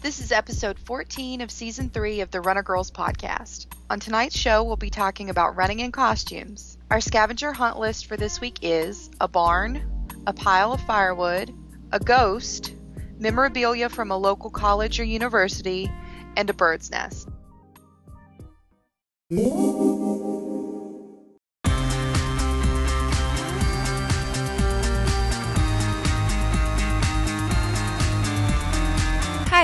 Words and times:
This 0.00 0.20
is 0.20 0.30
episode 0.30 0.78
14 0.78 1.40
of 1.40 1.50
season 1.50 1.90
3 1.90 2.20
of 2.20 2.30
the 2.30 2.40
Runner 2.40 2.62
Girls 2.62 2.88
podcast. 2.88 3.66
On 3.90 3.98
tonight's 3.98 4.38
show, 4.38 4.62
we'll 4.62 4.76
be 4.76 4.90
talking 4.90 5.28
about 5.28 5.56
running 5.56 5.80
in 5.80 5.90
costumes. 5.90 6.78
Our 6.88 7.00
scavenger 7.00 7.52
hunt 7.52 7.80
list 7.80 8.06
for 8.06 8.16
this 8.16 8.40
week 8.40 8.60
is 8.62 9.10
a 9.20 9.26
barn, 9.26 10.06
a 10.24 10.32
pile 10.32 10.72
of 10.72 10.80
firewood, 10.82 11.52
a 11.90 11.98
ghost, 11.98 12.74
memorabilia 13.18 13.88
from 13.88 14.12
a 14.12 14.16
local 14.16 14.50
college 14.50 15.00
or 15.00 15.04
university, 15.04 15.90
and 16.36 16.48
a 16.48 16.54
bird's 16.54 16.92
nest. 16.92 17.28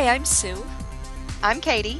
Hi, 0.05 0.11
I'm 0.11 0.27
Sue. 0.27 0.62
I'm 1.43 1.63
Katie. 1.63 1.99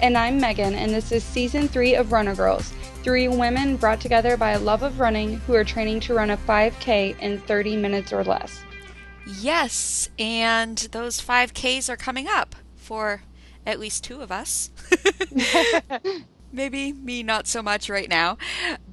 And 0.00 0.16
I'm 0.16 0.40
Meagan, 0.40 0.74
and 0.74 0.90
this 0.90 1.12
is 1.12 1.22
season 1.22 1.68
three 1.68 1.94
of 1.94 2.10
Runner 2.10 2.34
Girls. 2.34 2.72
Three 3.02 3.28
women 3.28 3.76
brought 3.76 4.00
together 4.00 4.38
by 4.38 4.52
a 4.52 4.58
love 4.58 4.82
of 4.82 4.98
running 4.98 5.36
who 5.40 5.52
are 5.52 5.62
training 5.62 6.00
to 6.00 6.14
run 6.14 6.30
a 6.30 6.38
5K 6.38 7.18
in 7.18 7.38
30 7.42 7.76
minutes 7.76 8.14
or 8.14 8.24
less. 8.24 8.64
Yes, 9.26 10.08
and 10.18 10.78
those 10.92 11.20
5Ks 11.20 11.90
are 11.90 11.98
coming 11.98 12.28
up 12.28 12.56
for 12.76 13.24
at 13.66 13.78
least 13.78 14.04
two 14.04 14.22
of 14.22 14.32
us. 14.32 14.70
Maybe 16.50 16.94
me 16.94 17.22
not 17.22 17.46
so 17.46 17.62
much 17.62 17.90
right 17.90 18.08
now, 18.08 18.38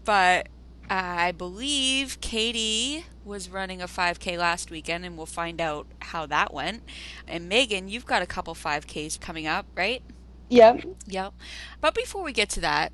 but 0.03 0.49
I 0.93 1.31
believe 1.31 2.19
Katie 2.19 3.05
was 3.23 3.49
running 3.49 3.81
a 3.81 3.87
5K 3.87 4.37
last 4.37 4.69
weekend, 4.69 5.05
and 5.05 5.15
we'll 5.15 5.25
find 5.25 5.61
out 5.61 5.87
how 5.99 6.25
that 6.25 6.53
went. 6.53 6.83
And 7.25 7.47
Meagan, 7.47 7.87
you've 7.87 8.05
got 8.05 8.21
a 8.21 8.25
couple 8.25 8.53
5Ks 8.53 9.17
coming 9.17 9.47
up, 9.47 9.65
right? 9.73 10.03
Yep. 10.49 10.83
Yep. 11.07 11.33
But 11.79 11.95
before 11.95 12.23
we 12.23 12.33
get 12.33 12.49
to 12.49 12.59
that, 12.59 12.91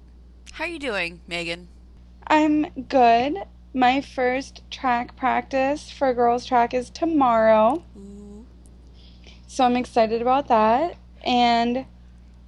how 0.51 0.65
are 0.65 0.67
you 0.67 0.77
doing, 0.77 1.21
Meagan? 1.27 1.69
I'm 2.27 2.67
good. 2.87 3.37
My 3.73 4.01
first 4.01 4.61
track 4.69 5.15
practice 5.15 5.89
for 5.89 6.13
girls 6.13 6.45
track 6.45 6.75
is 6.75 6.91
tomorrow. 6.91 7.83
Ooh. 7.97 8.45
So 9.47 9.63
I'm 9.63 9.75
excited 9.75 10.21
about 10.21 10.49
that. 10.49 10.97
And 11.25 11.87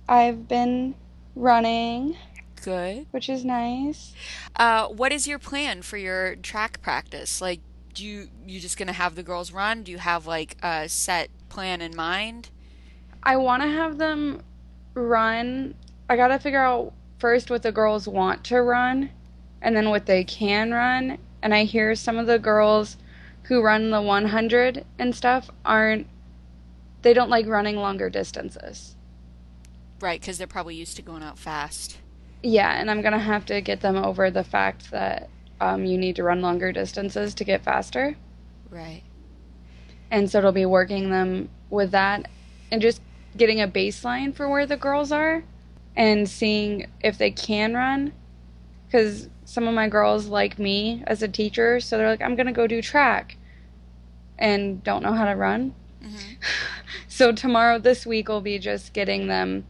I've 0.07 0.47
been 0.47 0.93
running, 1.35 2.17
Good. 2.63 3.07
which 3.11 3.29
is 3.29 3.45
nice. 3.45 4.13
Uh, 4.55 4.87
what 4.87 5.11
is 5.11 5.27
your 5.27 5.39
plan 5.39 5.81
for 5.81 5.97
your 5.97 6.35
track 6.35 6.81
practice? 6.81 7.41
Like, 7.41 7.61
do 7.93 8.05
you 8.05 8.29
you 8.45 8.59
just 8.59 8.77
gonna 8.77 8.93
have 8.93 9.15
the 9.15 9.23
girls 9.23 9.51
run? 9.51 9.83
Do 9.83 9.91
you 9.91 9.97
have 9.97 10.27
like 10.27 10.57
a 10.61 10.87
set 10.87 11.29
plan 11.49 11.81
in 11.81 11.95
mind? 11.95 12.49
I 13.23 13.35
want 13.37 13.63
to 13.63 13.69
have 13.69 13.97
them 13.97 14.43
run. 14.93 15.75
I 16.09 16.15
got 16.15 16.29
to 16.29 16.39
figure 16.39 16.63
out 16.63 16.93
first 17.19 17.49
what 17.49 17.63
the 17.63 17.71
girls 17.71 18.07
want 18.07 18.43
to 18.45 18.61
run 18.61 19.11
and 19.61 19.75
then 19.75 19.89
what 19.89 20.05
they 20.05 20.23
can 20.23 20.71
run. 20.71 21.17
And 21.41 21.53
I 21.53 21.65
hear 21.65 21.95
some 21.95 22.17
of 22.17 22.27
the 22.27 22.39
girls 22.39 22.97
who 23.43 23.61
run 23.61 23.91
the 23.91 24.01
100 24.01 24.85
and 24.97 25.15
stuff 25.15 25.49
aren't, 25.65 26.07
they 27.01 27.13
don't 27.13 27.29
like 27.29 27.47
running 27.47 27.77
longer 27.77 28.09
distances. 28.09 28.95
Right, 29.99 30.19
because 30.19 30.37
they're 30.37 30.47
probably 30.47 30.75
used 30.75 30.95
to 30.95 31.01
going 31.01 31.23
out 31.23 31.37
fast. 31.37 31.97
Yeah, 32.41 32.79
and 32.79 32.89
I'm 32.89 33.01
going 33.01 33.13
to 33.13 33.19
have 33.19 33.45
to 33.47 33.61
get 33.61 33.81
them 33.81 33.97
over 33.97 34.31
the 34.31 34.43
fact 34.43 34.91
that 34.91 35.29
um, 35.59 35.85
you 35.85 35.97
need 35.97 36.15
to 36.15 36.23
run 36.23 36.41
longer 36.41 36.71
distances 36.71 37.33
to 37.35 37.43
get 37.43 37.63
faster. 37.63 38.15
Right. 38.69 39.03
And 40.11 40.29
so 40.29 40.39
it'll 40.39 40.51
be 40.51 40.65
working 40.65 41.09
them 41.09 41.49
with 41.69 41.91
that 41.91 42.29
and 42.71 42.81
just 42.81 43.01
getting 43.35 43.61
a 43.61 43.67
baseline 43.67 44.33
for 44.33 44.49
where 44.49 44.65
the 44.65 44.77
girls 44.77 45.11
are 45.11 45.43
and 45.95 46.29
seeing 46.29 46.87
if 47.01 47.17
they 47.17 47.31
can 47.31 47.73
run. 47.73 48.13
Because 48.85 49.29
some 49.45 49.67
of 49.67 49.73
my 49.73 49.87
girls 49.87 50.27
like 50.27 50.57
me 50.57 51.03
as 51.05 51.21
a 51.21 51.27
teacher, 51.27 51.79
so 51.79 51.97
they're 51.97 52.09
like, 52.09 52.21
I'm 52.21 52.35
going 52.35 52.47
to 52.47 52.53
go 52.53 52.67
do 52.67 52.81
track 52.81 53.37
and 54.37 54.83
don't 54.83 55.03
know 55.03 55.13
how 55.13 55.25
to 55.25 55.35
run. 55.35 55.73
hmm 56.01 56.15
So 57.07 57.31
tomorrow, 57.33 57.79
this 57.79 58.05
week, 58.05 58.29
will 58.29 58.41
be 58.41 58.57
just 58.59 58.93
getting 58.93 59.27
them 59.27 59.65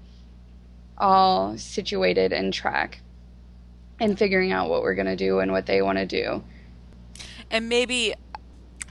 all 0.99 1.57
situated 1.57 2.33
in 2.33 2.51
track 2.51 3.01
and 3.99 4.17
figuring 4.17 4.51
out 4.51 4.69
what 4.69 4.81
we're 4.81 4.95
going 4.95 5.07
to 5.07 5.15
do 5.15 5.39
and 5.39 5.51
what 5.51 5.65
they 5.65 5.81
want 5.81 5.97
to 5.97 6.05
do. 6.05 6.43
And 7.51 7.67
maybe 7.67 8.13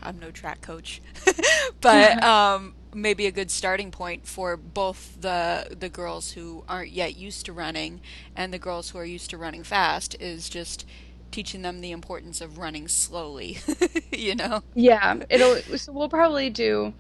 I'm 0.02 0.18
no 0.18 0.30
track 0.30 0.60
coach, 0.60 1.00
but 1.80 2.22
um, 2.24 2.74
maybe 2.94 3.26
a 3.26 3.30
good 3.30 3.50
starting 3.50 3.91
point 3.91 4.26
for 4.26 4.56
both 4.56 5.20
the 5.20 5.76
the 5.78 5.88
girls 5.88 6.32
who 6.32 6.64
aren't 6.68 6.91
yet 6.91 7.16
used 7.16 7.47
to 7.47 7.52
running 7.52 8.00
and 8.34 8.52
the 8.52 8.58
girls 8.58 8.91
who 8.91 8.98
are 8.98 9.04
used 9.04 9.30
to 9.30 9.38
running 9.38 9.62
fast 9.62 10.16
is 10.20 10.48
just 10.48 10.86
teaching 11.30 11.62
them 11.62 11.80
the 11.80 11.91
importance 11.91 12.41
of 12.41 12.58
running 12.58 12.88
slowly. 12.88 13.58
you 14.12 14.34
know. 14.34 14.62
Yeah, 14.74 15.22
it'll. 15.28 15.56
So 15.78 15.92
we'll 15.92 16.08
probably 16.08 16.50
do 16.50 16.94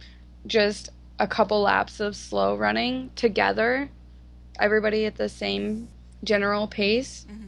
just 0.46 0.90
a 1.18 1.26
couple 1.26 1.62
laps 1.62 2.00
of 2.00 2.14
slow 2.14 2.56
running 2.56 3.10
together, 3.16 3.90
everybody 4.58 5.06
at 5.06 5.16
the 5.16 5.28
same 5.28 5.88
general 6.24 6.66
pace, 6.66 7.26
hmm 7.28 7.44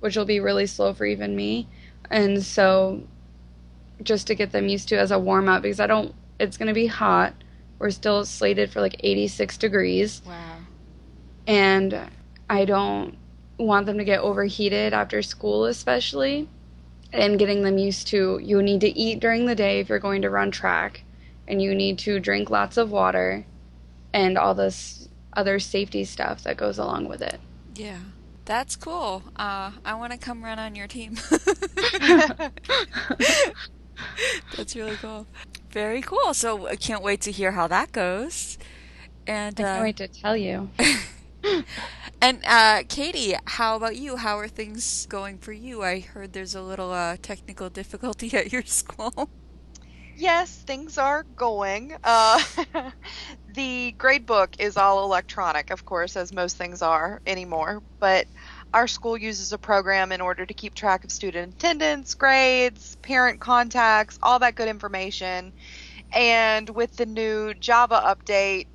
which 0.00 0.18
will 0.18 0.26
be 0.26 0.38
really 0.38 0.66
slow 0.66 0.92
for 0.92 1.06
even 1.06 1.34
me. 1.34 1.66
And 2.10 2.42
so, 2.44 3.02
just 4.02 4.26
to 4.26 4.34
get 4.34 4.52
them 4.52 4.68
used 4.68 4.86
to 4.90 4.98
as 4.98 5.10
a 5.10 5.18
warm 5.18 5.48
up, 5.48 5.62
because 5.62 5.80
I 5.80 5.86
don't. 5.86 6.14
It's 6.38 6.58
going 6.58 6.66
to 6.68 6.74
be 6.74 6.86
hot. 6.88 7.32
We're 7.78 7.88
still 7.90 8.24
slated 8.26 8.70
for 8.70 8.82
like 8.82 8.96
86 9.02 9.56
degrees, 9.56 10.20
Wow. 10.26 10.58
and 11.46 11.98
I 12.50 12.64
don't 12.66 13.16
want 13.58 13.86
them 13.86 13.96
to 13.98 14.04
get 14.04 14.20
overheated 14.20 14.92
after 14.92 15.22
school, 15.22 15.64
especially. 15.64 16.48
And 17.12 17.38
getting 17.38 17.62
them 17.62 17.78
used 17.78 18.08
to 18.08 18.40
you 18.42 18.60
need 18.60 18.80
to 18.82 18.98
eat 18.98 19.20
during 19.20 19.46
the 19.46 19.54
day 19.54 19.80
if 19.80 19.88
you're 19.88 20.00
going 20.00 20.22
to 20.22 20.30
run 20.30 20.50
track, 20.50 21.04
and 21.48 21.62
you 21.62 21.74
need 21.74 21.98
to 22.00 22.18
drink 22.20 22.50
lots 22.50 22.76
of 22.76 22.90
water, 22.90 23.46
and 24.12 24.36
all 24.36 24.54
this 24.54 25.03
other 25.36 25.58
safety 25.58 26.04
stuff 26.04 26.42
that 26.44 26.56
goes 26.56 26.78
along 26.78 27.08
with 27.08 27.22
it. 27.22 27.40
Yeah. 27.74 27.98
That's 28.44 28.76
cool. 28.76 29.22
Uh, 29.36 29.72
I 29.84 29.94
want 29.94 30.12
to 30.12 30.18
come 30.18 30.44
run 30.44 30.58
on 30.58 30.74
your 30.74 30.86
team. 30.86 31.16
That's 34.56 34.76
really 34.76 34.96
cool. 34.96 35.26
Very 35.70 36.02
cool. 36.02 36.34
So 36.34 36.66
I 36.66 36.76
can't 36.76 37.02
wait 37.02 37.22
to 37.22 37.32
hear 37.32 37.52
how 37.52 37.66
that 37.68 37.92
goes. 37.92 38.58
And 39.26 39.58
I 39.58 39.62
can't 39.62 39.80
uh, 39.80 39.82
wait 39.82 39.96
to 39.96 40.08
tell 40.08 40.36
you. 40.36 40.68
and 42.20 42.40
uh, 42.46 42.82
Katie, 42.88 43.34
how 43.46 43.76
about 43.76 43.96
you? 43.96 44.16
How 44.16 44.38
are 44.38 44.48
things 44.48 45.06
going 45.06 45.38
for 45.38 45.52
you? 45.52 45.82
I 45.82 46.00
heard 46.00 46.32
there's 46.32 46.54
a 46.54 46.62
little 46.62 46.92
uh, 46.92 47.16
technical 47.22 47.70
difficulty 47.70 48.34
at 48.36 48.52
your 48.52 48.64
school. 48.64 49.30
Yes, 50.16 50.62
things 50.62 50.96
are 50.96 51.24
going. 51.36 51.96
The 53.54 53.92
grade 53.92 54.26
book 54.26 54.56
is 54.58 54.76
all 54.76 55.04
electronic, 55.04 55.70
of 55.70 55.84
course, 55.84 56.16
as 56.16 56.32
most 56.32 56.56
things 56.56 56.82
are 56.82 57.20
anymore. 57.26 57.82
But 58.00 58.26
our 58.72 58.88
school 58.88 59.16
uses 59.16 59.52
a 59.52 59.58
program 59.58 60.12
in 60.12 60.20
order 60.20 60.44
to 60.46 60.54
keep 60.54 60.74
track 60.74 61.04
of 61.04 61.12
student 61.12 61.54
attendance, 61.54 62.14
grades, 62.14 62.96
parent 63.02 63.40
contacts, 63.40 64.18
all 64.22 64.38
that 64.40 64.56
good 64.56 64.68
information. 64.68 65.52
And 66.12 66.68
with 66.70 66.96
the 66.96 67.06
new 67.06 67.54
Java 67.54 68.02
update, 68.06 68.66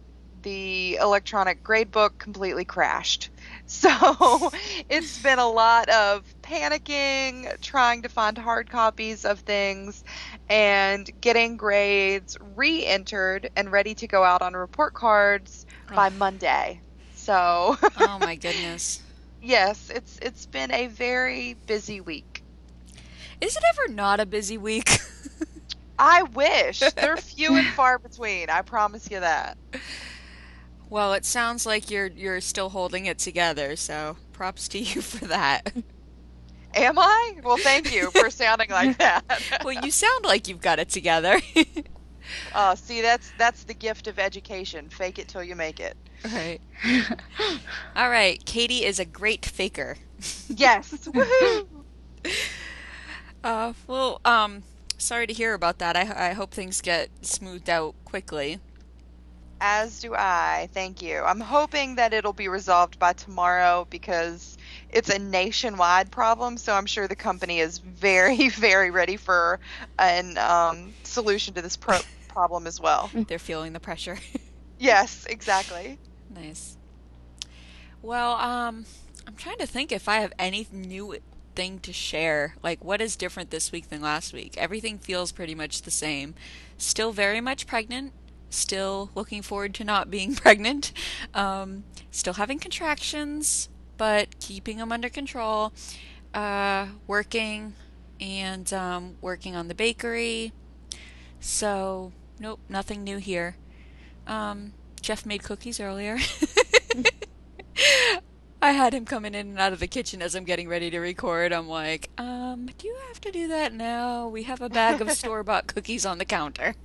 the 0.44 0.98
electronic 1.02 1.64
grade 1.64 1.92
book 1.92 2.18
completely 2.20 2.66
crashed. 2.66 3.30
So 3.68 4.52
it's 4.90 5.20
been 5.20 5.40
a 5.40 5.48
lot 5.50 5.90
of 5.90 6.26
panicking, 6.44 7.60
trying 7.62 8.02
to 8.04 8.10
find 8.10 8.38
hard 8.38 8.70
copies 8.70 9.26
of 9.26 9.42
things, 9.42 10.04
and 10.50 11.10
getting 11.22 11.58
grades 11.58 12.38
re 12.56 12.86
entered 12.86 13.50
and 13.56 13.72
ready 13.72 13.94
to 13.96 14.08
go 14.08 14.24
out 14.24 14.42
on 14.42 14.54
report 14.54 14.94
cards 14.94 15.66
by 15.94 16.10
Monday. 16.10 16.82
So, 17.14 17.78
oh 17.98 18.20
my 18.20 18.36
goodness. 18.36 19.02
yes, 19.42 19.92
it's 19.94 20.18
it's 20.22 20.46
been 20.48 20.72
a 20.72 20.88
very 20.88 21.56
busy 21.68 22.02
week. 22.02 22.44
Is 23.42 23.56
it 23.56 23.64
ever 23.74 23.94
not 23.94 24.20
a 24.20 24.26
busy 24.26 24.58
week? 24.58 24.90
I 26.00 26.24
wish. 26.24 26.80
They're 26.80 27.18
few 27.18 27.56
and 27.56 27.68
far 27.68 28.00
between. 28.00 28.50
I 28.50 28.62
promise 28.62 29.10
you 29.12 29.20
that. 29.20 29.58
well, 30.90 31.14
it 31.14 31.26
sounds 31.26 31.66
like 31.66 31.92
you're 31.92 32.08
you're 32.08 32.42
still 32.42 32.70
holding 32.70 33.06
it 33.06 33.20
together, 33.20 33.76
so 33.76 34.18
props 34.32 34.68
to 34.70 34.80
you 34.80 35.02
for 35.02 35.26
that. 35.26 35.74
Am 36.76 37.00
I? 37.00 37.36
Well, 37.44 37.58
thank 37.58 37.94
you 37.94 38.12
for 38.12 38.30
sounding 38.30 38.70
like 38.70 38.98
that. 39.00 39.24
well, 39.64 39.74
you 39.84 39.92
sound 39.92 40.26
like 40.26 40.48
you've 40.48 40.62
got 40.62 40.80
it 40.80 40.90
together. 40.90 41.40
Uh, 42.54 42.76
see, 42.76 43.02
that's 43.02 43.32
that's 43.40 43.64
the 43.64 43.74
gift 43.74 44.06
of 44.06 44.20
education. 44.20 44.88
Fake 44.90 45.18
it 45.18 45.28
till 45.28 45.44
you 45.44 45.56
make 45.56 45.80
it. 45.80 45.98
right. 46.24 46.60
All 47.96 48.08
right. 48.12 48.46
Katie 48.46 48.86
is 48.86 49.00
a 49.00 49.06
great 49.06 49.44
faker. 49.44 49.98
Yes. 50.48 50.92
Woohoo! 51.12 51.66
Uh, 53.44 53.74
well, 53.88 54.22
um, 54.26 54.62
sorry 55.00 55.26
to 55.26 55.34
hear 55.34 55.56
about 55.56 55.80
that. 55.80 55.96
I, 55.96 56.30
I 56.30 56.34
hope 56.34 56.52
things 56.52 56.82
get 56.82 57.10
smoothed 57.26 57.68
out 57.70 57.96
quickly. 58.06 58.60
As 59.62 60.00
do 60.00 60.16
I. 60.16 60.70
Thank 60.74 61.02
you. 61.02 61.22
I'm 61.24 61.40
hoping 61.42 61.96
that 61.96 62.14
it'll 62.14 62.34
be 62.34 62.48
resolved 62.48 62.98
by 63.00 63.14
tomorrow 63.14 63.86
because 63.90 64.58
it's 64.90 65.10
a 65.10 65.20
nationwide 65.20 66.12
problem. 66.12 66.58
So 66.58 66.74
I'm 66.74 66.86
sure 66.86 67.08
the 67.08 67.16
company 67.16 67.60
is 67.60 67.78
very, 67.80 68.50
very 68.50 68.90
ready 68.92 69.18
for 69.18 69.60
an 69.98 70.38
um, 70.38 70.94
solution 71.04 71.54
to 71.56 71.62
this 71.62 71.76
pro- 71.76 72.00
problem 72.30 72.68
as 72.68 72.80
well. 72.80 73.12
They're 73.14 73.40
feeling 73.40 73.74
the 73.74 73.80
pressure. 73.80 74.18
Yes, 74.82 75.26
exactly. 75.30 76.00
nice. 76.30 76.78
Well, 78.02 78.34
um, 78.36 78.86
I'm 79.28 79.36
trying 79.36 79.58
to 79.58 79.68
think 79.68 79.92
if 79.92 80.08
I 80.08 80.22
have 80.22 80.32
any 80.40 80.66
new 80.72 81.18
thing 81.56 81.80
to 81.80 81.92
share. 81.92 82.56
Like, 82.64 82.84
what 82.84 83.02
is 83.02 83.18
different 83.18 83.50
this 83.50 83.72
week 83.72 83.90
than 83.90 84.02
last 84.02 84.32
week? 84.34 84.56
Everything 84.58 84.98
feels 84.98 85.34
pretty 85.34 85.54
much 85.54 85.82
the 85.82 85.92
same. 85.92 86.34
Still 86.78 87.12
very 87.12 87.42
much 87.42 87.68
pregnant. 87.68 88.14
Still 88.50 89.12
looking 89.16 89.42
forward 89.42 89.74
to 89.76 89.84
not 89.84 90.10
being 90.10 90.36
pregnant. 90.44 90.92
Um, 91.34 91.84
still 92.12 92.34
having 92.34 92.60
contractions, 92.60 93.70
but 93.98 94.40
keeping 94.40 94.78
them 94.78 94.92
under 94.92 95.10
control. 95.10 95.74
Uh, 96.34 96.88
working 97.08 97.74
and 98.22 98.72
um, 98.74 99.16
working 99.22 99.56
on 99.56 99.68
the 99.68 99.76
bakery. 99.76 100.52
So, 101.40 102.12
nope, 102.40 102.60
nothing 102.68 103.04
new 103.04 103.18
here. 103.18 103.56
Um, 104.28 104.74
Jeff 105.02 105.26
made 105.26 105.44
cookies 105.44 105.80
earlier. 105.80 106.18
I 108.62 108.72
had 108.74 108.94
him 108.94 109.06
coming 109.06 109.34
in 109.34 109.50
and 109.52 109.60
out 109.60 109.72
of 109.72 109.80
the 109.80 109.88
kitchen 109.88 110.22
as 110.22 110.36
I'm 110.36 110.44
getting 110.44 110.68
ready 110.68 110.90
to 110.90 111.00
record. 111.00 111.54
I'm 111.54 111.70
like, 111.70 112.10
um, 112.18 112.70
do 112.78 112.88
you 112.88 112.96
have 113.08 113.22
to 113.22 113.32
do 113.32 113.48
that 113.48 113.74
now? 113.74 114.28
We 114.28 114.44
have 114.44 114.62
a 114.62 114.68
bag 114.68 115.00
of 115.00 115.12
store 115.14 115.44
bought 115.44 115.68
cookies 115.68 116.06
on 116.06 116.18
the 116.18 116.26
counter. 116.26 116.76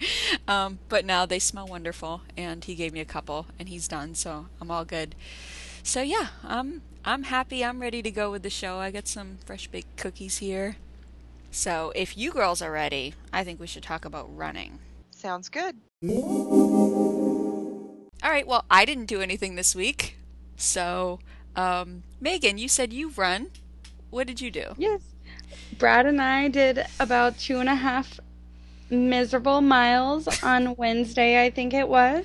Um, 0.47 0.79
but 0.89 1.05
now 1.05 1.27
they 1.27 1.41
smell 1.41 1.67
wonderful, 1.67 2.21
and 2.37 2.65
he 2.65 2.77
gave 2.77 2.93
me 2.93 3.01
a 3.01 3.05
couple, 3.05 3.47
and 3.59 3.69
he's 3.69 3.89
done, 3.89 4.15
so 4.15 4.47
I'm 4.61 4.71
all 4.71 4.85
good. 4.85 5.17
So 5.83 6.01
yeah, 6.01 6.29
I'm 6.45 6.83
I'm 7.05 7.25
happy. 7.25 7.65
I'm 7.65 7.81
ready 7.81 8.03
to 8.03 8.11
go 8.11 8.31
with 8.31 8.45
the 8.45 8.51
show. 8.51 8.79
I 8.79 8.93
got 8.93 9.09
some 9.09 9.39
fresh 9.45 9.67
baked 9.67 9.97
cookies 9.97 10.39
here. 10.39 10.77
So 11.51 11.93
if 11.97 12.17
you 12.17 12.31
girls 12.31 12.63
are 12.63 12.71
ready, 12.71 13.15
I 13.33 13.43
think 13.43 13.59
we 13.59 13.67
should 13.67 13.83
talk 13.83 14.05
about 14.05 14.35
running. 14.35 14.79
Sounds 15.11 15.49
good. 15.49 15.77
All 18.23 18.31
right, 18.31 18.47
well, 18.47 18.65
I 18.71 18.85
didn't 18.85 19.07
do 19.07 19.21
anything 19.21 19.57
this 19.57 19.75
week. 19.75 20.19
So, 20.57 21.19
um, 21.57 22.03
Meagan, 22.21 22.59
you 22.59 22.69
said 22.69 22.93
you 22.93 23.11
run. 23.11 23.49
What 24.11 24.27
did 24.27 24.41
you 24.41 24.51
do? 24.51 24.75
Yes. 24.77 25.01
Brad 25.79 26.07
and 26.07 26.21
I 26.21 26.49
did 26.49 26.85
about 27.01 27.39
two 27.39 27.59
and 27.59 27.69
a 27.69 27.75
half 27.75 28.21
miserable 28.91 29.61
miles 29.61 30.43
on 30.43 30.75
Wednesday, 30.79 31.45
I 31.45 31.51
think 31.51 31.75
it 31.75 31.89
was. 31.89 32.25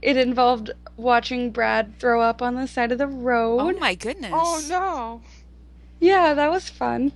It 0.00 0.16
involved 0.16 0.70
watching 0.96 1.50
Brad 1.50 1.98
throw 1.98 2.20
up 2.22 2.40
on 2.40 2.54
the 2.54 2.66
side 2.66 2.92
of 2.92 2.98
the 2.98 3.06
road. 3.06 3.58
Oh 3.60 3.78
my 3.78 3.94
goodness. 3.94 4.32
Oh 4.34 4.64
no. 4.68 5.20
Yeah, 6.00 6.34
that 6.34 6.50
was 6.50 6.68
fun. 6.68 7.12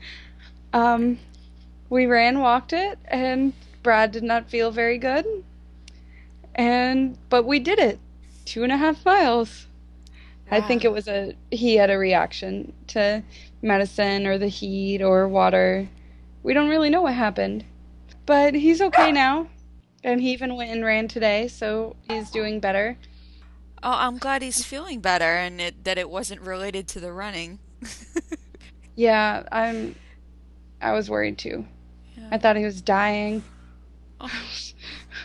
Um, 0.73 1.19
we 1.88 2.06
ran, 2.06 2.41
walked 2.41 2.73
it, 2.73 2.99
and 3.06 3.53
Brad 3.82 4.12
did 4.12 4.23
not 4.23 4.49
feel 4.49 4.70
very 4.70 4.99
good. 4.99 5.26
And 6.55 7.17
but 7.29 7.44
we 7.44 7.58
did 7.58 7.79
it, 7.79 7.99
two 8.44 8.62
and 8.62 8.73
a 8.73 8.76
half 8.76 9.05
miles. 9.05 9.67
I 10.50 10.61
think 10.61 10.85
it 10.85 10.93
was 10.93 11.09
a 11.09 11.35
he 11.50 11.77
had 11.77 11.91
a 11.91 11.97
reaction 11.97 12.75
to 12.89 13.23
medicine 13.62 14.27
or 14.27 14.37
the 14.39 14.49
heat 14.49 15.00
or 15.03 15.27
water. 15.29 15.89
We 16.43 16.53
don't 16.53 16.69
really 16.69 16.91
know 16.91 17.03
what 17.03 17.15
happened, 17.15 17.65
but 18.27 18.55
he's 18.55 18.81
okay 18.81 19.12
now. 19.25 19.49
And 20.05 20.21
he 20.21 20.33
even 20.33 20.56
went 20.56 20.71
and 20.71 20.85
ran 20.85 21.09
today, 21.09 21.49
so 21.49 21.94
he's 22.09 22.31
doing 22.31 22.59
better. 22.61 22.99
Oh, 23.85 23.94
I'm 23.94 24.19
glad 24.19 24.43
he's 24.43 24.65
feeling 24.65 25.00
better 25.00 25.25
and 25.25 25.61
it, 25.61 25.85
that 25.85 25.97
it 25.97 26.11
wasn't 26.11 26.41
related 26.41 26.89
to 26.89 27.00
the 27.00 27.12
running. 27.12 27.61
Yeah, 28.94 29.44
I'm. 29.50 29.94
I 30.81 30.93
was 30.93 31.09
worried 31.09 31.39
too. 31.39 31.65
Yeah. 32.17 32.29
I 32.33 32.39
thought 32.39 32.56
he 32.56 32.65
was 32.65 32.83
dying. 32.83 33.43
Oh. 34.21 34.31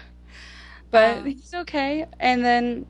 but 0.91 1.17
Um, 1.17 1.25
he's 1.25 1.53
okay. 1.53 2.05
And 2.19 2.45
then 2.45 2.85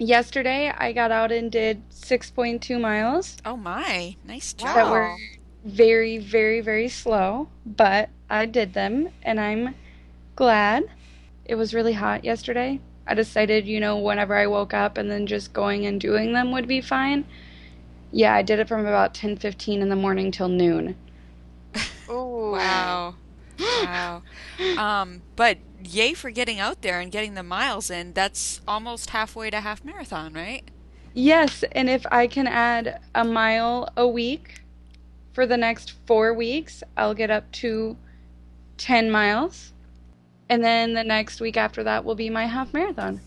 yesterday 0.00 0.72
I 0.76 0.92
got 0.92 1.10
out 1.12 1.30
and 1.30 1.50
did 1.52 1.88
6.2 1.90 2.80
miles 2.80 3.36
Oh 3.44 3.56
my, 3.56 4.16
nice 4.24 4.52
job. 4.54 4.74
that 4.74 4.90
were 4.90 5.16
very, 5.64 6.18
very, 6.18 6.60
very 6.60 6.88
slow, 6.88 7.48
but 7.66 8.08
I 8.28 8.46
did 8.46 8.72
them 8.72 9.10
and 9.22 9.38
I'm 9.38 9.74
glad. 10.34 10.84
It 11.44 11.54
was 11.56 11.74
really 11.74 11.92
hot 11.92 12.24
yesterday. 12.24 12.80
I 13.06 13.14
decided, 13.14 13.66
you 13.66 13.80
know, 13.80 13.98
whenever 13.98 14.34
I 14.36 14.46
woke 14.46 14.72
up 14.72 14.96
and 14.96 15.10
then 15.10 15.26
just 15.26 15.52
going 15.52 15.84
and 15.84 16.00
doing 16.00 16.32
them 16.32 16.52
would 16.52 16.66
be 16.68 16.80
fine. 16.80 17.26
Yeah, 18.12 18.34
I 18.34 18.42
did 18.42 18.58
it 18.58 18.68
from 18.68 18.80
about 18.86 19.14
10:15 19.14 19.80
in 19.80 19.88
the 19.88 19.96
morning 19.96 20.30
till 20.30 20.48
noon. 20.48 20.96
Oh, 22.08 22.50
Wow. 22.52 23.14
Wow. 23.60 24.22
Um, 24.76 25.22
but 25.36 25.58
yay 25.82 26.14
for 26.14 26.30
getting 26.30 26.58
out 26.58 26.82
there 26.82 27.00
and 27.00 27.10
getting 27.10 27.34
the 27.34 27.42
miles 27.42 27.90
in. 27.90 28.12
That's 28.12 28.60
almost 28.66 29.10
halfway 29.10 29.50
to 29.50 29.60
half 29.60 29.84
marathon, 29.84 30.32
right? 30.32 30.62
Yes, 31.14 31.64
and 31.72 31.88
if 31.90 32.06
I 32.10 32.26
can 32.26 32.46
add 32.46 33.00
a 33.14 33.24
mile 33.24 33.88
a 33.96 34.06
week 34.06 34.62
for 35.32 35.46
the 35.46 35.56
next 35.56 35.94
four 36.06 36.34
weeks, 36.34 36.82
I'll 36.96 37.14
get 37.14 37.30
up 37.30 37.50
to 37.52 37.96
10 38.78 39.10
miles. 39.10 39.72
And 40.48 40.64
then 40.64 40.94
the 40.94 41.04
next 41.04 41.40
week 41.40 41.56
after 41.56 41.82
that 41.84 42.04
will 42.04 42.14
be 42.14 42.30
my 42.30 42.46
half 42.46 42.72
marathon. 42.72 43.20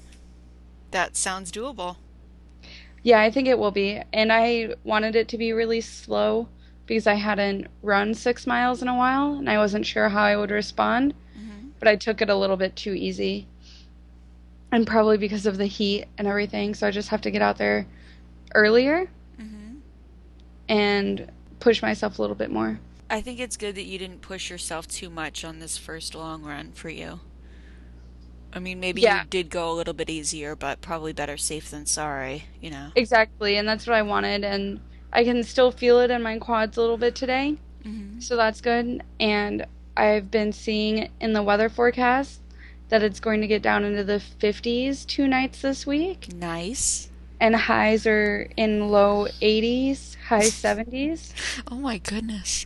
That 0.91 1.15
sounds 1.17 1.51
doable. 1.51 1.97
Yeah, 3.01 3.19
I 3.19 3.31
think 3.31 3.47
it 3.47 3.59
will 3.59 3.71
be. 3.71 4.01
And 4.13 4.31
I 4.31 4.75
wanted 4.83 5.15
it 5.15 5.27
to 5.29 5.37
be 5.37 5.51
really 5.51 5.81
slow 5.81 6.47
because 6.85 7.07
I 7.07 7.15
hadn't 7.15 7.67
run 7.81 8.13
six 8.13 8.45
miles 8.47 8.81
in 8.81 8.87
a 8.87 8.95
while 8.95 9.33
and 9.35 9.49
I 9.49 9.57
wasn't 9.57 9.85
sure 9.85 10.09
how 10.09 10.23
I 10.23 10.35
would 10.37 10.51
respond. 10.51 11.13
hmm 11.35 11.69
But 11.79 11.87
I 11.87 11.95
took 11.95 12.21
it 12.21 12.29
a 12.29 12.35
little 12.35 12.57
bit 12.57 12.75
too 12.75 12.93
easy. 12.93 13.47
And 14.71 14.87
probably 14.87 15.17
because 15.17 15.45
of 15.45 15.57
the 15.57 15.67
heat 15.67 16.05
and 16.17 16.27
everything. 16.27 16.73
So 16.73 16.87
I 16.87 16.91
just 16.91 17.09
have 17.09 17.21
to 17.21 17.31
get 17.31 17.41
out 17.41 17.57
there 17.57 17.85
earlier 18.55 19.09
hmm 19.37 19.75
and 20.69 21.31
push 21.59 21.81
myself 21.81 22.19
a 22.19 22.21
little 22.21 22.35
bit 22.35 22.51
more. 22.51 22.79
I 23.09 23.21
think 23.21 23.39
it's 23.39 23.57
good 23.57 23.75
that 23.75 23.83
you 23.83 23.99
didn't 23.99 24.21
push 24.21 24.49
yourself 24.49 24.87
too 24.87 25.09
much 25.09 25.43
on 25.45 25.59
this 25.59 25.77
first 25.77 26.15
long 26.15 26.43
run 26.43 26.71
for 26.71 26.89
you. 26.89 27.19
I 28.53 28.59
mean, 28.59 28.79
maybe 28.79 29.01
Yeah. 29.01 29.21
you 29.23 29.27
did 29.29 29.49
go 29.49 29.71
a 29.71 29.73
little 29.73 29.93
bit 29.93 30.09
easier, 30.09 30.55
but 30.55 30.81
probably 30.81 31.13
better 31.13 31.37
safe 31.37 31.69
than 31.71 31.85
sorry, 31.85 32.45
you 32.61 32.69
know. 32.69 32.91
Exactly, 32.95 33.57
and 33.57 33.67
that's 33.67 33.87
what 33.87 33.95
I 33.95 34.01
wanted. 34.03 34.43
And 34.43 34.79
I 35.13 35.23
can 35.23 35.43
still 35.43 35.71
feel 35.71 35.99
it 35.99 36.11
in 36.11 36.21
my 36.23 36.37
quads 36.39 36.75
a 36.77 36.81
little 36.81 36.97
bit 36.97 37.15
today, 37.15 37.57
hmm 37.83 38.19
so 38.19 38.35
that's 38.35 38.61
good. 38.61 39.03
And 39.19 39.65
I've 39.95 40.31
been 40.31 40.51
seeing 40.53 41.09
in 41.21 41.33
the 41.33 41.43
weather 41.43 41.69
forecast 41.69 42.39
that 42.89 43.03
it's 43.03 43.19
going 43.19 43.41
to 43.41 43.47
get 43.47 43.61
down 43.61 43.83
into 43.83 44.03
the 44.03 44.19
50s 44.39 45.05
two 45.05 45.27
nights 45.27 45.61
this 45.61 45.85
week, 45.85 46.33
Nice. 46.33 47.09
and 47.39 47.55
highs 47.55 48.05
are 48.07 48.49
in 48.57 48.89
low 48.89 49.27
80s, 49.41 50.15
high 50.27 50.39
70s, 50.49 51.33
Oh 51.69 51.77
my 51.77 51.97
goodness. 51.99 52.65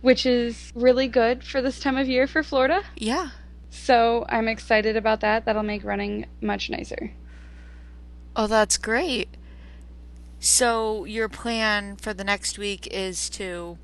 which 0.00 0.26
is 0.26 0.72
really 0.74 1.08
good 1.08 1.42
for 1.44 1.60
this 1.62 1.80
time 1.80 1.96
of 1.96 2.08
year 2.08 2.26
for 2.26 2.42
Florida. 2.42 2.82
Yeah. 2.96 3.30
So 3.70 4.26
I'm 4.28 4.48
excited 4.48 4.96
about 4.96 5.20
that. 5.20 5.44
That'll 5.44 5.62
make 5.62 5.84
running 5.84 6.26
much 6.40 6.70
nicer. 6.70 7.12
Oh, 8.36 8.46
that's 8.46 8.76
great. 8.78 9.28
So, 10.40 11.04
your 11.04 11.28
plan 11.28 11.96
for 11.96 12.14
the 12.14 12.24
next 12.24 12.58
week 12.58 12.86
is 12.88 13.28
to 13.30 13.76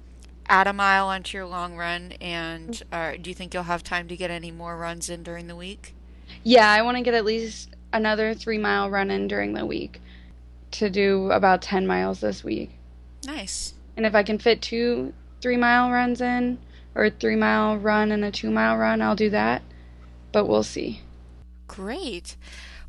add 0.47 0.67
a 0.67 0.73
mile 0.73 1.09
onto 1.09 1.37
your 1.37 1.47
long 1.47 1.77
run, 1.77 2.13
and 2.21 2.81
uh, 2.93 3.13
do 3.21 3.31
you 3.31 3.35
think 3.35 3.53
you'll 3.53 3.65
have 3.65 3.83
time 3.83 4.07
to 4.09 4.17
get 4.17 4.31
any 4.31 4.51
more 4.51 4.77
runs 4.77 5.11
in 5.11 5.23
during 5.23 5.49
the 5.49 5.57
week? 5.57 5.95
Yeah, 6.43 6.71
I 6.71 6.83
want 6.83 6.97
to 6.97 7.03
get 7.03 7.15
at 7.15 7.25
least 7.25 7.71
another 7.93 8.35
three 8.35 8.59
mile 8.59 8.91
run 8.91 9.11
in 9.11 9.27
during 9.27 9.55
the 9.55 9.67
week 9.67 10.01
to 10.73 10.91
do 10.91 11.31
about 11.31 11.63
10 11.63 11.87
miles 11.87 12.21
this 12.21 12.45
week. 12.45 12.71
Nice. 13.25 13.75
And 13.97 14.05
if 14.05 14.15
I 14.15 14.23
can 14.23 14.39
fit 14.39 14.61
two 14.61 15.13
three 15.41 15.57
mile 15.57 15.91
runs 15.91 16.21
in, 16.21 16.59
or 16.95 17.05
a 17.05 17.11
three 17.11 17.37
mile 17.37 17.77
run 17.77 18.13
and 18.13 18.25
a 18.25 18.31
two 18.31 18.51
mile 18.51 18.77
run, 18.77 19.03
I'll 19.03 19.17
do 19.17 19.31
that. 19.31 19.63
But 20.33 20.47
we'll 20.47 20.63
see. 20.63 21.03
Great. 21.69 22.37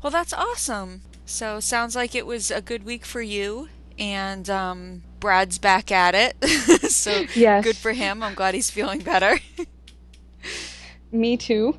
Well, 0.02 0.10
that's 0.10 0.32
awesome. 0.32 1.02
So, 1.26 1.58
sounds 1.60 1.96
like 1.96 2.14
it 2.14 2.24
was 2.24 2.50
a 2.52 2.62
good 2.62 2.84
week 2.84 3.04
for 3.04 3.20
you, 3.20 3.68
and 3.98 4.48
um, 4.48 5.02
Brad's 5.18 5.58
back 5.58 5.90
at 5.90 6.14
it. 6.14 6.36
so, 6.90 7.24
Yes. 7.34 7.64
good 7.64 7.76
for 7.76 7.92
him. 7.92 8.22
I'm 8.22 8.34
glad 8.34 8.54
he's 8.54 8.70
feeling 8.70 9.00
better. 9.00 9.38
Me 11.12 11.36
too. 11.36 11.78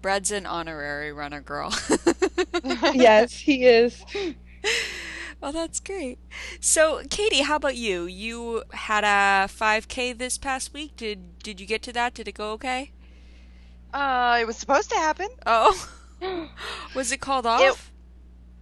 Brad's 0.00 0.30
an 0.30 0.46
honorary 0.46 1.12
runner 1.12 1.40
girl. 1.40 1.72
yes, 2.94 3.32
he 3.34 3.64
is. 3.64 4.04
Well, 5.40 5.52
that's 5.52 5.80
great. 5.80 6.18
So, 6.60 7.02
Katie, 7.10 7.42
how 7.42 7.56
about 7.56 7.76
you? 7.76 8.04
You 8.04 8.62
had 8.72 9.04
a 9.04 9.48
5K 9.48 10.16
this 10.16 10.38
past 10.38 10.72
week. 10.72 10.96
Did 10.96 11.38
did 11.38 11.60
you 11.60 11.66
get 11.66 11.82
to 11.82 11.92
that? 11.92 12.14
Did 12.14 12.28
it 12.28 12.34
go 12.34 12.52
okay? 12.52 12.92
Uh, 13.92 14.38
it 14.40 14.46
was 14.46 14.56
supposed 14.56 14.90
to 14.90 14.96
happen. 14.96 15.28
Oh. 15.46 15.90
Was 16.94 17.12
it 17.12 17.20
called 17.20 17.44
off? 17.46 17.60
It 17.60 17.76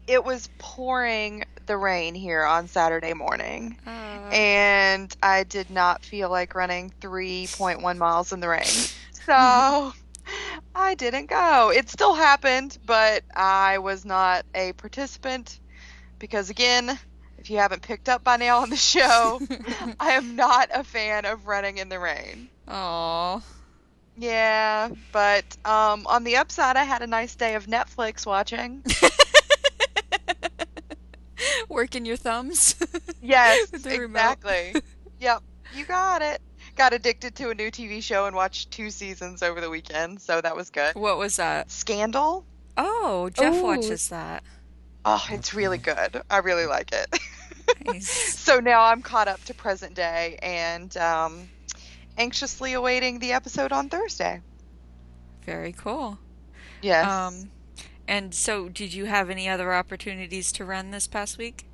was 0.09 0.49
pouring 0.59 1.45
the 1.67 1.77
rain 1.77 2.15
here 2.15 2.45
on 2.45 2.69
Saturday 2.69 3.15
morning, 3.15 3.79
Uh, 3.87 4.31
and 4.33 5.17
I 5.23 5.45
did 5.45 5.71
not 5.71 6.05
feel 6.05 6.29
like 6.31 6.55
running 6.55 6.93
3.1 7.01 7.99
miles 7.99 8.33
in 8.33 8.41
the 8.41 8.49
rain. 8.49 8.67
So 9.25 9.93
I 10.75 10.95
didn't 10.97 11.27
go. 11.27 11.71
It 11.71 11.89
still 11.89 12.13
happened, 12.13 12.77
but 12.85 13.23
I 13.37 13.79
was 13.79 14.05
not 14.05 14.45
a 14.53 14.73
participant 14.73 15.61
because, 16.19 16.51
again, 16.51 16.99
if 17.39 17.49
you 17.49 17.59
haven't 17.59 17.83
picked 17.83 18.09
up 18.09 18.25
by 18.25 18.37
now 18.39 18.59
on 18.63 18.71
the 18.71 18.77
show, 18.77 19.41
I 20.01 20.13
am 20.13 20.35
not 20.35 20.71
a 20.75 20.83
fan 20.83 21.25
of 21.25 21.47
running 21.47 21.79
in 21.79 21.89
the 21.89 22.01
rain. 22.01 22.49
Aw. 22.67 23.41
Yeah, 24.17 24.91
but 25.13 25.45
um, 25.65 26.05
on 26.09 26.25
the 26.25 26.37
upside, 26.37 26.77
I 26.77 26.83
had 26.85 27.03
a 27.03 27.07
nice 27.07 27.37
day 27.37 27.55
of 27.55 27.67
Netflix 27.67 28.27
watching. 28.27 28.83
Working 31.69 32.05
your 32.05 32.17
thumbs? 32.17 32.77
Yes, 33.25 33.73
exactly. 33.73 34.75
yep, 35.21 35.45
you 35.77 35.85
got 35.85 36.23
it. 36.23 36.43
Got 36.75 36.93
addicted 36.93 37.37
to 37.37 37.51
a 37.51 37.55
new 37.55 37.71
TV 37.71 38.03
show 38.03 38.27
and 38.27 38.35
watched 38.35 38.73
two 38.73 38.91
seasons 38.91 39.45
over 39.45 39.61
the 39.61 39.71
weekend, 39.71 40.21
so 40.21 40.41
that 40.41 40.57
was 40.57 40.71
good. 40.71 40.97
What 40.97 41.19
was 41.19 41.37
that? 41.37 41.71
Scandal? 41.71 42.45
Oh, 42.77 43.31
Jeff 43.33 43.55
Ooh. 43.55 43.63
watches 43.63 44.09
that. 44.09 44.43
Oh, 45.05 45.25
it's 45.31 45.55
really 45.55 45.79
good. 45.79 46.21
I 46.29 46.39
really 46.39 46.67
like 46.67 46.93
it. 46.93 47.19
Nice. 47.87 48.09
so 48.11 48.59
now 48.59 48.83
I'm 48.83 49.03
caught 49.03 49.29
up 49.29 49.43
to 49.45 49.55
present 49.55 49.95
day 49.95 50.39
and 50.43 50.95
um, 50.97 51.49
anxiously 52.19 52.75
awaiting 52.75 53.19
the 53.19 53.33
episode 53.33 53.73
on 53.73 53.89
Thursday. 53.89 54.41
Very 55.45 55.73
cool. 55.73 56.19
Yes. 56.83 57.09
Um, 57.09 57.51
and 58.09 58.35
so, 58.35 58.69
did 58.69 58.93
you 58.95 59.05
have 59.07 59.31
any 59.31 59.49
other 59.49 59.73
opportunities 59.73 60.53
to 60.53 60.65
run 60.65 60.91
this 60.91 61.07
past 61.07 61.39
week? 61.39 61.67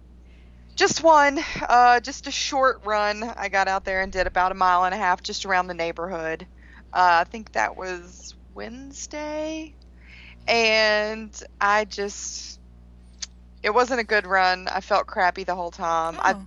Just 0.76 1.02
one, 1.02 1.40
uh, 1.68 1.98
just 2.00 2.26
a 2.28 2.30
short 2.30 2.80
run. 2.84 3.24
I 3.36 3.48
got 3.48 3.66
out 3.66 3.84
there 3.84 4.00
and 4.02 4.12
did 4.12 4.26
about 4.28 4.52
a 4.52 4.54
mile 4.54 4.84
and 4.84 4.94
a 4.94 4.98
half 4.98 5.22
just 5.22 5.44
around 5.44 5.66
the 5.66 5.74
neighborhood. 5.74 6.46
Uh, 6.92 7.22
I 7.22 7.24
think 7.24 7.52
that 7.52 7.76
was 7.76 8.34
Wednesday. 8.54 9.74
And 10.46 11.30
I 11.60 11.84
just, 11.84 12.60
it 13.62 13.70
wasn't 13.70 14.00
a 14.00 14.04
good 14.04 14.26
run. 14.26 14.68
I 14.68 14.80
felt 14.80 15.06
crappy 15.06 15.44
the 15.44 15.54
whole 15.56 15.70
time. 15.72 16.16
I, 16.20 16.34
Oh. 16.34 16.46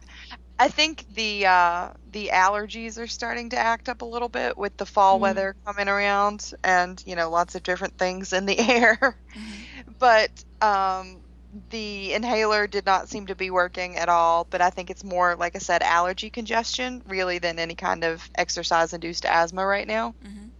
I 0.59 0.67
think 0.67 1.05
the 1.15 1.47
uh, 1.47 1.89
the 2.11 2.29
allergies 2.31 2.99
are 2.99 3.07
starting 3.07 3.49
to 3.49 3.57
act 3.57 3.89
up 3.89 4.03
a 4.03 4.05
little 4.05 4.29
bit 4.29 4.55
with 4.55 4.77
the 4.77 4.85
fall 4.85 5.17
Mm. 5.17 5.21
weather 5.21 5.55
coming 5.65 5.87
around, 5.87 6.53
and 6.63 7.01
you 7.03 7.15
know 7.15 7.31
lots 7.31 7.55
of 7.55 7.63
different 7.63 7.97
things 7.97 8.31
in 8.31 8.45
the 8.45 8.59
air. 8.71 8.95
Mhm. 9.35 9.53
But 10.01 10.45
um, 10.61 11.23
the 11.71 12.13
inhaler 12.13 12.67
did 12.67 12.85
not 12.85 13.09
seem 13.09 13.27
to 13.27 13.35
be 13.35 13.51
working 13.51 13.97
at 13.97 14.09
all. 14.09 14.47
But 14.51 14.61
I 14.61 14.71
think 14.71 14.91
it's 14.91 15.05
more, 15.05 15.37
like 15.37 15.55
I 15.55 15.59
said, 15.59 15.83
allergy 15.83 16.31
congestion 16.31 17.03
really 17.07 17.39
than 17.39 17.59
any 17.59 17.75
kind 17.75 18.03
of 18.05 18.29
exercise 18.37 18.93
induced 18.93 19.25
asthma 19.25 19.65
right 19.65 19.87
now. 19.87 20.15
Mhm. 20.25 20.51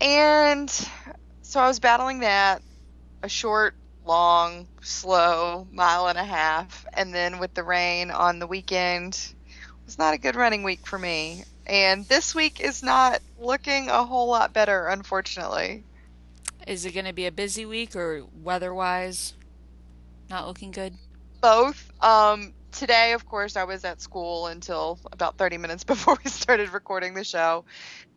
And 0.00 0.70
so 1.42 1.60
I 1.60 1.68
was 1.68 1.80
battling 1.80 2.20
that 2.20 2.62
a 3.22 3.28
short, 3.28 3.76
long, 4.04 4.68
slow 4.82 5.68
mile 5.72 6.08
and 6.08 6.18
a 6.18 6.24
half. 6.24 6.86
And 6.94 7.14
then 7.14 7.38
with 7.38 7.54
the 7.54 7.64
rain 7.64 8.10
on 8.10 8.40
the 8.40 8.48
weekend, 8.48 9.14
it 9.14 9.86
was 9.86 9.98
not 9.98 10.14
a 10.14 10.18
good 10.18 10.36
running 10.36 10.64
week 10.64 10.86
for 10.86 10.98
me. 10.98 11.44
And 11.66 12.06
this 12.08 12.34
week 12.34 12.60
is 12.60 12.82
not 12.82 13.22
looking 13.38 13.90
a 13.90 14.04
whole 14.04 14.28
lot 14.28 14.52
better, 14.54 14.88
unfortunately. 14.88 15.86
Is 16.70 16.86
it 16.86 16.92
going 16.92 17.06
to 17.06 17.12
be 17.12 17.26
a 17.26 17.32
busy 17.32 17.66
week 17.66 17.96
or 17.96 18.22
weather 18.44 18.72
wise? 18.72 19.34
Not 20.28 20.46
looking 20.46 20.70
good? 20.70 20.94
Both. 21.40 21.90
Um, 22.00 22.52
today, 22.70 23.12
of 23.12 23.26
course, 23.26 23.56
I 23.56 23.64
was 23.64 23.84
at 23.84 24.00
school 24.00 24.46
until 24.46 25.00
about 25.10 25.36
30 25.36 25.58
minutes 25.58 25.82
before 25.94 26.16
we 26.22 26.30
started 26.30 26.72
recording 26.72 27.14
the 27.14 27.24
show. 27.24 27.64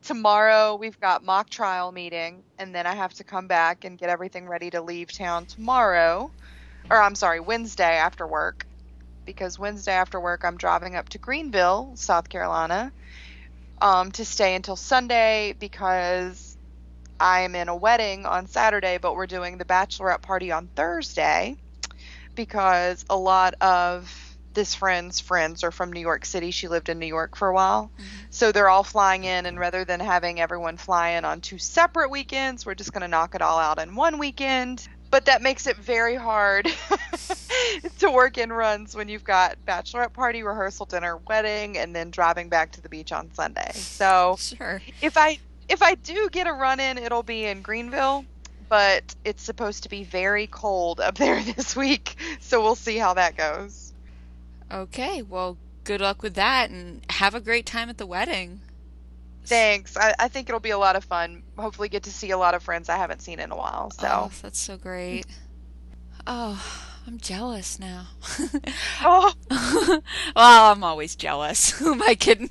Tomorrow, 0.03 0.75
we've 0.75 0.99
got 0.99 1.23
mock 1.23 1.49
trial 1.49 1.91
meeting, 1.91 2.43
and 2.59 2.75
then 2.75 2.85
I 2.85 2.93
have 2.93 3.15
to 3.15 3.23
come 3.23 3.47
back 3.47 3.85
and 3.85 3.97
get 3.97 4.09
everything 4.09 4.47
ready 4.47 4.69
to 4.69 4.83
leave 4.83 5.11
town 5.11 5.47
tomorrow. 5.47 6.29
Or, 6.91 7.01
I'm 7.01 7.15
sorry, 7.15 7.39
Wednesday 7.39 7.95
after 7.95 8.27
work. 8.27 8.67
Because 9.25 9.57
Wednesday 9.57 9.93
after 9.93 10.19
work, 10.19 10.45
I'm 10.45 10.57
driving 10.57 10.95
up 10.95 11.09
to 11.09 11.17
Greenville, 11.17 11.93
South 11.95 12.29
Carolina, 12.29 12.91
um, 13.81 14.11
to 14.11 14.23
stay 14.23 14.53
until 14.53 14.75
Sunday 14.75 15.55
because 15.57 16.52
I 17.23 17.43
am 17.43 17.55
in 17.55 17.69
a 17.69 17.75
wedding 17.75 18.25
on 18.25 18.47
Saturday, 18.47 18.97
but 18.97 19.15
we're 19.15 19.27
doing 19.27 19.57
the 19.57 19.63
bachelorette 19.63 20.21
party 20.21 20.51
on 20.51 20.67
Thursday 20.75 21.55
because 22.35 23.05
a 23.09 23.15
lot 23.15 23.53
of 23.61 24.13
this 24.53 24.75
friend's 24.75 25.21
friends 25.21 25.63
are 25.63 25.71
from 25.71 25.93
New 25.93 26.01
York 26.01 26.25
City. 26.25 26.51
She 26.51 26.67
lived 26.67 26.89
in 26.89 26.99
New 26.99 27.07
York 27.07 27.37
for 27.37 27.47
a 27.47 27.53
while. 27.53 27.91
Mm-hmm. 27.97 28.25
So 28.29 28.51
they're 28.51 28.67
all 28.67 28.83
flying 28.83 29.23
in, 29.23 29.45
and 29.45 29.57
rather 29.57 29.85
than 29.85 30.01
having 30.01 30.41
everyone 30.41 30.75
fly 30.75 31.11
in 31.11 31.23
on 31.23 31.39
two 31.39 31.57
separate 31.57 32.11
weekends, 32.11 32.65
we're 32.65 32.75
just 32.75 32.91
going 32.91 33.03
to 33.03 33.07
knock 33.07 33.35
it 33.35 33.41
all 33.41 33.57
out 33.57 33.79
in 33.79 33.95
one 33.95 34.19
weekend. 34.19 34.85
But 35.09 35.23
that 35.25 35.41
makes 35.41 35.65
it 35.65 35.77
very 35.77 36.15
hard 36.15 36.65
to 37.99 38.11
work 38.11 38.37
in 38.37 38.51
runs 38.51 38.97
when 38.97 39.07
you've 39.07 39.23
got 39.23 39.55
bachelorette 39.65 40.11
party, 40.11 40.43
rehearsal, 40.43 40.87
dinner, 40.87 41.17
wedding, 41.25 41.77
and 41.77 41.95
then 41.95 42.11
driving 42.11 42.49
back 42.49 42.73
to 42.73 42.81
the 42.81 42.89
beach 42.89 43.13
on 43.13 43.33
Sunday. 43.33 43.71
So 43.75 44.35
Sure. 44.39 44.81
if 45.01 45.15
I 45.15 45.39
if 45.69 45.81
I 45.81 45.95
do 45.95 46.29
get 46.31 46.47
a 46.47 46.53
run 46.53 46.79
in, 46.79 46.97
it'll 46.97 47.23
be 47.23 47.45
in 47.45 47.61
Greenville, 47.61 48.25
but 48.69 49.15
it's 49.23 49.43
supposed 49.43 49.83
to 49.83 49.89
be 49.89 50.03
very 50.03 50.47
cold 50.47 50.99
up 50.99 51.15
there 51.19 51.41
this 51.41 51.75
week, 51.75 52.15
so 52.39 52.61
we'll 52.61 52.75
see 52.75 52.97
how 52.97 53.13
that 53.15 53.35
goes. 53.37 53.93
Okay, 54.71 55.21
well, 55.21 55.57
good 55.83 56.01
luck 56.01 56.23
with 56.23 56.35
that 56.35 56.69
and 56.69 57.01
have 57.09 57.35
a 57.35 57.39
great 57.41 57.65
time 57.65 57.89
at 57.89 57.97
the 57.97 58.05
wedding. 58.07 58.61
Thanks. 59.45 59.97
I, 59.97 60.13
I 60.17 60.27
think 60.29 60.47
it'll 60.47 60.61
be 60.61 60.69
a 60.69 60.77
lot 60.77 60.95
of 60.95 61.03
fun. 61.03 61.43
Hopefully, 61.57 61.89
get 61.89 62.03
to 62.03 62.11
see 62.11 62.31
a 62.31 62.37
lot 62.37 62.55
of 62.55 62.63
friends 62.63 62.87
I 62.87 62.95
haven't 62.95 63.21
seen 63.21 63.39
in 63.39 63.51
a 63.51 63.57
while. 63.57 63.91
So, 63.91 64.07
Oh, 64.09 64.31
that's 64.41 64.57
so 64.59 64.77
great. 64.77 65.25
Oh, 66.25 66.63
I'm 67.05 67.19
jealous 67.19 67.79
now. 67.79 68.07
oh, 69.03 69.33
well, 70.35 70.71
I'm 70.71 70.83
always 70.83 71.15
jealous. 71.15 71.71
Who 71.79 71.93
am 71.93 72.01
I 72.01 72.15
kidding? 72.15 72.49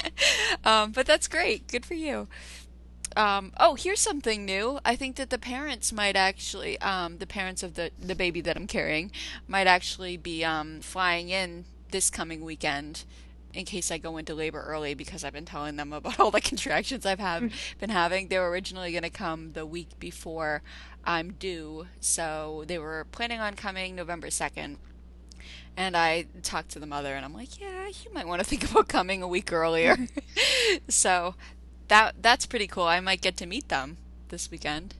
um, 0.64 0.92
but 0.92 1.06
that's 1.06 1.26
great. 1.26 1.66
Good 1.66 1.84
for 1.84 1.94
you. 1.94 2.28
Um, 3.16 3.52
oh, 3.58 3.74
here's 3.74 3.98
something 3.98 4.44
new. 4.44 4.78
I 4.84 4.94
think 4.94 5.16
that 5.16 5.30
the 5.30 5.38
parents 5.38 5.92
might 5.92 6.14
actually, 6.14 6.80
um, 6.80 7.18
the 7.18 7.26
parents 7.26 7.64
of 7.64 7.74
the 7.74 7.90
the 8.00 8.14
baby 8.14 8.40
that 8.42 8.56
I'm 8.56 8.68
carrying, 8.68 9.10
might 9.48 9.66
actually 9.66 10.16
be 10.16 10.44
um, 10.44 10.80
flying 10.80 11.28
in 11.30 11.64
this 11.90 12.08
coming 12.10 12.44
weekend 12.44 13.04
in 13.52 13.64
case 13.64 13.90
I 13.90 13.98
go 13.98 14.16
into 14.16 14.34
labor 14.34 14.62
early 14.62 14.94
because 14.94 15.24
I've 15.24 15.32
been 15.32 15.44
telling 15.44 15.76
them 15.76 15.92
about 15.92 16.20
all 16.20 16.30
the 16.30 16.40
contractions 16.40 17.04
I've 17.04 17.18
have 17.20 17.52
been 17.78 17.90
having. 17.90 18.28
They 18.28 18.38
were 18.38 18.50
originally 18.50 18.92
going 18.92 19.02
to 19.02 19.10
come 19.10 19.52
the 19.52 19.66
week 19.66 19.98
before 19.98 20.62
I'm 21.04 21.32
due, 21.32 21.86
so 22.00 22.64
they 22.66 22.78
were 22.78 23.06
planning 23.10 23.40
on 23.40 23.54
coming 23.54 23.94
November 23.96 24.28
2nd. 24.28 24.76
And 25.76 25.96
I 25.96 26.26
talked 26.42 26.70
to 26.70 26.78
the 26.78 26.86
mother, 26.86 27.14
and 27.14 27.24
I'm 27.24 27.32
like, 27.32 27.58
"Yeah, 27.60 27.86
you 27.86 28.12
might 28.12 28.26
want 28.26 28.40
to 28.42 28.46
think 28.46 28.64
about 28.70 28.88
coming 28.88 29.22
a 29.22 29.28
week 29.28 29.52
earlier." 29.52 29.96
so 30.88 31.34
that 31.88 32.16
that's 32.20 32.44
pretty 32.46 32.66
cool. 32.66 32.84
I 32.84 33.00
might 33.00 33.20
get 33.22 33.36
to 33.38 33.46
meet 33.46 33.68
them 33.68 33.96
this 34.28 34.50
weekend, 34.50 34.94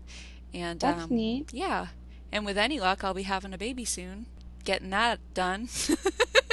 and 0.55 0.81
That's 0.81 1.05
um, 1.05 1.11
neat. 1.11 1.53
yeah. 1.53 1.89
And 2.33 2.47
with 2.47 2.57
any 2.57 2.79
luck, 2.81 3.03
I'll 3.05 3.15
be 3.15 3.25
having 3.25 3.53
a 3.53 3.59
baby 3.59 3.85
soon. 3.85 4.27
Getting 4.65 4.91
that 4.91 5.19
done. 5.35 5.69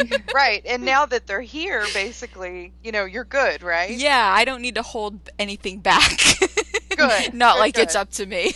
right. 0.34 0.62
And 0.66 0.84
now 0.84 1.06
that 1.06 1.28
they're 1.28 1.42
here, 1.42 1.86
basically, 1.94 2.74
you 2.84 2.92
know, 2.92 3.06
you're 3.06 3.24
good, 3.24 3.64
right? 3.64 3.92
yeah, 3.92 4.32
I 4.36 4.46
don't 4.46 4.62
need 4.62 4.76
to 4.76 4.82
hold 4.82 5.30
anything 5.40 5.80
back. 5.80 6.20
Good, 6.98 7.34
Not 7.36 7.56
good, 7.56 7.60
like 7.60 7.78
it's 7.78 7.94
up 7.94 8.10
to 8.14 8.26
me. 8.26 8.54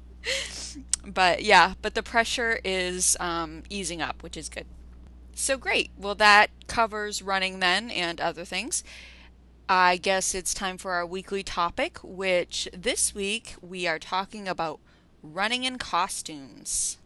but 1.06 1.42
yeah, 1.42 1.74
but 1.82 1.94
the 1.94 2.02
pressure 2.02 2.58
is 2.64 3.18
um, 3.20 3.64
easing 3.68 4.00
up, 4.00 4.22
which 4.22 4.34
is 4.34 4.48
good. 4.48 4.64
So 5.34 5.58
great. 5.58 5.90
Well, 5.98 6.14
that 6.14 6.48
covers 6.68 7.20
running 7.20 7.60
then 7.60 7.90
and 7.90 8.18
other 8.18 8.46
things. 8.46 8.82
I 9.68 9.98
guess 9.98 10.34
it's 10.34 10.54
time 10.54 10.78
for 10.78 10.92
our 10.92 11.04
weekly 11.04 11.42
topic, 11.42 11.98
which 12.02 12.66
this 12.72 13.14
week 13.14 13.56
we 13.60 13.86
are 13.86 13.98
talking 13.98 14.48
about 14.48 14.80
running 15.22 15.64
in 15.64 15.76
costumes. 15.78 16.96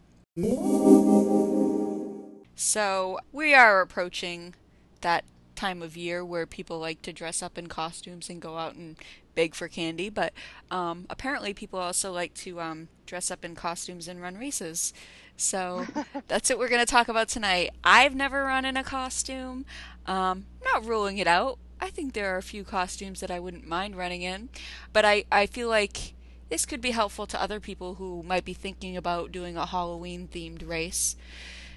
So 2.57 3.19
we 3.33 3.55
are 3.55 3.81
approaching 3.81 4.55
that 5.01 5.25
time 5.55 5.83
of 5.83 5.97
year 5.97 6.25
where 6.25 6.47
people 6.47 6.79
like 6.79 7.03
to 7.03 7.13
dress 7.13 7.43
up 7.43 7.59
in 7.59 7.67
costumes 7.69 8.29
and 8.29 8.41
go 8.41 8.59
out 8.59 8.75
and 8.75 8.97
beg 9.35 9.55
for 9.55 9.69
candy, 9.69 10.09
but 10.09 10.33
um, 10.71 11.07
apparently 11.11 11.53
people 11.53 11.79
also 11.79 12.13
like 12.13 12.35
to 12.35 12.61
um, 12.61 12.89
dress 13.07 13.31
up 13.31 13.45
in 13.45 13.55
costumes 13.55 14.09
and 14.09 14.21
run 14.21 14.37
races. 14.37 14.93
So 15.37 15.87
that's 16.29 16.49
what 16.51 16.59
we're 16.59 16.69
going 16.69 16.85
to 16.85 16.91
talk 16.91 17.09
about 17.09 17.29
tonight. 17.29 17.71
I've 17.83 18.15
never 18.15 18.45
run 18.45 18.65
in 18.65 18.77
a 18.77 18.85
costume. 18.85 19.65
Um, 20.07 20.47
not 20.65 20.85
ruling 20.85 21.19
it 21.19 21.27
out. 21.27 21.59
I 21.81 21.91
think 21.91 22.13
there 22.13 22.35
are 22.35 22.39
a 22.39 22.43
few 22.43 22.65
costumes 22.65 23.21
that 23.21 23.31
I 23.31 23.41
wouldn't 23.41 23.67
mind 23.67 23.97
running 23.97 24.23
in, 24.23 24.49
but 24.93 25.05
I, 25.05 25.25
I 25.31 25.47
feel 25.47 25.69
like 25.69 26.15
this 26.49 26.67
could 26.67 26.81
be 26.81 26.93
helpful 26.93 27.27
to 27.27 27.41
other 27.41 27.59
people 27.59 27.97
who 27.97 28.23
might 28.23 28.45
be 28.45 28.55
thinking 28.55 28.97
about 28.97 29.33
doing 29.33 29.57
a 29.57 29.67
Halloween 29.67 30.29
themed 30.29 30.67
race. 30.67 31.17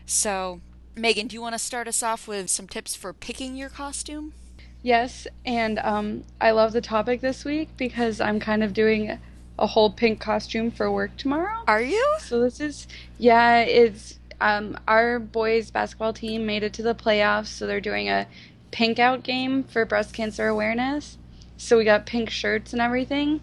So, 0.06 0.62
Meagan, 0.98 1.28
do 1.28 1.36
you 1.36 1.42
want 1.42 1.54
to 1.54 1.60
start 1.60 1.88
us 1.88 2.02
off 2.02 2.28
with 2.28 2.50
some 2.50 2.68
tips 2.68 2.96
for 2.96 3.14
picking 3.14 3.56
your 3.56 3.70
costume? 3.70 4.34
Yes, 4.82 5.28
and 5.46 5.78
um, 5.80 6.24
I 6.42 6.52
love 6.52 6.74
the 6.74 6.82
topic 6.82 7.22
this 7.22 7.46
week 7.46 7.70
because 7.78 8.20
I'm 8.20 8.40
kind 8.40 8.64
of 8.64 8.74
doing 8.74 9.20
a 9.60 9.68
whole 9.68 9.92
pink 9.92 10.20
costume 10.20 10.72
for 10.72 10.92
work 10.92 11.16
tomorrow. 11.16 11.64
Are 11.68 11.82
you? 11.82 12.04
So 12.20 12.42
this 12.42 12.60
is 12.60 12.88
yeah, 13.20 13.60
it's 13.60 14.20
um, 14.42 14.78
our 14.88 15.20
boys 15.20 15.70
basketball 15.70 16.14
team 16.14 16.48
made 16.48 16.64
it 16.64 16.74
to 16.74 16.82
the 16.82 16.96
playoffs, 16.96 17.48
so 17.48 17.68
they're 17.68 17.80
doing 17.80 18.10
a 18.10 18.28
pink 18.72 18.98
out 18.98 19.24
game 19.24 19.64
for 19.64 19.86
breast 19.86 20.14
cancer 20.14 20.48
awareness. 20.48 21.18
So 21.58 21.78
we 21.78 21.84
got 21.84 22.08
pink 22.08 22.32
shirts 22.32 22.74
and 22.74 22.82
everything, 22.82 23.42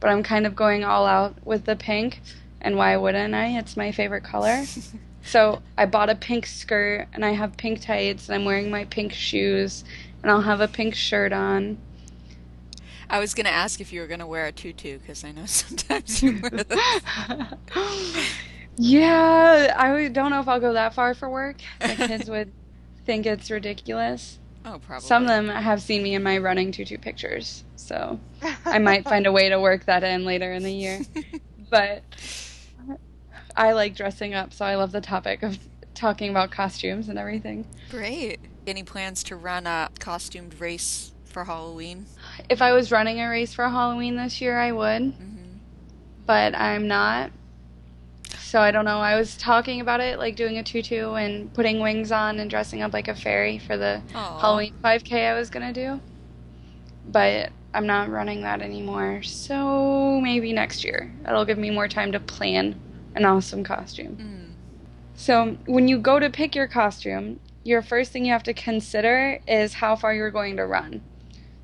but 0.00 0.08
I'm 0.10 0.24
kind 0.24 0.44
of 0.44 0.56
going 0.56 0.82
all 0.82 1.06
out 1.06 1.36
with 1.44 1.66
the 1.66 1.76
pink. 1.76 2.20
And 2.60 2.76
why 2.76 2.96
wouldn't 2.96 3.34
I? 3.34 3.58
It's 3.58 3.76
my 3.76 3.92
favorite 3.92 4.24
color. 4.24 4.64
so 5.26 5.60
I 5.76 5.86
bought 5.86 6.08
a 6.08 6.14
pink 6.14 6.46
skirt 6.46 7.08
and 7.12 7.24
I 7.24 7.32
have 7.32 7.56
pink 7.56 7.80
tights 7.82 8.28
and 8.28 8.36
I'm 8.36 8.44
wearing 8.44 8.70
my 8.70 8.84
pink 8.84 9.12
shoes 9.12 9.84
and 10.22 10.30
I'll 10.30 10.42
have 10.42 10.60
a 10.60 10.68
pink 10.68 10.94
shirt 10.94 11.32
on. 11.32 11.78
I 13.08 13.18
was 13.18 13.34
going 13.34 13.46
to 13.46 13.52
ask 13.52 13.80
if 13.80 13.92
you 13.92 14.00
were 14.00 14.06
going 14.06 14.20
to 14.20 14.26
wear 14.26 14.46
a 14.46 14.52
tutu 14.52 14.98
because 14.98 15.24
I 15.24 15.32
know 15.32 15.44
sometimes 15.46 16.22
you 16.22 16.40
wear 16.40 16.64
them. 16.64 16.78
yeah, 18.76 19.74
I 19.76 20.08
don't 20.08 20.30
know 20.30 20.40
if 20.40 20.48
I'll 20.48 20.60
go 20.60 20.72
that 20.72 20.94
far 20.94 21.14
for 21.14 21.28
work. 21.28 21.56
The 21.80 22.06
kids 22.06 22.30
would 22.30 22.52
think 23.04 23.26
it's 23.26 23.50
ridiculous. 23.50 24.38
Oh, 24.64 24.80
probably. 24.84 25.06
Some 25.06 25.22
of 25.22 25.28
them 25.28 25.48
have 25.48 25.80
seen 25.80 26.02
me 26.02 26.14
in 26.14 26.24
my 26.24 26.38
running 26.38 26.72
tutu 26.72 26.98
pictures, 26.98 27.62
so 27.76 28.18
I 28.64 28.80
might 28.80 29.04
find 29.04 29.26
a 29.26 29.32
way 29.32 29.48
to 29.48 29.60
work 29.60 29.84
that 29.84 30.02
in 30.02 30.24
later 30.24 30.52
in 30.52 30.64
the 30.64 30.72
year. 30.72 31.00
but 31.70 32.02
I 33.56 33.72
like 33.72 33.96
dressing 33.96 34.34
up, 34.34 34.52
so 34.52 34.64
I 34.64 34.74
love 34.74 34.92
the 34.92 35.00
topic 35.00 35.42
of 35.42 35.58
talking 35.94 36.30
about 36.30 36.50
costumes 36.50 37.08
and 37.08 37.18
everything. 37.18 37.66
Great. 37.90 38.38
Any 38.66 38.82
plans 38.82 39.24
to 39.24 39.36
run 39.36 39.66
a 39.66 39.88
costumed 39.98 40.60
race 40.60 41.12
for 41.24 41.44
Halloween? 41.44 42.06
If 42.50 42.60
I 42.60 42.72
was 42.72 42.92
running 42.92 43.20
a 43.20 43.28
race 43.28 43.54
for 43.54 43.68
Halloween 43.68 44.16
this 44.16 44.40
year, 44.40 44.58
I 44.58 44.72
would. 44.72 45.02
Mm-hmm. 45.02 45.42
But 46.26 46.54
I'm 46.54 46.86
not. 46.86 47.30
So 48.40 48.60
I 48.60 48.70
don't 48.70 48.84
know. 48.84 48.98
I 48.98 49.16
was 49.16 49.36
talking 49.36 49.80
about 49.80 50.00
it, 50.00 50.18
like 50.18 50.36
doing 50.36 50.58
a 50.58 50.62
tutu 50.62 51.14
and 51.14 51.52
putting 51.54 51.80
wings 51.80 52.12
on 52.12 52.38
and 52.38 52.50
dressing 52.50 52.82
up 52.82 52.92
like 52.92 53.08
a 53.08 53.14
fairy 53.14 53.58
for 53.58 53.76
the 53.76 54.02
Aww. 54.12 54.40
Halloween 54.40 54.74
5K 54.84 55.30
I 55.30 55.34
was 55.34 55.50
going 55.50 55.72
to 55.72 55.72
do. 55.72 56.00
But 57.08 57.50
I'm 57.72 57.86
not 57.86 58.08
running 58.08 58.42
that 58.42 58.60
anymore. 58.60 59.22
So 59.22 60.20
maybe 60.20 60.52
next 60.52 60.84
year. 60.84 61.12
That'll 61.22 61.44
give 61.44 61.58
me 61.58 61.70
more 61.70 61.88
time 61.88 62.12
to 62.12 62.20
plan 62.20 62.80
an 63.16 63.24
awesome 63.24 63.64
costume. 63.64 64.16
Mm. 64.16 64.52
So 65.16 65.56
when 65.66 65.88
you 65.88 65.98
go 65.98 66.20
to 66.20 66.30
pick 66.30 66.54
your 66.54 66.68
costume, 66.68 67.40
your 67.64 67.82
first 67.82 68.12
thing 68.12 68.24
you 68.24 68.32
have 68.32 68.42
to 68.44 68.54
consider 68.54 69.40
is 69.48 69.74
how 69.74 69.96
far 69.96 70.14
you're 70.14 70.30
going 70.30 70.56
to 70.58 70.66
run. 70.66 71.02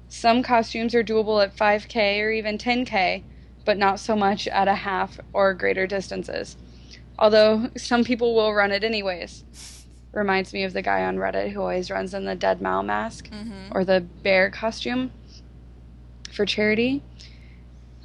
Some 0.09 0.42
costumes 0.42 0.94
are 0.94 1.04
doable 1.04 1.42
at 1.42 1.56
5K 1.56 2.21
or 2.21 2.30
even 2.30 2.59
10K, 2.59 3.23
but 3.64 3.78
not 3.78 4.00
so 4.00 4.16
much 4.16 4.49
at 4.49 4.68
a 4.68 4.75
half 4.75 5.21
or 5.32 5.54
greater 5.54 5.87
distances. 5.87 6.56
Although 7.18 7.71
some 7.76 8.02
people 8.04 8.35
will 8.35 8.52
run 8.52 8.73
it 8.73 8.82
anyways. 8.82 9.44
Reminds 10.12 10.52
me 10.52 10.64
of 10.64 10.73
the 10.73 10.82
guy 10.82 11.04
on 11.04 11.16
Reddit 11.16 11.52
who 11.52 11.61
always 11.61 11.90
runs 11.90 12.14
in 12.14 12.25
the 12.25 12.35
dead 12.35 12.61
Mao 12.61 12.82
mask 12.82 13.30
mm-hmm. 13.30 13.71
or 13.71 13.85
the 13.85 14.00
bear 14.00 14.50
costume 14.50 15.12
for 16.32 16.44
charity. 16.44 17.02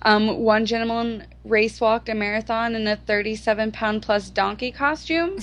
Um, 0.04 0.40
one 0.40 0.66
gentleman 0.66 1.26
race 1.44 1.82
walked 1.82 2.10
a 2.10 2.16
marathon 2.16 2.76
in 2.76 2.88
a 2.88 2.96
37 2.96 3.72
pound 3.72 4.04
plus 4.04 4.30
donkey 4.30 4.72
costume. 4.72 5.40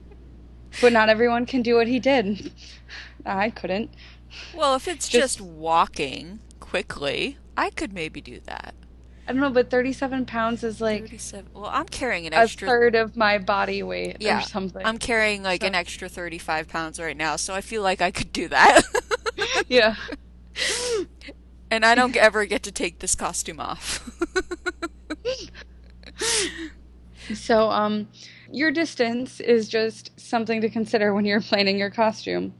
but 0.80 0.92
not 0.92 1.08
everyone 1.08 1.46
can 1.46 1.62
do 1.62 1.74
what 1.76 1.86
he 1.86 1.98
did. 1.98 2.52
I 3.24 3.50
couldn't. 3.50 3.90
Well, 4.54 4.74
if 4.74 4.88
it's 4.88 5.08
just, 5.08 5.38
just 5.38 5.40
walking 5.40 6.40
quickly, 6.60 7.38
I 7.56 7.70
could 7.70 7.92
maybe 7.92 8.20
do 8.20 8.40
that. 8.44 8.74
I 9.28 9.32
don't 9.32 9.40
know, 9.40 9.50
but 9.50 9.70
37 9.70 10.24
pounds 10.24 10.62
is 10.62 10.80
like 10.80 11.02
37. 11.02 11.50
Well, 11.52 11.66
I'm 11.66 11.86
carrying 11.86 12.26
an 12.28 12.32
extra 12.32 12.68
a 12.68 12.70
third 12.70 12.94
of 12.94 13.16
my 13.16 13.38
body 13.38 13.82
weight 13.82 14.18
yeah, 14.20 14.38
or 14.38 14.42
something. 14.42 14.86
I'm 14.86 14.98
carrying 14.98 15.42
like 15.42 15.62
so. 15.62 15.66
an 15.66 15.74
extra 15.74 16.08
35 16.08 16.68
pounds 16.68 17.00
right 17.00 17.16
now, 17.16 17.34
so 17.34 17.52
I 17.52 17.60
feel 17.60 17.82
like 17.82 18.00
I 18.00 18.12
could 18.12 18.32
do 18.32 18.48
that. 18.48 18.82
yeah. 19.68 19.96
And 21.70 21.84
I 21.84 21.94
don't 21.94 22.16
ever 22.16 22.44
get 22.44 22.62
to 22.64 22.72
take 22.72 23.00
this 23.00 23.14
costume 23.14 23.60
off. 23.60 24.08
so, 27.34 27.70
um, 27.70 28.08
your 28.52 28.70
distance 28.70 29.40
is 29.40 29.68
just 29.68 30.18
something 30.18 30.60
to 30.60 30.68
consider 30.68 31.12
when 31.12 31.24
you're 31.24 31.40
planning 31.40 31.78
your 31.78 31.90
costume. 31.90 32.54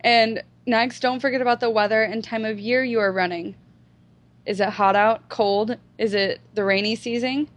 And 0.00 0.42
next, 0.66 1.00
don't 1.00 1.20
forget 1.20 1.40
about 1.40 1.60
the 1.60 1.70
weather 1.70 2.02
and 2.02 2.22
time 2.22 2.44
of 2.44 2.58
year 2.58 2.84
you 2.84 3.00
are 3.00 3.12
running. 3.12 3.56
Is 4.44 4.60
it 4.60 4.68
hot 4.68 4.94
out? 4.94 5.30
Cold? 5.30 5.78
Is 5.96 6.12
it 6.12 6.40
the 6.52 6.64
rainy 6.64 6.96
season? 6.96 7.48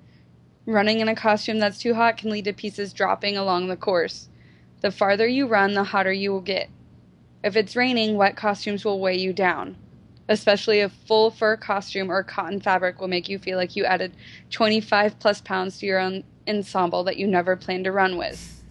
Running 0.65 1.01
in 1.01 1.09
a 1.09 1.15
costume 1.15 1.59
that's 1.59 1.79
too 1.79 1.93
hot 1.93 2.17
can 2.17 2.29
lead 2.29 2.45
to 2.45 2.53
pieces 2.53 2.93
dropping 2.93 3.35
along 3.35 3.67
the 3.67 3.75
course. 3.75 4.29
The 4.81 4.91
farther 4.91 5.27
you 5.27 5.47
run, 5.47 5.73
the 5.73 5.83
hotter 5.83 6.13
you 6.13 6.31
will 6.31 6.41
get. 6.41 6.69
If 7.43 7.55
it's 7.55 7.75
raining, 7.75 8.15
wet 8.15 8.37
costumes 8.37 8.85
will 8.85 8.99
weigh 8.99 9.17
you 9.17 9.33
down. 9.33 9.75
Especially 10.29 10.81
a 10.81 10.89
full 10.89 11.31
fur 11.31 11.55
costume 11.55 12.11
or 12.11 12.23
cotton 12.23 12.59
fabric 12.59 12.99
will 12.99 13.07
make 13.07 13.29
you 13.29 13.39
feel 13.39 13.57
like 13.57 13.75
you 13.75 13.85
added 13.85 14.13
25 14.51 15.19
plus 15.19 15.41
pounds 15.41 15.79
to 15.79 15.85
your 15.85 15.99
own 15.99 16.23
ensemble 16.47 17.03
that 17.05 17.17
you 17.17 17.27
never 17.27 17.55
planned 17.55 17.85
to 17.85 17.91
run 17.91 18.17
with. 18.17 18.63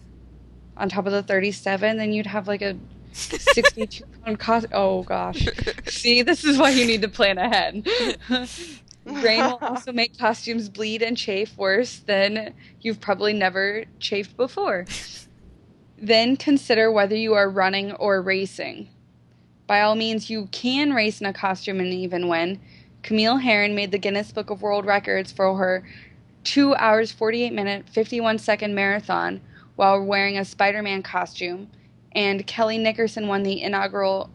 On 0.77 0.89
top 0.89 1.07
of 1.07 1.11
the 1.11 1.23
37, 1.23 1.97
then 1.97 2.11
you'd 2.11 2.27
have 2.27 2.47
like 2.47 2.61
a 2.61 2.77
62 3.11 4.03
pound 4.23 4.39
cost. 4.39 4.67
Oh 4.71 5.03
gosh. 5.03 5.47
See, 5.87 6.21
this 6.21 6.43
is 6.43 6.57
why 6.57 6.69
you 6.69 6.85
need 6.85 7.01
to 7.01 7.09
plan 7.09 7.37
ahead. 7.37 7.87
Rain 9.05 9.39
will 9.39 9.59
also 9.61 9.91
make 9.93 10.17
costumes 10.17 10.69
bleed 10.69 11.01
and 11.01 11.17
chafe 11.17 11.55
worse 11.57 11.99
than 11.99 12.53
you've 12.81 12.99
probably 12.99 13.33
never 13.33 13.85
chafed 13.99 14.35
before. 14.35 14.85
Then 15.97 16.35
consider 16.35 16.91
whether 16.91 17.15
you 17.15 17.33
are 17.33 17.49
running 17.49 17.93
or 17.93 18.21
racing. 18.21 18.89
By 19.67 19.81
all 19.81 19.95
means, 19.95 20.29
you 20.29 20.47
can 20.51 20.93
race 20.93 21.19
in 21.19 21.27
a 21.27 21.33
costume 21.33 21.81
and 21.81 21.93
even 21.93 22.29
win. 22.29 22.59
Camille 23.03 23.37
Herron 23.37 23.75
made 23.75 23.91
the 23.91 23.97
Guinness 23.97 24.31
Book 24.31 24.49
of 24.49 24.61
World 24.61 24.85
Records 24.85 25.31
for 25.31 25.57
her 25.57 25.83
2 26.45 26.73
hours 26.75 27.11
48 27.11 27.51
minute 27.51 27.89
51 27.89 28.39
second 28.39 28.73
marathon 28.73 29.41
while 29.75 30.01
wearing 30.01 30.37
a 30.37 30.45
Spider-Man 30.45 31.03
costume 31.03 31.69
and 32.13 32.47
Kelly 32.47 32.77
Nickerson 32.77 33.27
won 33.27 33.43
the 33.43 33.61
inaugural 33.61 34.29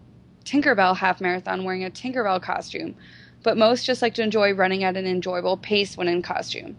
Tinkerbell 0.45 0.99
half 0.99 1.21
marathon 1.21 1.65
wearing 1.65 1.85
a 1.85 1.91
Tinkerbell 1.91 2.43
costume, 2.43 2.95
but 3.43 3.57
most 3.57 3.87
just 3.87 4.03
like 4.03 4.15
to 4.15 4.23
enjoy 4.23 4.53
running 4.53 4.85
at 4.85 4.97
an 4.97 5.07
enjoyable 5.07 5.57
pace 5.57 5.97
when 5.97 6.09
in 6.09 6.21
costume. 6.21 6.77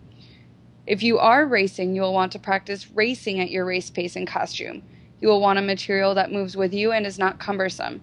If 0.85 1.01
you 1.01 1.17
are 1.17 1.45
racing, 1.45 1.95
you 1.95 2.01
will 2.03 2.13
want 2.13 2.31
to 2.33 2.39
practice 2.39 2.91
racing 2.91 3.39
at 3.39 3.49
your 3.49 3.65
race 3.65 3.89
pace 3.89 4.15
in 4.15 4.25
costume. 4.25 4.83
You 5.19 5.29
will 5.29 5.41
want 5.41 5.59
a 5.59 5.61
material 5.61 6.13
that 6.15 6.31
moves 6.31 6.55
with 6.55 6.73
you 6.73 6.91
and 6.91 7.05
is 7.05 7.17
not 7.17 7.39
cumbersome. 7.39 8.01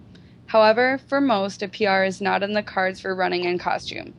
However, 0.51 0.99
for 1.07 1.21
most, 1.21 1.63
a 1.63 1.69
PR 1.69 2.03
is 2.03 2.19
not 2.19 2.43
in 2.43 2.51
the 2.51 2.61
cards 2.61 2.99
for 2.99 3.15
running 3.15 3.45
in 3.45 3.57
costume. 3.57 4.13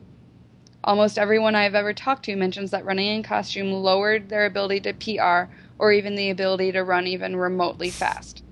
Almost 0.83 1.19
everyone 1.19 1.53
I've 1.53 1.75
ever 1.75 1.93
talked 1.93 2.25
to 2.25 2.35
mentions 2.35 2.71
that 2.71 2.83
running 2.85 3.05
in 3.05 3.21
costume 3.21 3.71
lowered 3.71 4.29
their 4.29 4.47
ability 4.47 4.79
to 4.79 4.93
PR 4.93 5.53
or 5.77 5.91
even 5.91 6.15
the 6.15 6.31
ability 6.31 6.71
to 6.71 6.83
run 6.83 7.05
even 7.05 7.35
remotely 7.35 7.91
fast. 7.91 8.43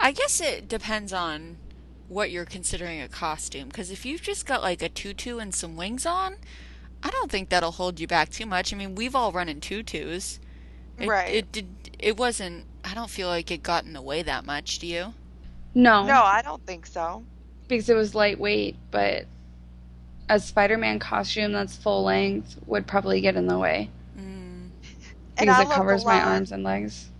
I 0.00 0.12
guess 0.12 0.40
it 0.40 0.68
depends 0.68 1.12
on 1.12 1.58
what 2.08 2.30
you're 2.30 2.46
considering 2.46 3.02
a 3.02 3.08
costume. 3.08 3.68
Because 3.68 3.90
if 3.90 4.06
you've 4.06 4.22
just 4.22 4.46
got 4.46 4.62
like 4.62 4.80
a 4.80 4.88
tutu 4.88 5.36
and 5.36 5.54
some 5.54 5.76
wings 5.76 6.06
on, 6.06 6.36
I 7.02 7.10
don't 7.10 7.30
think 7.30 7.50
that'll 7.50 7.72
hold 7.72 8.00
you 8.00 8.06
back 8.06 8.30
too 8.30 8.46
much. 8.46 8.72
I 8.72 8.78
mean, 8.78 8.94
we've 8.94 9.14
all 9.14 9.32
run 9.32 9.50
in 9.50 9.60
tutus. 9.60 10.40
It, 10.98 11.06
right. 11.06 11.34
It 11.34 11.52
did. 11.52 11.90
It 11.98 12.16
wasn't. 12.16 12.64
I 12.82 12.94
don't 12.94 13.10
feel 13.10 13.28
like 13.28 13.50
it 13.50 13.62
got 13.62 13.84
in 13.84 13.92
the 13.92 14.00
way 14.00 14.22
that 14.22 14.46
much. 14.46 14.78
Do 14.78 14.86
you? 14.86 15.12
No. 15.74 16.04
No, 16.06 16.22
I 16.22 16.42
don't 16.42 16.64
think 16.66 16.86
so. 16.86 17.24
Because 17.68 17.88
it 17.88 17.94
was 17.94 18.14
lightweight, 18.14 18.76
but 18.90 19.26
a 20.28 20.38
Spider-Man 20.40 20.98
costume 20.98 21.52
that's 21.52 21.76
full 21.76 22.04
length 22.04 22.56
would 22.66 22.86
probably 22.86 23.20
get 23.20 23.36
in 23.36 23.46
the 23.46 23.58
way. 23.58 23.90
Mm. 24.18 24.70
Because 25.38 25.60
it 25.60 25.70
covers 25.70 26.04
my 26.04 26.20
arms 26.20 26.52
and 26.52 26.62
legs. 26.62 27.10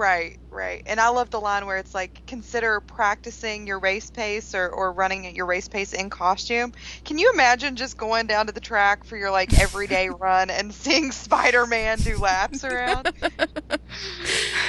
Right, 0.00 0.38
right. 0.48 0.82
And 0.86 0.98
I 0.98 1.08
love 1.08 1.28
the 1.28 1.40
line 1.40 1.66
where 1.66 1.76
it's 1.76 1.94
like, 1.94 2.26
consider 2.26 2.80
practicing 2.80 3.66
your 3.66 3.78
race 3.78 4.08
pace 4.08 4.54
or, 4.54 4.70
or 4.70 4.92
running 4.92 5.26
at 5.26 5.34
your 5.34 5.44
race 5.44 5.68
pace 5.68 5.92
in 5.92 6.08
costume. 6.08 6.72
Can 7.04 7.18
you 7.18 7.30
imagine 7.34 7.76
just 7.76 7.98
going 7.98 8.26
down 8.26 8.46
to 8.46 8.52
the 8.52 8.60
track 8.60 9.04
for 9.04 9.18
your 9.18 9.30
like 9.30 9.60
everyday 9.60 10.08
run 10.18 10.48
and 10.48 10.72
seeing 10.72 11.12
Spider 11.12 11.66
Man 11.66 11.98
do 11.98 12.16
laps 12.16 12.64
around? 12.64 13.12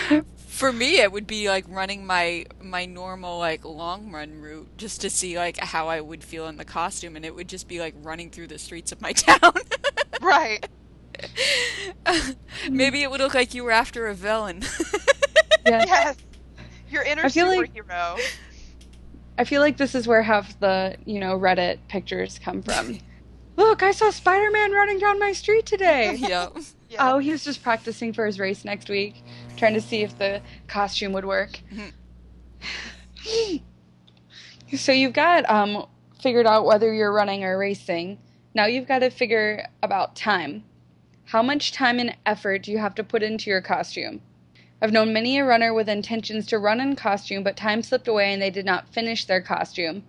For 0.62 0.71
me, 0.71 1.00
it 1.00 1.12
would 1.12 1.26
be 1.26 1.50
like 1.50 1.65
running 1.67 2.06
my 2.06 2.45
my 2.62 2.86
normal 2.86 3.39
like 3.39 3.65
long 3.65 4.12
run 4.12 4.39
route 4.39 4.67
just 4.78 5.02
to 5.02 5.10
see 5.10 5.36
like 5.36 5.58
how 5.58 5.88
I 5.88 6.02
would 6.02 6.24
feel 6.24 6.45
in 6.47 6.58
the 6.58 6.65
costume, 6.65 7.15
and 7.15 7.26
it 7.26 7.34
would 7.34 7.50
just 7.50 7.67
be 7.67 7.80
like 7.80 7.95
running 8.04 8.30
through 8.30 8.45
the 8.45 8.60
streets 8.60 8.91
of 8.91 9.02
my 9.02 9.12
town. 9.13 9.54
right. 10.21 10.63
Maybe 12.69 13.02
it 13.02 13.10
would 13.10 13.19
look 13.21 13.34
like 13.34 13.56
you 13.56 13.63
were 13.63 13.71
after 13.71 14.06
a 14.08 14.13
villain. 14.13 14.62
Yeah. 15.65 15.84
Yes. 15.86 16.15
Your 16.89 17.04
inner 17.04 17.24
I 17.26 17.30
feel 17.30 17.47
like- 17.47 17.71
superhero. 17.74 18.19
I 19.38 19.43
feel 19.43 19.62
like 19.62 19.78
this 19.78 19.93
is 19.95 20.08
where 20.08 20.21
half 20.24 20.60
the, 20.60 20.95
you 21.06 21.19
know, 21.19 21.38
Reddit 21.39 21.78
pictures 21.88 22.39
come 22.43 22.63
from. 22.63 22.97
Look, 23.58 23.84
I 23.84 23.91
saw 23.91 24.10
Spider 24.10 24.50
Man 24.50 24.71
running 24.71 24.97
down 24.97 25.19
my 25.19 25.34
street 25.34 25.65
today. 25.67 26.15
yep. 26.15 26.58
Yeah. 26.89 27.13
Oh, 27.13 27.19
he 27.19 27.30
was 27.32 27.43
just 27.43 27.62
practicing 27.62 28.12
for 28.12 28.26
his 28.26 28.39
race 28.39 28.65
next 28.65 28.89
week, 28.89 29.24
trying 29.62 29.74
to 29.76 29.82
see 29.82 30.02
if 30.02 30.17
the 30.17 30.41
costume 30.67 31.13
would 31.13 31.24
work. 31.24 31.60
so 34.76 34.91
you've 34.91 35.13
got 35.13 35.47
um, 35.47 35.86
figured 36.19 36.47
out 36.47 36.65
whether 36.65 36.91
you're 36.91 37.13
running 37.13 37.43
or 37.43 37.60
racing. 37.60 38.17
Now 38.56 38.65
you've 38.65 38.88
got 38.88 39.00
to 39.00 39.12
figure 39.12 39.67
about 39.84 40.15
time. 40.15 40.63
How 41.26 41.43
much 41.43 41.74
time 41.74 42.00
and 42.00 42.17
effort 42.26 42.63
do 42.63 42.71
you 42.71 42.80
have 42.80 42.95
to 42.95 43.04
put 43.04 43.21
into 43.21 43.52
your 43.52 43.62
costume? 43.62 44.21
I've 44.82 44.91
known 44.91 45.13
many 45.13 45.38
a 45.38 45.45
runner 45.45 45.76
with 45.76 45.88
intentions 45.88 46.47
to 46.47 46.58
run 46.58 46.82
in 46.82 46.95
costume, 46.95 47.43
but 47.43 47.56
time 47.56 47.84
slipped 47.84 48.08
away 48.08 48.34
and 48.34 48.41
they 48.41 48.50
did 48.50 48.65
not 48.65 48.91
finish 48.91 49.26
their 49.26 49.41
costume. 49.43 50.02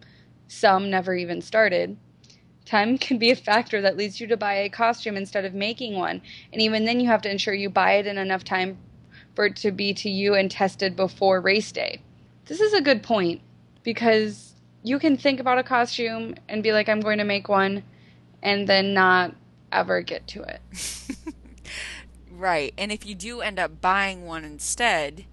Some 0.48 0.88
never 0.88 1.14
even 1.14 1.42
started. 1.42 1.98
Time 2.64 2.96
can 2.96 3.18
be 3.18 3.30
a 3.30 3.36
factor 3.36 3.82
that 3.82 3.98
leads 3.98 4.18
you 4.18 4.26
to 4.28 4.36
buy 4.38 4.54
a 4.54 4.70
costume 4.70 5.18
instead 5.18 5.44
of 5.44 5.52
making 5.52 5.98
one, 5.98 6.22
and 6.54 6.62
even 6.62 6.86
then 6.86 7.00
you 7.00 7.08
have 7.08 7.20
to 7.20 7.30
ensure 7.30 7.52
you 7.52 7.68
buy 7.68 7.96
it 7.96 8.06
in 8.06 8.16
enough 8.16 8.44
time 8.44 8.78
for 9.34 9.46
it 9.46 9.56
to 9.56 9.70
be 9.70 9.94
to 9.94 10.10
you 10.10 10.34
and 10.34 10.50
tested 10.50 10.96
before 10.96 11.40
race 11.40 11.72
day. 11.72 12.00
This 12.46 12.60
is 12.60 12.72
a 12.74 12.80
good 12.82 13.02
point 13.02 13.40
because 13.82 14.54
you 14.82 14.98
can 14.98 15.16
think 15.16 15.40
about 15.40 15.58
a 15.58 15.62
costume 15.62 16.34
and 16.48 16.62
be 16.62 16.72
like, 16.72 16.88
I'm 16.88 17.00
going 17.00 17.18
to 17.18 17.24
make 17.24 17.48
one, 17.48 17.82
and 18.42 18.68
then 18.68 18.94
not 18.94 19.34
ever 19.70 20.02
get 20.02 20.26
to 20.28 20.42
it. 20.42 20.60
Right. 22.42 22.74
And 22.76 22.90
if 22.90 23.06
you 23.06 23.14
do 23.14 23.40
end 23.40 23.60
up 23.60 23.80
buying 23.80 24.24
one 24.26 24.44
instead, 24.44 25.26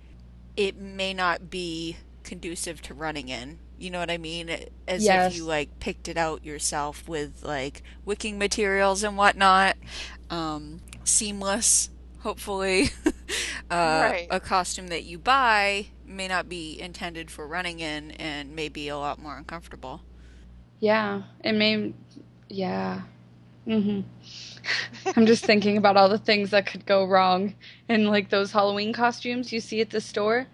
it 0.55 0.77
may 0.77 1.11
not 1.11 1.49
be 1.49 1.97
conducive 2.23 2.83
to 2.83 2.93
running 2.93 3.29
in. 3.29 3.57
You 3.79 3.89
know 3.89 3.99
what 3.99 4.11
I 4.11 4.19
mean? 4.19 4.49
As 4.87 5.03
Yes. 5.03 5.31
if 5.31 5.37
you 5.37 5.45
like 5.45 5.79
picked 5.79 6.07
it 6.07 6.17
out 6.17 6.45
yourself 6.45 7.07
with 7.07 7.41
like 7.43 7.81
wicking 8.05 8.37
materials 8.37 9.01
and 9.03 9.17
whatnot. 9.17 9.77
Um, 10.29 10.81
seamless, 11.03 11.89
hopefully. 12.19 12.89
uh, 13.69 14.09
Right. 14.11 14.27
A 14.29 14.39
costume 14.39 14.87
that 14.87 15.03
you 15.03 15.17
buy 15.17 15.87
may 16.05 16.27
not 16.27 16.49
be 16.49 16.79
intended 16.79 17.29
for 17.29 17.47
running 17.47 17.79
in 17.79 18.11
and 18.11 18.55
may 18.55 18.69
be 18.69 18.87
a 18.87 18.97
lot 18.97 19.19
more 19.19 19.37
uncomfortable. 19.37 20.01
Yeah, 20.79 21.23
it 21.43 21.53
may. 21.53 21.93
Yeah. 22.47 23.01
Mm-hmm. 23.67 24.01
I'm 25.15 25.25
just 25.25 25.45
thinking 25.45 25.77
about 25.77 25.97
all 25.97 26.09
the 26.09 26.17
things 26.17 26.51
that 26.51 26.65
could 26.65 26.85
go 26.85 27.05
wrong 27.05 27.55
in 27.87 28.07
like 28.07 28.29
those 28.29 28.51
Halloween 28.51 28.93
costumes 28.93 29.51
you 29.53 29.59
see 29.59 29.81
at 29.81 29.89
the 29.91 30.01
store 30.01 30.47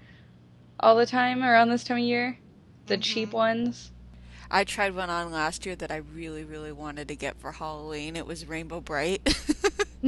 all 0.79 0.95
the 0.95 1.05
time 1.05 1.43
around 1.43 1.69
this 1.69 1.83
time 1.83 1.97
of 1.97 2.03
year. 2.03 2.37
The 2.87 2.97
cheap 2.97 3.31
ones. 3.31 3.91
I 4.51 4.63
tried 4.63 4.95
one 4.95 5.09
on 5.09 5.31
last 5.31 5.65
year 5.65 5.75
that 5.77 5.91
I 5.91 5.97
really, 5.97 6.43
really 6.43 6.71
wanted 6.71 7.07
to 7.07 7.15
get 7.15 7.39
for 7.39 7.51
Halloween. 7.53 8.15
It 8.15 8.27
was 8.27 8.45
Rainbow 8.47 8.79
Brite, 8.79 9.21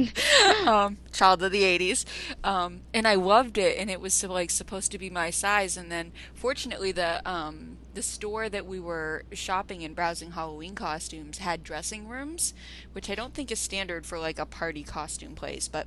um, 0.66 0.98
child 1.12 1.42
of 1.42 1.52
the 1.52 1.62
'80s, 1.62 2.04
um, 2.44 2.82
and 2.92 3.06
I 3.06 3.14
loved 3.14 3.58
it. 3.58 3.76
And 3.78 3.90
it 3.90 4.00
was 4.00 4.22
like 4.24 4.50
supposed 4.50 4.92
to 4.92 4.98
be 4.98 5.10
my 5.10 5.30
size. 5.30 5.76
And 5.76 5.90
then, 5.90 6.12
fortunately, 6.34 6.92
the 6.92 7.28
um, 7.28 7.78
the 7.94 8.02
store 8.02 8.48
that 8.48 8.66
we 8.66 8.78
were 8.78 9.24
shopping 9.32 9.84
and 9.84 9.94
browsing 9.94 10.32
Halloween 10.32 10.74
costumes 10.74 11.38
had 11.38 11.64
dressing 11.64 12.08
rooms, 12.08 12.54
which 12.92 13.10
I 13.10 13.14
don't 13.14 13.34
think 13.34 13.50
is 13.50 13.58
standard 13.58 14.06
for 14.06 14.18
like 14.18 14.38
a 14.38 14.46
party 14.46 14.82
costume 14.82 15.34
place, 15.34 15.68
but. 15.68 15.86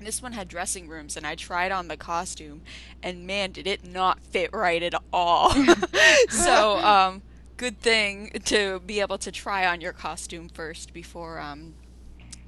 This 0.00 0.20
one 0.20 0.32
had 0.32 0.48
dressing 0.48 0.88
rooms, 0.88 1.16
and 1.16 1.24
I 1.24 1.36
tried 1.36 1.70
on 1.70 1.86
the 1.86 1.96
costume, 1.96 2.62
and 3.00 3.24
man, 3.26 3.52
did 3.52 3.66
it 3.68 3.86
not 3.86 4.18
fit 4.20 4.50
right 4.52 4.82
at 4.82 4.94
all. 5.12 5.54
so, 6.28 6.78
um, 6.78 7.22
good 7.56 7.80
thing 7.80 8.30
to 8.44 8.80
be 8.80 9.00
able 9.00 9.18
to 9.18 9.30
try 9.30 9.64
on 9.64 9.80
your 9.80 9.92
costume 9.92 10.48
first 10.48 10.92
before 10.92 11.38
um, 11.38 11.74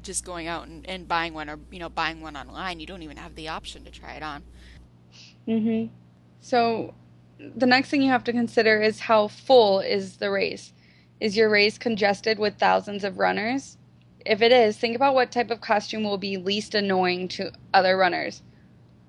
just 0.06 0.24
going 0.24 0.46
out 0.46 0.66
and, 0.66 0.86
and 0.88 1.08
buying 1.08 1.34
one, 1.34 1.50
or 1.50 1.58
you 1.70 1.78
know, 1.78 1.88
buying 1.88 2.20
one 2.20 2.36
online. 2.36 2.80
You 2.80 2.86
don't 2.86 3.02
even 3.02 3.16
have 3.16 3.34
the 3.34 3.48
option 3.48 3.84
to 3.84 3.90
try 3.90 4.14
it 4.14 4.22
on. 4.22 4.44
hmm 5.46 5.86
So, 6.40 6.94
the 7.38 7.66
next 7.66 7.90
thing 7.90 8.02
you 8.02 8.10
have 8.10 8.24
to 8.24 8.32
consider 8.32 8.80
is 8.80 9.00
how 9.00 9.28
full 9.28 9.80
is 9.80 10.16
the 10.18 10.30
race. 10.30 10.72
Is 11.20 11.36
your 11.36 11.50
race 11.50 11.78
congested 11.78 12.38
with 12.38 12.58
thousands 12.58 13.04
of 13.04 13.18
runners? 13.18 13.78
If 14.24 14.42
it 14.42 14.52
is, 14.52 14.76
think 14.78 14.96
about 14.96 15.14
what 15.14 15.32
type 15.32 15.50
of 15.50 15.60
costume 15.60 16.04
will 16.04 16.18
be 16.18 16.36
least 16.36 16.74
annoying 16.74 17.28
to 17.28 17.52
other 17.74 17.96
runners. 17.96 18.42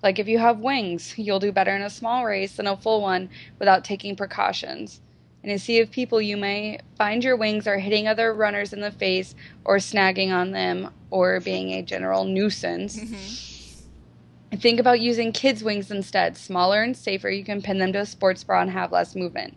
Like 0.04 0.20
if 0.20 0.28
you 0.28 0.40
have 0.40 0.60
wings, 0.60 1.16
you'll 1.18 1.40
do 1.40 1.52
better 1.52 1.76
in 1.76 1.82
a 1.82 1.90
small 1.90 2.26
race 2.26 2.56
than 2.56 2.68
a 2.68 2.78
full 2.78 3.02
one 3.02 3.30
without 3.60 3.84
taking 3.84 4.16
precautions. 4.16 5.02
In 5.48 5.54
a 5.54 5.60
sea 5.60 5.80
of 5.80 5.90
people, 5.90 6.22
you 6.22 6.36
may 6.36 6.78
find 6.98 7.24
your 7.24 7.38
wings 7.38 7.68
are 7.68 7.80
hitting 7.80 8.06
other 8.06 8.34
runners 8.34 8.74
in 8.74 8.82
the 8.82 8.92
face 8.92 9.34
or 9.64 9.78
snagging 9.78 10.30
on 10.30 10.52
them 10.52 10.94
or 11.10 11.40
being 11.40 11.70
a 11.72 11.82
general 11.82 12.26
nuisance. 12.26 12.98
Mm-hmm. 12.98 14.58
Think 14.58 14.82
about 14.82 15.00
using 15.00 15.32
kids' 15.32 15.64
wings 15.64 15.90
instead. 15.90 16.36
Smaller 16.36 16.84
and 16.84 16.98
safer, 16.98 17.30
you 17.30 17.46
can 17.46 17.62
pin 17.62 17.78
them 17.78 17.94
to 17.94 18.00
a 18.00 18.06
sports 18.06 18.44
bra 18.44 18.62
and 18.62 18.72
have 18.72 18.92
less 18.92 19.16
movement. 19.16 19.56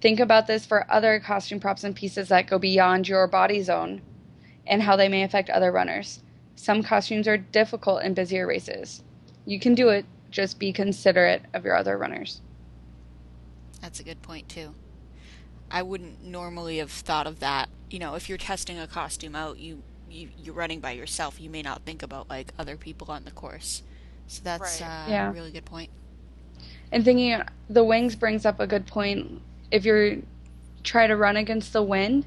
Think 0.00 0.20
about 0.20 0.46
this 0.46 0.64
for 0.64 0.90
other 0.90 1.20
costume 1.20 1.60
props 1.60 1.84
and 1.84 1.94
pieces 1.94 2.28
that 2.28 2.46
go 2.46 2.58
beyond 2.58 3.06
your 3.06 3.26
body 3.26 3.62
zone 3.62 4.00
and 4.66 4.80
how 4.80 4.96
they 4.96 5.10
may 5.10 5.22
affect 5.22 5.50
other 5.50 5.70
runners. 5.70 6.22
Some 6.56 6.82
costumes 6.82 7.28
are 7.28 7.36
difficult 7.36 8.04
in 8.04 8.14
busier 8.14 8.46
races. 8.46 9.04
You 9.44 9.60
can 9.60 9.74
do 9.74 9.90
it, 9.90 10.06
just 10.30 10.58
be 10.58 10.72
considerate 10.72 11.42
of 11.52 11.66
your 11.66 11.76
other 11.76 11.98
runners. 11.98 12.40
That's 13.82 14.00
a 14.00 14.02
good 14.02 14.22
point 14.22 14.48
too. 14.48 14.74
I 15.70 15.82
wouldn't 15.82 16.24
normally 16.24 16.78
have 16.78 16.90
thought 16.90 17.26
of 17.26 17.40
that. 17.40 17.68
You 17.90 17.98
know, 17.98 18.14
if 18.14 18.28
you're 18.28 18.38
testing 18.38 18.78
a 18.78 18.86
costume 18.86 19.34
out, 19.36 19.58
you, 19.58 19.82
you 20.08 20.28
you're 20.36 20.54
running 20.54 20.80
by 20.80 20.92
yourself. 20.92 21.40
You 21.40 21.50
may 21.50 21.62
not 21.62 21.82
think 21.82 22.02
about 22.02 22.28
like 22.30 22.52
other 22.58 22.76
people 22.76 23.10
on 23.10 23.24
the 23.24 23.30
course. 23.30 23.82
So 24.26 24.40
that's 24.44 24.80
Right. 24.80 24.82
uh, 24.82 25.10
Yeah. 25.10 25.28
a 25.30 25.32
really 25.32 25.50
good 25.50 25.64
point. 25.64 25.90
And 26.92 27.04
thinking 27.04 27.40
the 27.68 27.84
wings 27.84 28.16
brings 28.16 28.44
up 28.44 28.60
a 28.60 28.66
good 28.66 28.86
point. 28.86 29.40
If 29.70 29.84
you're 29.84 30.16
try 30.82 31.06
to 31.06 31.16
run 31.16 31.36
against 31.36 31.72
the 31.72 31.82
wind, 31.82 32.24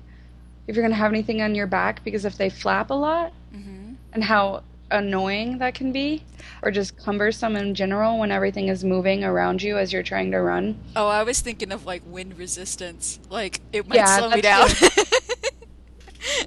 if 0.68 0.76
you're 0.76 0.84
going 0.84 0.92
to 0.94 0.98
have 0.98 1.12
anything 1.12 1.42
on 1.42 1.56
your 1.56 1.68
back, 1.68 2.04
because 2.04 2.26
if 2.26 2.38
they 2.38 2.50
flap 2.50 2.90
a 2.90 2.94
lot, 2.94 3.34
hmm 3.52 3.94
and 4.14 4.24
how 4.24 4.64
annoying 4.94 5.58
that 5.58 5.74
can 5.74 5.92
be, 5.92 6.24
or 6.62 6.72
just 6.72 6.96
cumbersome 6.98 7.56
in 7.58 7.76
general 7.76 8.20
when 8.20 8.32
everything 8.32 8.70
is 8.70 8.84
moving 8.84 9.24
around 9.24 9.62
you 9.62 9.78
as 9.78 9.92
you're 9.92 10.04
trying 10.04 10.32
to 10.32 10.38
run. 10.40 10.78
Oh, 10.96 11.08
I 11.08 11.24
was 11.24 11.42
thinking 11.42 11.72
of 11.72 11.86
like 11.86 12.04
wind 12.06 12.38
resistance. 12.38 13.20
Like 13.30 13.60
it 13.74 13.88
might 13.88 13.96
Yeah, 13.98 14.18
slow 14.18 14.30
me 14.30 14.42
down. 14.42 14.70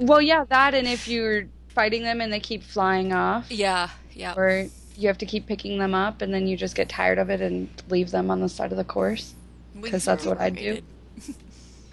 Well, 0.00 0.22
yeah, 0.22 0.44
that, 0.48 0.74
and 0.74 0.86
if 0.88 1.06
you're 1.08 1.44
fighting 1.68 2.02
them 2.02 2.20
and 2.20 2.32
they 2.32 2.40
keep 2.40 2.62
flying 2.62 3.12
off, 3.12 3.50
yeah, 3.50 3.90
yeah. 4.12 4.34
or 4.34 4.68
you 4.96 5.08
have 5.08 5.18
to 5.18 5.26
keep 5.26 5.46
picking 5.46 5.78
them 5.78 5.94
up 5.94 6.22
and 6.22 6.32
then 6.32 6.46
you 6.46 6.56
just 6.56 6.74
get 6.74 6.88
tired 6.88 7.18
of 7.18 7.28
it 7.28 7.40
and 7.40 7.68
leave 7.90 8.10
them 8.10 8.30
on 8.30 8.40
the 8.40 8.48
side 8.48 8.70
of 8.72 8.78
the 8.78 8.84
course. 8.84 9.34
because 9.80 10.04
that's 10.04 10.24
what 10.24 10.40
I 10.40 10.50
do. 10.50 10.80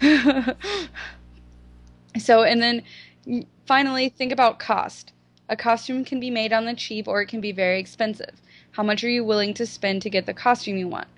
so, 2.18 2.42
and 2.42 2.62
then 2.62 2.82
finally, 3.66 4.08
think 4.08 4.32
about 4.32 4.58
cost. 4.58 5.12
A 5.48 5.56
costume 5.56 6.04
can 6.04 6.20
be 6.20 6.30
made 6.30 6.52
on 6.52 6.64
the 6.64 6.74
cheap 6.74 7.06
or 7.06 7.20
it 7.20 7.26
can 7.26 7.40
be 7.40 7.52
very 7.52 7.78
expensive. 7.78 8.40
How 8.72 8.82
much 8.82 9.04
are 9.04 9.10
you 9.10 9.24
willing 9.24 9.54
to 9.54 9.66
spend 9.66 10.02
to 10.02 10.10
get 10.10 10.26
the 10.26 10.34
costume 10.34 10.76
you 10.76 10.88
want? 10.88 11.08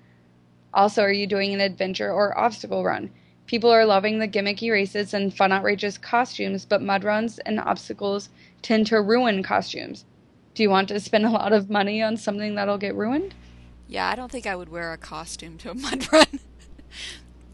Also, 0.73 1.01
are 1.01 1.11
you 1.11 1.25
doing 1.25 1.53
an 1.53 1.61
adventure 1.61 2.11
or 2.11 2.37
obstacle 2.37 2.83
run? 2.83 3.09
People 3.45 3.69
are 3.69 3.85
loving 3.85 4.19
the 4.19 4.27
gimmicky 4.27 4.69
races 4.69 5.13
and 5.13 5.33
fun, 5.33 5.53
outrageous 5.53 5.97
costumes, 5.97 6.65
but 6.65 6.81
mud 6.81 7.05
runs 7.05 7.39
and 7.39 7.59
obstacles 7.59 8.29
tend 8.61 8.85
to 8.87 9.01
ruin 9.01 9.41
costumes. 9.41 10.03
Do 10.53 10.63
you 10.63 10.69
want 10.69 10.89
to 10.89 10.99
spend 10.99 11.25
a 11.25 11.29
lot 11.29 11.53
of 11.53 11.69
money 11.69 12.03
on 12.03 12.17
something 12.17 12.55
that'll 12.55 12.77
get 12.77 12.95
ruined? 12.95 13.33
Yeah, 13.87 14.09
I 14.09 14.15
don't 14.15 14.31
think 14.31 14.45
I 14.45 14.55
would 14.55 14.69
wear 14.69 14.91
a 14.91 14.97
costume 14.97 15.57
to 15.59 15.71
a 15.71 15.73
mud 15.73 16.07
run. 16.11 16.39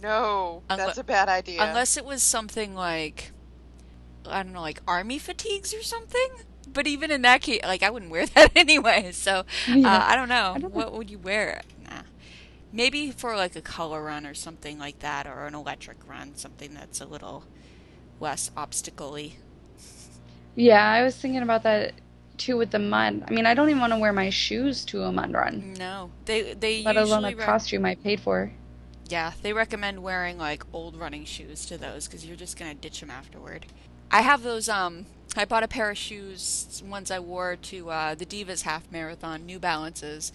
No, 0.01 0.63
Unle- 0.69 0.77
that's 0.77 0.97
a 0.97 1.03
bad 1.03 1.29
idea. 1.29 1.61
Unless 1.61 1.95
it 1.95 2.05
was 2.05 2.23
something 2.23 2.73
like, 2.73 3.31
I 4.25 4.41
don't 4.41 4.53
know, 4.53 4.61
like 4.61 4.81
army 4.87 5.19
fatigues 5.19 5.73
or 5.73 5.83
something. 5.83 6.29
But 6.71 6.87
even 6.87 7.11
in 7.11 7.21
that 7.23 7.41
case, 7.41 7.61
like 7.63 7.83
I 7.83 7.89
wouldn't 7.89 8.11
wear 8.11 8.25
that 8.35 8.51
anyway. 8.55 9.11
So 9.11 9.39
uh, 9.39 9.43
Yeah. 9.67 10.03
Oh, 10.03 10.11
I 10.11 10.15
don't 10.15 10.29
know. 10.29 10.53
I 10.55 10.59
don't 10.59 10.73
what 10.73 10.93
would 10.93 11.09
you 11.09 11.19
wear? 11.19 11.61
Nah. 11.89 12.01
Maybe 12.71 13.11
for 13.11 13.35
like 13.35 13.55
a 13.55 13.61
color 13.61 14.03
run 14.03 14.25
or 14.25 14.33
something 14.33 14.79
like 14.79 14.99
that, 14.99 15.27
or 15.27 15.45
an 15.45 15.55
electric 15.55 15.97
run, 16.07 16.35
something 16.35 16.73
that's 16.73 16.99
a 17.01 17.05
little 17.05 17.43
less 18.19 18.49
obstacle-y. 18.57 19.33
Yeah, 20.55 20.83
I 20.87 21.03
was 21.03 21.15
thinking 21.15 21.41
about 21.41 21.63
that 21.63 21.93
too 22.37 22.57
with 22.57 22.71
the 22.71 22.79
mud. 22.79 23.23
I 23.27 23.31
mean, 23.31 23.45
I 23.45 23.53
don't 23.53 23.69
even 23.69 23.79
want 23.81 23.93
to 23.93 23.99
wear 23.99 24.13
my 24.13 24.29
shoes 24.29 24.85
to 24.85 25.03
a 25.03 25.11
mud 25.11 25.33
run. 25.33 25.73
No, 25.77 26.11
they 26.25 26.53
they 26.53 26.83
let 26.83 26.97
alone 26.97 27.25
a 27.25 27.35
rec- 27.35 27.45
costume 27.45 27.85
I 27.85 27.95
paid 27.95 28.19
for. 28.19 28.51
Yeah, 29.07 29.33
they 29.41 29.53
recommend 29.53 30.01
wearing 30.01 30.37
like 30.37 30.63
old 30.73 30.95
running 30.95 31.25
shoes 31.25 31.65
to 31.67 31.77
those 31.77 32.07
because 32.07 32.25
you're 32.25 32.37
just 32.37 32.57
gonna 32.57 32.73
ditch 32.73 32.99
them 33.01 33.11
afterward. 33.11 33.65
I 34.11 34.21
have 34.21 34.43
those. 34.43 34.69
Um, 34.69 35.05
I 35.35 35.45
bought 35.45 35.63
a 35.63 35.67
pair 35.67 35.89
of 35.89 35.97
shoes 35.97 36.83
ones 36.85 37.09
I 37.09 37.19
wore 37.19 37.55
to 37.55 37.89
uh, 37.89 38.15
the 38.15 38.25
Divas 38.25 38.63
Half 38.63 38.91
Marathon, 38.91 39.45
New 39.45 39.59
Balances, 39.59 40.31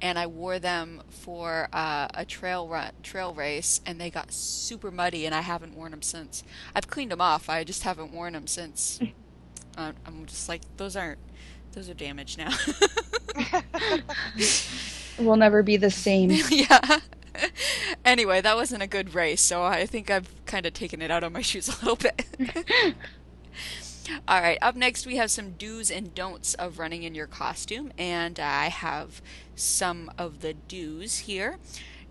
and 0.00 0.18
I 0.18 0.26
wore 0.26 0.58
them 0.58 1.02
for 1.08 1.68
uh, 1.72 2.08
a 2.12 2.24
trail 2.24 2.68
run, 2.68 2.90
trail 3.02 3.32
race, 3.32 3.80
and 3.86 4.00
they 4.00 4.10
got 4.10 4.32
super 4.32 4.90
muddy, 4.90 5.24
and 5.24 5.34
I 5.34 5.40
haven't 5.40 5.74
worn 5.74 5.92
them 5.92 6.02
since. 6.02 6.42
I've 6.74 6.88
cleaned 6.88 7.12
them 7.12 7.20
off. 7.20 7.48
I 7.48 7.64
just 7.64 7.84
haven't 7.84 8.12
worn 8.12 8.34
them 8.34 8.46
since. 8.46 9.00
uh, 9.78 9.92
I'm 10.06 10.26
just 10.26 10.48
like 10.48 10.62
those 10.76 10.96
aren't. 10.96 11.18
Those 11.72 11.88
are 11.88 11.94
damaged 11.94 12.38
now. 12.38 12.52
We'll 15.18 15.36
never 15.36 15.62
be 15.62 15.76
the 15.76 15.90
same. 15.90 16.30
yeah. 16.50 17.00
anyway, 18.04 18.40
that 18.40 18.56
wasn't 18.56 18.82
a 18.82 18.86
good 18.86 19.14
race, 19.14 19.40
so 19.40 19.62
I 19.62 19.86
think 19.86 20.10
I've 20.10 20.30
kind 20.46 20.66
of 20.66 20.72
taken 20.72 21.02
it 21.02 21.10
out 21.10 21.24
on 21.24 21.32
my 21.32 21.42
shoes 21.42 21.68
a 21.68 21.84
little 21.84 21.96
bit. 21.96 22.26
All 24.26 24.40
right, 24.40 24.58
up 24.60 24.74
next 24.74 25.06
we 25.06 25.16
have 25.16 25.30
some 25.30 25.52
do's 25.52 25.90
and 25.90 26.14
don'ts 26.14 26.54
of 26.54 26.78
running 26.78 27.04
in 27.04 27.14
your 27.14 27.28
costume, 27.28 27.92
and 27.96 28.40
I 28.40 28.68
have 28.68 29.22
some 29.54 30.10
of 30.18 30.40
the 30.40 30.54
do's 30.54 31.20
here. 31.20 31.58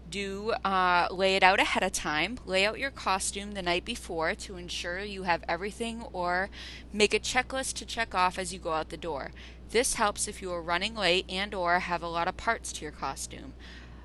Do 0.09 0.51
uh, 0.63 1.07
lay 1.11 1.35
it 1.35 1.43
out 1.43 1.59
ahead 1.59 1.83
of 1.83 1.91
time. 1.91 2.37
Lay 2.45 2.65
out 2.65 2.79
your 2.79 2.91
costume 2.91 3.53
the 3.53 3.61
night 3.61 3.83
before 3.83 4.35
to 4.35 4.55
ensure 4.57 4.99
you 4.99 5.23
have 5.23 5.43
everything, 5.49 6.03
or 6.13 6.49
make 6.93 7.13
a 7.13 7.19
checklist 7.19 7.73
to 7.75 7.85
check 7.85 8.15
off 8.15 8.39
as 8.39 8.53
you 8.53 8.59
go 8.59 8.73
out 8.73 8.89
the 8.89 8.97
door. 8.97 9.31
This 9.71 9.95
helps 9.95 10.27
if 10.27 10.41
you 10.41 10.51
are 10.51 10.61
running 10.61 10.95
late 10.95 11.25
and 11.29 11.53
or 11.53 11.79
have 11.79 12.03
a 12.03 12.07
lot 12.07 12.27
of 12.27 12.37
parts 12.37 12.71
to 12.73 12.83
your 12.83 12.91
costume. 12.91 13.53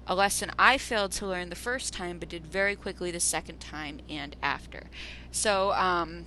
A 0.08 0.14
lesson 0.14 0.50
I 0.58 0.78
failed 0.78 1.12
to 1.12 1.26
learn 1.26 1.50
the 1.50 1.56
first 1.56 1.92
time 1.92 2.18
but 2.18 2.28
did 2.28 2.46
very 2.46 2.76
quickly 2.76 3.10
the 3.10 3.20
second 3.20 3.58
time 3.58 4.00
and 4.08 4.36
after. 4.42 4.84
So, 5.32 5.72
um, 5.72 6.26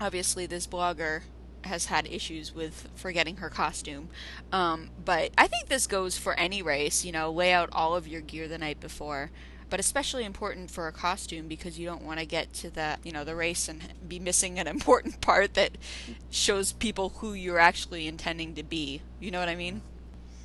obviously, 0.00 0.46
this 0.46 0.66
blogger 0.66 1.22
has 1.64 1.86
had 1.86 2.06
issues 2.06 2.52
with 2.54 2.88
forgetting 2.94 3.36
her 3.38 3.48
costume. 3.50 4.10
Um, 4.52 4.90
but 5.02 5.32
I 5.38 5.46
think 5.46 5.68
this 5.68 5.86
goes 5.86 6.18
for 6.18 6.38
any 6.38 6.62
race. 6.62 7.04
You 7.04 7.12
know, 7.12 7.30
lay 7.32 7.52
out 7.52 7.68
all 7.72 7.94
of 7.96 8.06
your 8.08 8.20
gear 8.20 8.48
the 8.48 8.58
night 8.58 8.80
before. 8.80 9.30
But 9.70 9.80
especially 9.80 10.24
important 10.24 10.70
for 10.70 10.86
a 10.88 10.92
costume 10.92 11.48
because 11.48 11.78
you 11.78 11.86
don't 11.86 12.02
want 12.04 12.20
to 12.20 12.26
get 12.26 12.52
to 12.54 12.70
the 12.70 12.98
you 13.02 13.12
know 13.12 13.24
the 13.24 13.34
race 13.34 13.68
and 13.68 13.94
be 14.06 14.18
missing 14.20 14.58
an 14.58 14.66
important 14.76 15.20
part 15.20 15.54
that 15.54 15.78
shows 16.30 16.72
people 16.72 17.10
who 17.20 17.32
you're 17.34 17.58
actually 17.58 18.06
intending 18.06 18.54
to 18.54 18.62
be. 18.62 19.02
You 19.18 19.30
know 19.30 19.40
what 19.40 19.48
I 19.48 19.56
mean? 19.56 19.82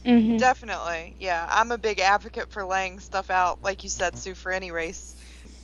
hmm 0.06 0.40
Definitely, 0.40 1.16
yeah. 1.20 1.46
I'm 1.50 1.72
a 1.72 1.78
big 1.78 2.00
advocate 2.00 2.50
for 2.52 2.66
laying 2.66 3.00
stuff 3.00 3.30
out, 3.30 3.62
like 3.62 3.84
you 3.84 3.90
said, 3.90 4.18
Sue, 4.18 4.34
for 4.36 4.52
any 4.52 4.72
race. 4.72 5.16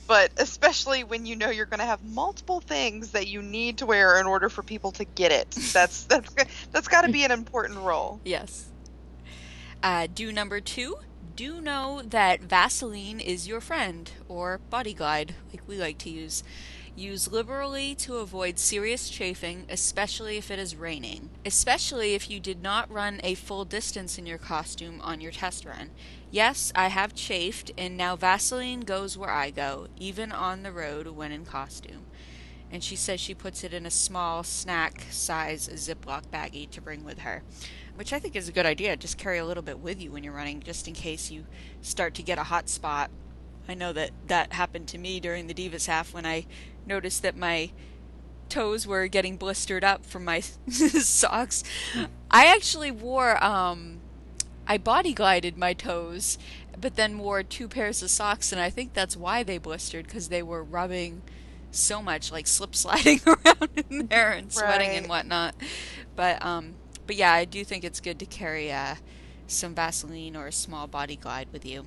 But 0.06 0.30
especially 0.36 1.04
when 1.04 1.26
you 1.26 1.36
know 1.36 1.50
you're 1.50 1.66
going 1.66 1.80
to 1.80 1.86
have 1.86 2.04
multiple 2.04 2.60
things 2.60 3.12
that 3.12 3.26
you 3.26 3.42
need 3.42 3.78
to 3.78 3.86
wear 3.86 4.20
in 4.20 4.26
order 4.26 4.48
for 4.48 4.62
people 4.62 4.92
to 4.92 5.04
get 5.04 5.32
it. 5.32 5.50
That's 5.72 6.04
that's 6.04 6.34
that's 6.72 6.88
got 6.88 7.02
to 7.02 7.12
be 7.12 7.24
an 7.24 7.30
important 7.30 7.80
role. 7.80 8.20
Yes. 8.24 8.66
Uh, 9.82 10.06
do 10.12 10.32
number 10.32 10.60
two. 10.60 10.96
Do 11.34 11.60
know 11.60 12.02
that 12.02 12.40
Vaseline 12.40 13.20
is 13.20 13.46
your 13.46 13.60
friend, 13.60 14.10
or 14.26 14.58
Body 14.70 14.94
Glide, 14.94 15.34
like 15.52 15.68
we 15.68 15.76
like 15.76 15.98
to 15.98 16.10
use. 16.10 16.42
Use 16.96 17.30
liberally 17.30 17.94
to 17.96 18.16
avoid 18.16 18.58
serious 18.58 19.10
chafing, 19.10 19.66
especially 19.68 20.38
if 20.38 20.50
it 20.50 20.58
is 20.58 20.74
raining. 20.74 21.28
Especially 21.44 22.14
if 22.14 22.30
you 22.30 22.40
did 22.40 22.62
not 22.62 22.90
run 22.90 23.20
a 23.22 23.34
full 23.34 23.66
distance 23.66 24.16
in 24.16 24.24
your 24.24 24.38
costume 24.38 24.98
on 25.02 25.20
your 25.20 25.30
test 25.30 25.66
run. 25.66 25.90
Yes, 26.36 26.70
I 26.74 26.88
have 26.88 27.14
chafed, 27.14 27.72
and 27.78 27.96
now 27.96 28.14
Vaseline 28.14 28.80
goes 28.80 29.16
where 29.16 29.30
I 29.30 29.50
go, 29.50 29.86
even 29.96 30.32
on 30.32 30.62
the 30.62 30.70
road 30.70 31.06
when 31.06 31.32
in 31.32 31.46
costume. 31.46 32.04
And 32.70 32.84
she 32.84 32.94
says 32.94 33.20
she 33.20 33.34
puts 33.34 33.64
it 33.64 33.72
in 33.72 33.86
a 33.86 33.90
small 33.90 34.42
snack 34.44 35.06
size 35.10 35.66
Ziploc 35.66 36.26
baggie 36.30 36.68
to 36.70 36.82
bring 36.82 37.04
with 37.04 37.20
her 37.20 37.42
which 37.94 38.12
I 38.12 38.18
think 38.18 38.36
is 38.36 38.48
a 38.48 38.52
good 38.52 38.66
idea. 38.66 38.96
Just 38.96 39.16
carry 39.16 39.38
a 39.38 39.46
little 39.46 39.62
bit 39.62 39.78
with 39.78 40.02
you 40.02 40.12
when 40.12 40.22
you're 40.22 40.34
running, 40.34 40.60
just 40.60 40.86
in 40.86 40.92
case 40.94 41.30
you 41.30 41.46
start 41.80 42.12
to 42.14 42.22
get 42.22 42.38
a 42.38 42.42
hot 42.44 42.68
spot. 42.68 43.10
I 43.68 43.72
know 43.74 43.94
that 43.94 44.10
that 44.26 44.52
happened 44.52 44.86
to 44.88 44.98
me 44.98 45.18
during 45.18 45.46
the 45.46 45.54
Divas 45.54 45.86
half 45.86 46.12
when 46.12 46.26
I 46.26 46.46
noticed 46.84 47.22
that 47.22 47.36
my 47.36 47.70
toes 48.50 48.86
were 48.86 49.08
getting 49.08 49.36
blistered 49.36 49.82
up 49.82 50.04
from 50.04 50.24
my 50.24 50.40
socks. 50.68 51.64
I 52.30 52.46
actually 52.46 52.90
wore, 52.90 53.42
um, 53.42 54.02
I 54.66 54.78
body 54.78 55.12
glided 55.12 55.56
my 55.56 55.72
toes, 55.72 56.38
but 56.80 56.96
then 56.96 57.18
wore 57.18 57.42
two 57.42 57.68
pairs 57.68 58.02
of 58.02 58.10
socks, 58.10 58.52
and 58.52 58.60
I 58.60 58.70
think 58.70 58.94
that's 58.94 59.16
why 59.16 59.42
they 59.42 59.58
blistered 59.58 60.06
because 60.06 60.28
they 60.28 60.42
were 60.42 60.64
rubbing 60.64 61.22
so 61.70 62.02
much, 62.02 62.32
like 62.32 62.46
slip 62.46 62.74
sliding 62.74 63.20
around 63.26 63.84
in 63.90 64.06
there 64.08 64.32
and 64.32 64.52
sweating 64.52 64.90
and 64.90 65.08
whatnot. 65.08 65.54
But 66.14 66.44
um, 66.44 66.74
but 67.06 67.16
yeah, 67.16 67.32
I 67.32 67.44
do 67.44 67.64
think 67.64 67.84
it's 67.84 68.00
good 68.00 68.18
to 68.18 68.26
carry 68.26 68.72
uh, 68.72 68.96
some 69.46 69.74
Vaseline 69.74 70.36
or 70.36 70.48
a 70.48 70.52
small 70.52 70.86
body 70.86 71.16
glide 71.16 71.48
with 71.52 71.64
you. 71.64 71.86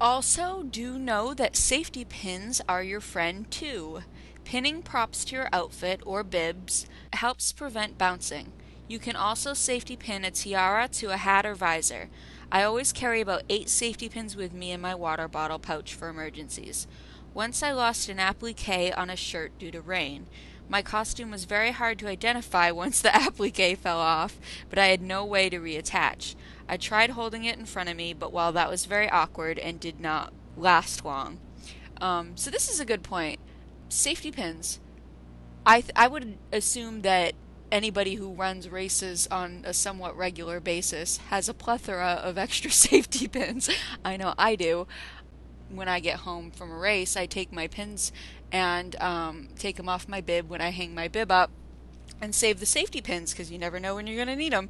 Also, 0.00 0.62
do 0.62 0.98
know 0.98 1.34
that 1.34 1.56
safety 1.56 2.04
pins 2.04 2.60
are 2.68 2.82
your 2.82 3.00
friend 3.00 3.50
too. 3.50 4.00
Pinning 4.44 4.82
props 4.82 5.24
to 5.26 5.36
your 5.36 5.48
outfit 5.52 6.00
or 6.04 6.24
bibs 6.24 6.86
helps 7.12 7.52
prevent 7.52 7.98
bouncing. 7.98 8.52
You 8.90 8.98
can 8.98 9.14
also 9.14 9.54
safety 9.54 9.94
pin 9.94 10.24
a 10.24 10.32
tiara 10.32 10.88
to 10.94 11.10
a 11.10 11.16
hat 11.16 11.46
or 11.46 11.54
visor. 11.54 12.08
I 12.50 12.64
always 12.64 12.92
carry 12.92 13.20
about 13.20 13.44
eight 13.48 13.68
safety 13.68 14.08
pins 14.08 14.34
with 14.34 14.52
me 14.52 14.72
in 14.72 14.80
my 14.80 14.96
water 14.96 15.28
bottle 15.28 15.60
pouch 15.60 15.94
for 15.94 16.08
emergencies. 16.08 16.88
Once 17.32 17.62
I 17.62 17.70
lost 17.70 18.08
an 18.08 18.18
applique 18.18 18.92
on 18.96 19.08
a 19.08 19.14
shirt 19.14 19.56
due 19.60 19.70
to 19.70 19.80
rain. 19.80 20.26
My 20.68 20.82
costume 20.82 21.30
was 21.30 21.44
very 21.44 21.70
hard 21.70 22.00
to 22.00 22.08
identify 22.08 22.70
once 22.72 23.00
the 23.00 23.14
applique 23.14 23.78
fell 23.78 24.00
off, 24.00 24.40
but 24.68 24.78
I 24.80 24.86
had 24.86 25.02
no 25.02 25.24
way 25.24 25.48
to 25.50 25.60
reattach. 25.60 26.34
I 26.68 26.76
tried 26.76 27.10
holding 27.10 27.44
it 27.44 27.60
in 27.60 27.66
front 27.66 27.90
of 27.90 27.96
me, 27.96 28.12
but 28.12 28.32
while 28.32 28.50
that 28.54 28.68
was 28.68 28.86
very 28.86 29.08
awkward 29.08 29.60
and 29.60 29.78
did 29.78 30.00
not 30.00 30.32
last 30.56 31.04
long. 31.04 31.38
Um, 32.00 32.32
so 32.34 32.50
this 32.50 32.68
is 32.68 32.80
a 32.80 32.84
good 32.84 33.04
point. 33.04 33.38
Safety 33.88 34.32
pins. 34.32 34.80
I 35.64 35.80
th- 35.80 35.92
I 35.94 36.08
would 36.08 36.38
assume 36.50 37.02
that 37.02 37.34
anybody 37.72 38.14
who 38.16 38.32
runs 38.32 38.68
races 38.68 39.28
on 39.30 39.62
a 39.64 39.72
somewhat 39.72 40.16
regular 40.16 40.60
basis 40.60 41.18
has 41.28 41.48
a 41.48 41.54
plethora 41.54 42.20
of 42.22 42.38
extra 42.38 42.70
safety 42.70 43.28
pins. 43.28 43.70
I 44.04 44.16
know 44.16 44.34
I 44.38 44.56
do. 44.56 44.86
When 45.68 45.88
I 45.88 46.00
get 46.00 46.20
home 46.20 46.50
from 46.50 46.70
a 46.70 46.76
race, 46.76 47.16
I 47.16 47.26
take 47.26 47.52
my 47.52 47.68
pins 47.68 48.12
and 48.50 49.00
um, 49.00 49.48
take 49.58 49.76
them 49.76 49.88
off 49.88 50.08
my 50.08 50.20
bib 50.20 50.48
when 50.48 50.60
I 50.60 50.70
hang 50.70 50.94
my 50.94 51.06
bib 51.06 51.30
up 51.30 51.50
and 52.20 52.34
save 52.34 52.60
the 52.60 52.66
safety 52.66 53.00
pins 53.00 53.32
because 53.32 53.50
you 53.50 53.58
never 53.58 53.78
know 53.78 53.94
when 53.94 54.06
you're 54.06 54.16
going 54.16 54.28
to 54.28 54.36
need 54.36 54.52
them. 54.52 54.68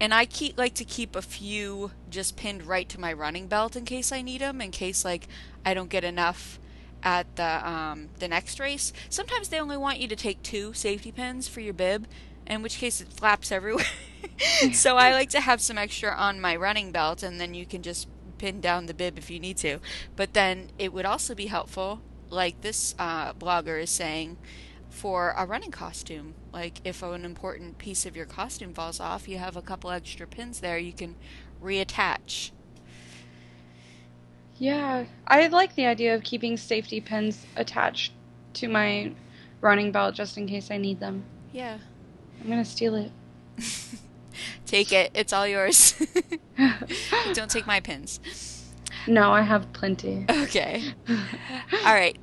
And 0.00 0.14
I 0.14 0.26
keep 0.26 0.56
like 0.56 0.74
to 0.74 0.84
keep 0.84 1.16
a 1.16 1.22
few 1.22 1.90
just 2.08 2.36
pinned 2.36 2.64
right 2.64 2.88
to 2.88 3.00
my 3.00 3.12
running 3.12 3.48
belt 3.48 3.74
in 3.74 3.84
case 3.84 4.12
I 4.12 4.22
need 4.22 4.40
them, 4.40 4.60
in 4.60 4.70
case 4.70 5.04
like 5.04 5.26
I 5.64 5.74
don't 5.74 5.90
get 5.90 6.04
enough 6.04 6.60
at 7.08 7.36
the 7.36 7.68
um, 7.68 8.08
the 8.18 8.28
next 8.28 8.60
race. 8.60 8.92
Sometimes 9.08 9.48
they 9.48 9.58
only 9.58 9.78
want 9.78 9.98
you 9.98 10.08
to 10.08 10.16
take 10.16 10.42
two 10.42 10.74
safety 10.74 11.10
pins 11.10 11.48
for 11.48 11.60
your 11.60 11.72
bib, 11.72 12.06
in 12.46 12.60
which 12.60 12.76
case 12.76 13.00
it 13.00 13.08
flaps 13.10 13.50
everywhere. 13.50 13.86
so 14.72 14.98
I 14.98 15.12
like 15.12 15.30
to 15.30 15.40
have 15.40 15.62
some 15.62 15.78
extra 15.78 16.10
on 16.10 16.38
my 16.38 16.54
running 16.54 16.92
belt, 16.92 17.22
and 17.22 17.40
then 17.40 17.54
you 17.54 17.64
can 17.64 17.82
just 17.82 18.08
pin 18.36 18.60
down 18.60 18.86
the 18.86 18.94
bib 18.94 19.16
if 19.16 19.30
you 19.30 19.40
need 19.40 19.56
to. 19.58 19.78
But 20.16 20.34
then 20.34 20.68
it 20.78 20.92
would 20.92 21.06
also 21.06 21.34
be 21.34 21.46
helpful, 21.46 22.02
like 22.28 22.60
this 22.60 22.94
uh, 22.98 23.32
blogger 23.32 23.82
is 23.82 23.90
saying, 23.90 24.36
for 24.90 25.34
a 25.34 25.46
running 25.46 25.70
costume. 25.70 26.34
Like 26.52 26.82
if 26.84 27.02
an 27.02 27.24
important 27.24 27.78
piece 27.78 28.04
of 28.04 28.16
your 28.16 28.26
costume 28.26 28.74
falls 28.74 29.00
off, 29.00 29.26
you 29.26 29.38
have 29.38 29.56
a 29.56 29.62
couple 29.62 29.90
extra 29.90 30.26
pins 30.26 30.60
there 30.60 30.76
you 30.76 30.92
can 30.92 31.16
reattach. 31.62 32.50
Yeah, 34.58 35.04
I 35.26 35.46
like 35.46 35.74
the 35.74 35.86
idea 35.86 36.14
of 36.14 36.22
keeping 36.22 36.56
safety 36.56 37.00
pins 37.00 37.46
attached 37.56 38.12
to 38.54 38.68
my 38.68 39.12
running 39.60 39.92
belt 39.92 40.14
just 40.14 40.36
in 40.36 40.46
case 40.46 40.70
I 40.70 40.76
need 40.78 41.00
them. 41.00 41.24
Yeah. 41.52 41.78
I'm 42.40 42.48
gonna 42.48 42.64
steal 42.64 42.94
it. 42.94 43.12
Take 44.66 44.92
it. 44.92 45.10
It's 45.14 45.32
all 45.32 45.46
yours. 45.46 45.94
Don't 47.34 47.50
take 47.50 47.66
my 47.66 47.80
pins. 47.80 48.20
no, 49.06 49.32
I 49.32 49.42
have 49.42 49.72
plenty. 49.72 50.26
Okay. 50.28 50.92
All 51.08 51.94
right. 51.94 52.16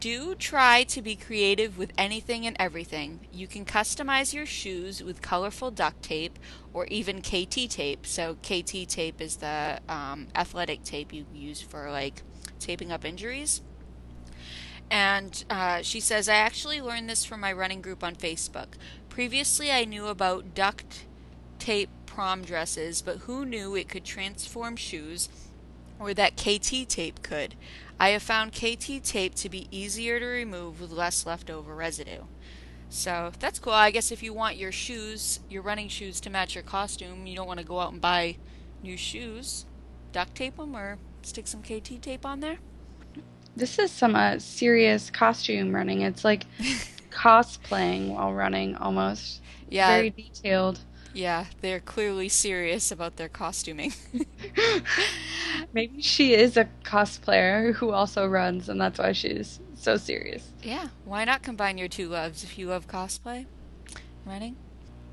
Do 0.00 0.34
try 0.34 0.84
to 0.84 1.02
be 1.02 1.16
creative 1.16 1.78
with 1.78 1.92
anything 1.98 2.46
and 2.46 2.56
everything. 2.58 3.26
You 3.32 3.46
can 3.46 3.64
customize 3.64 4.32
your 4.32 4.46
shoes 4.46 5.02
with 5.02 5.22
colorful 5.22 5.70
duct 5.70 6.02
tape 6.02 6.38
or 6.72 6.86
even 6.86 7.20
KT 7.20 7.70
tape. 7.70 8.06
So, 8.06 8.34
KT 8.36 8.88
tape 8.88 9.20
is 9.20 9.36
the 9.36 9.80
um, 9.88 10.28
athletic 10.34 10.82
tape 10.82 11.12
you 11.12 11.26
use 11.32 11.60
for 11.60 11.90
like 11.90 12.22
taping 12.58 12.90
up 12.90 13.04
injuries. 13.04 13.62
And 14.90 15.44
uh, 15.50 15.82
she 15.82 16.00
says, 16.00 16.28
I 16.28 16.36
actually 16.36 16.80
learned 16.80 17.10
this 17.10 17.24
from 17.24 17.40
my 17.40 17.52
running 17.52 17.80
group 17.80 18.04
on 18.04 18.14
Facebook. 18.14 18.74
Previously, 19.08 19.72
I 19.72 19.84
knew 19.84 20.06
about 20.06 20.54
duct 20.54 21.04
tape 21.58 21.90
prom 22.06 22.42
dresses, 22.42 23.02
but 23.02 23.18
who 23.18 23.44
knew 23.44 23.74
it 23.74 23.88
could 23.88 24.04
transform 24.04 24.76
shoes 24.76 25.28
or 25.98 26.14
that 26.14 26.36
KT 26.36 26.88
tape 26.88 27.22
could? 27.22 27.54
I 27.98 28.10
have 28.10 28.22
found 28.22 28.52
KT 28.52 29.02
tape 29.02 29.34
to 29.36 29.48
be 29.48 29.68
easier 29.70 30.20
to 30.20 30.26
remove 30.26 30.80
with 30.80 30.90
less 30.90 31.24
leftover 31.24 31.74
residue. 31.74 32.24
So 32.88 33.32
that's 33.40 33.58
cool. 33.58 33.72
I 33.72 33.90
guess 33.90 34.12
if 34.12 34.22
you 34.22 34.32
want 34.32 34.56
your 34.56 34.72
shoes, 34.72 35.40
your 35.48 35.62
running 35.62 35.88
shoes 35.88 36.20
to 36.20 36.30
match 36.30 36.54
your 36.54 36.64
costume, 36.64 37.26
you 37.26 37.34
don't 37.34 37.46
want 37.46 37.60
to 37.60 37.66
go 37.66 37.80
out 37.80 37.92
and 37.92 38.00
buy 38.00 38.36
new 38.82 38.96
shoes. 38.96 39.64
Duct 40.12 40.34
tape 40.34 40.56
them 40.56 40.76
or 40.76 40.98
stick 41.22 41.46
some 41.46 41.62
KT 41.62 42.00
tape 42.00 42.24
on 42.24 42.40
there. 42.40 42.58
This 43.56 43.78
is 43.78 43.90
some 43.90 44.14
uh, 44.14 44.38
serious 44.38 45.10
costume 45.10 45.74
running. 45.74 46.02
It's 46.02 46.24
like 46.24 46.46
cosplaying 47.10 48.14
while 48.14 48.34
running 48.34 48.76
almost. 48.76 49.40
Yeah. 49.68 49.88
Very 49.88 50.10
detailed. 50.10 50.80
Yeah, 51.16 51.46
they're 51.62 51.80
clearly 51.80 52.28
serious 52.28 52.90
about 52.92 53.16
their 53.16 53.30
costuming. 53.30 53.94
Maybe 55.72 56.02
she 56.02 56.34
is 56.34 56.58
a 56.58 56.68
cosplayer 56.84 57.74
who 57.74 57.90
also 57.90 58.26
runs, 58.26 58.68
and 58.68 58.78
that's 58.78 58.98
why 58.98 59.12
she's 59.12 59.58
so 59.74 59.96
serious. 59.96 60.52
yeah, 60.62 60.88
why 61.06 61.24
not 61.24 61.42
combine 61.42 61.78
your 61.78 61.88
two 61.88 62.08
loves 62.08 62.44
if 62.44 62.58
you 62.58 62.66
love 62.68 62.86
cosplay? 62.86 63.46
Running? 64.26 64.56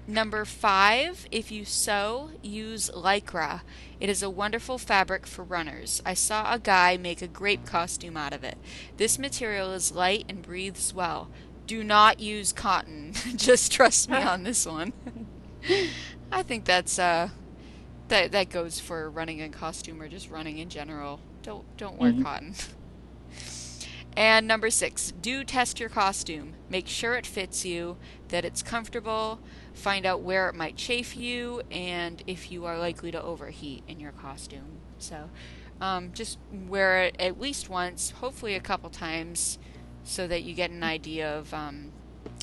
Number 0.06 0.44
five, 0.44 1.26
if 1.32 1.50
you 1.54 1.64
sew, 1.64 2.32
use 2.42 2.90
Lycra. 2.94 3.62
It 4.02 4.10
is 4.10 4.22
a 4.22 4.30
wonderful 4.30 4.78
fabric 4.78 5.26
for 5.26 5.44
runners. 5.44 6.02
I 6.06 6.16
saw 6.16 6.54
a 6.54 6.60
guy 6.60 6.98
make 6.98 7.22
a 7.22 7.28
grape 7.30 7.66
costume 7.66 8.18
out 8.18 8.34
of 8.34 8.44
it. 8.44 8.58
This 8.98 9.18
material 9.18 9.72
is 9.72 9.94
light 9.94 10.26
and 10.28 10.42
breathes 10.42 10.94
well. 10.94 11.30
Do 11.66 11.82
not 11.82 12.20
use 12.20 12.52
cotton. 12.52 13.14
Just 13.38 13.72
trust 13.72 14.10
me 14.10 14.18
on 14.18 14.44
this 14.44 14.66
one. 14.66 14.92
I 16.32 16.44
think 16.44 16.66
that's 16.66 16.98
uh 17.00 17.30
that 18.10 18.32
that 18.32 18.50
goes 18.50 18.80
for 18.80 19.10
running 19.10 19.40
in 19.40 19.52
costume 19.52 20.02
or 20.02 20.08
just 20.08 20.30
running 20.30 20.58
in 20.58 20.70
general. 20.70 21.20
Don't 21.42 21.66
don't 21.78 21.98
wear 21.98 22.14
Mhm. 22.14 22.24
cotton. 22.24 22.56
And 24.16 24.48
number 24.48 24.70
six, 24.70 25.12
do 25.22 25.44
test 25.44 25.80
your 25.80 25.90
costume. 25.90 26.54
Make 26.70 26.88
sure 26.88 27.16
it 27.16 27.26
fits 27.26 27.66
you, 27.66 27.98
that 28.28 28.46
it's 28.46 28.62
comfortable, 28.62 29.40
find 29.74 30.06
out 30.06 30.22
where 30.22 30.48
it 30.50 30.56
might 30.56 30.76
chafe 30.76 31.18
you, 31.18 31.64
and 31.72 32.22
if 32.28 32.52
you 32.52 32.66
are 32.66 32.78
likely 32.78 33.10
to 33.12 33.20
overheat 33.22 33.84
in 33.88 34.00
your 34.00 34.12
costume. 34.12 34.78
So 35.00 35.32
um, 35.82 36.12
just 36.14 36.38
wear 36.52 37.02
it 37.06 37.16
at 37.18 37.42
least 37.42 37.70
once, 37.70 38.12
hopefully 38.12 38.54
a 38.54 38.60
couple 38.60 38.92
times, 38.92 39.58
so 40.04 40.28
that 40.28 40.44
you 40.44 40.54
get 40.54 40.70
an 40.70 40.84
idea 40.84 41.36
of 41.36 41.52
um, 41.52 41.92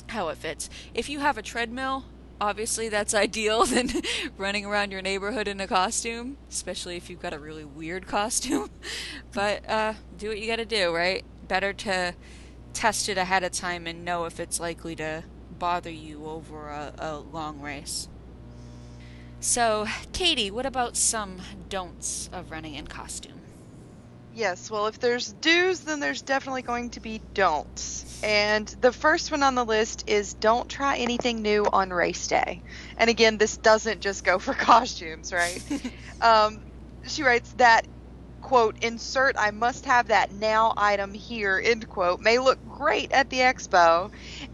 how 0.07 0.27
it 0.27 0.37
fits. 0.37 0.69
If 0.93 1.07
you 1.09 1.19
have 1.19 1.37
a 1.37 1.41
treadmill, 1.41 2.03
obviously 2.41 2.89
that's 2.89 3.13
ideal 3.13 3.65
than 3.67 3.89
running 4.37 4.65
around 4.65 4.91
your 4.91 5.01
neighborhood 5.01 5.47
in 5.47 5.61
a 5.61 5.67
costume, 5.67 6.35
especially 6.49 6.97
if 6.97 7.09
you've 7.09 7.21
got 7.21 7.33
a 7.33 7.39
really 7.39 7.63
weird 7.63 8.07
costume. 8.07 8.69
but 9.31 9.67
uh, 9.69 9.93
do 10.17 10.29
what 10.29 10.39
you 10.39 10.47
got 10.47 10.57
to 10.57 10.65
do, 10.65 10.93
right? 10.93 11.23
Better 11.47 11.71
to 11.71 12.15
test 12.73 13.07
it 13.07 13.17
ahead 13.17 13.43
of 13.43 13.51
time 13.51 13.85
and 13.85 14.03
know 14.03 14.25
if 14.25 14.39
it's 14.39 14.59
likely 14.59 14.95
to 14.95 15.23
bother 15.59 15.91
you 15.91 16.25
over 16.25 16.69
a, 16.69 16.93
a 16.97 17.17
long 17.19 17.61
race. 17.61 18.09
So, 19.39 19.87
Katie, 20.13 20.51
what 20.51 20.65
about 20.65 20.95
some 20.95 21.37
don'ts 21.69 22.29
of 22.31 22.51
running 22.51 22.75
in 22.75 22.87
costume? 22.87 23.40
Yes, 24.33 24.71
well, 24.71 24.87
if 24.87 24.97
there's 24.99 25.27
do's, 25.27 25.81
then 25.81 25.99
there's 25.99 26.21
definitely 26.21 26.61
going 26.61 26.89
to 26.91 27.01
be 27.01 27.25
don'ts. 27.33 28.05
And 28.23 28.67
the 28.79 28.93
first 28.93 29.29
one 29.29 29.43
on 29.43 29.55
the 29.55 29.65
list 29.65 30.03
is 30.07 30.35
don't 30.35 30.69
try 30.69 30.97
anything 30.97 31.41
new 31.41 31.67
on 31.73 31.89
race 31.91 32.27
day. 32.27 32.61
And 32.97 33.09
again, 33.09 33.37
this 33.37 33.57
doesn't 33.57 34.01
just 34.01 34.23
go 34.23 34.39
for 34.39 34.53
costumes, 34.53 35.33
right? 35.33 35.61
um, 36.21 36.63
she 37.07 37.23
writes 37.23 37.51
that, 37.55 37.87
quote, 38.41 38.77
insert 38.81 39.35
I 39.37 39.51
must 39.51 39.85
have 39.85 40.07
that 40.07 40.31
now 40.31 40.73
item 40.77 41.13
here, 41.13 41.61
end 41.63 41.87
quote, 41.89 42.21
may 42.21 42.39
look 42.39 42.59
great 42.67 43.11
at 43.11 43.29
the 43.29 43.39
expo 43.39 44.09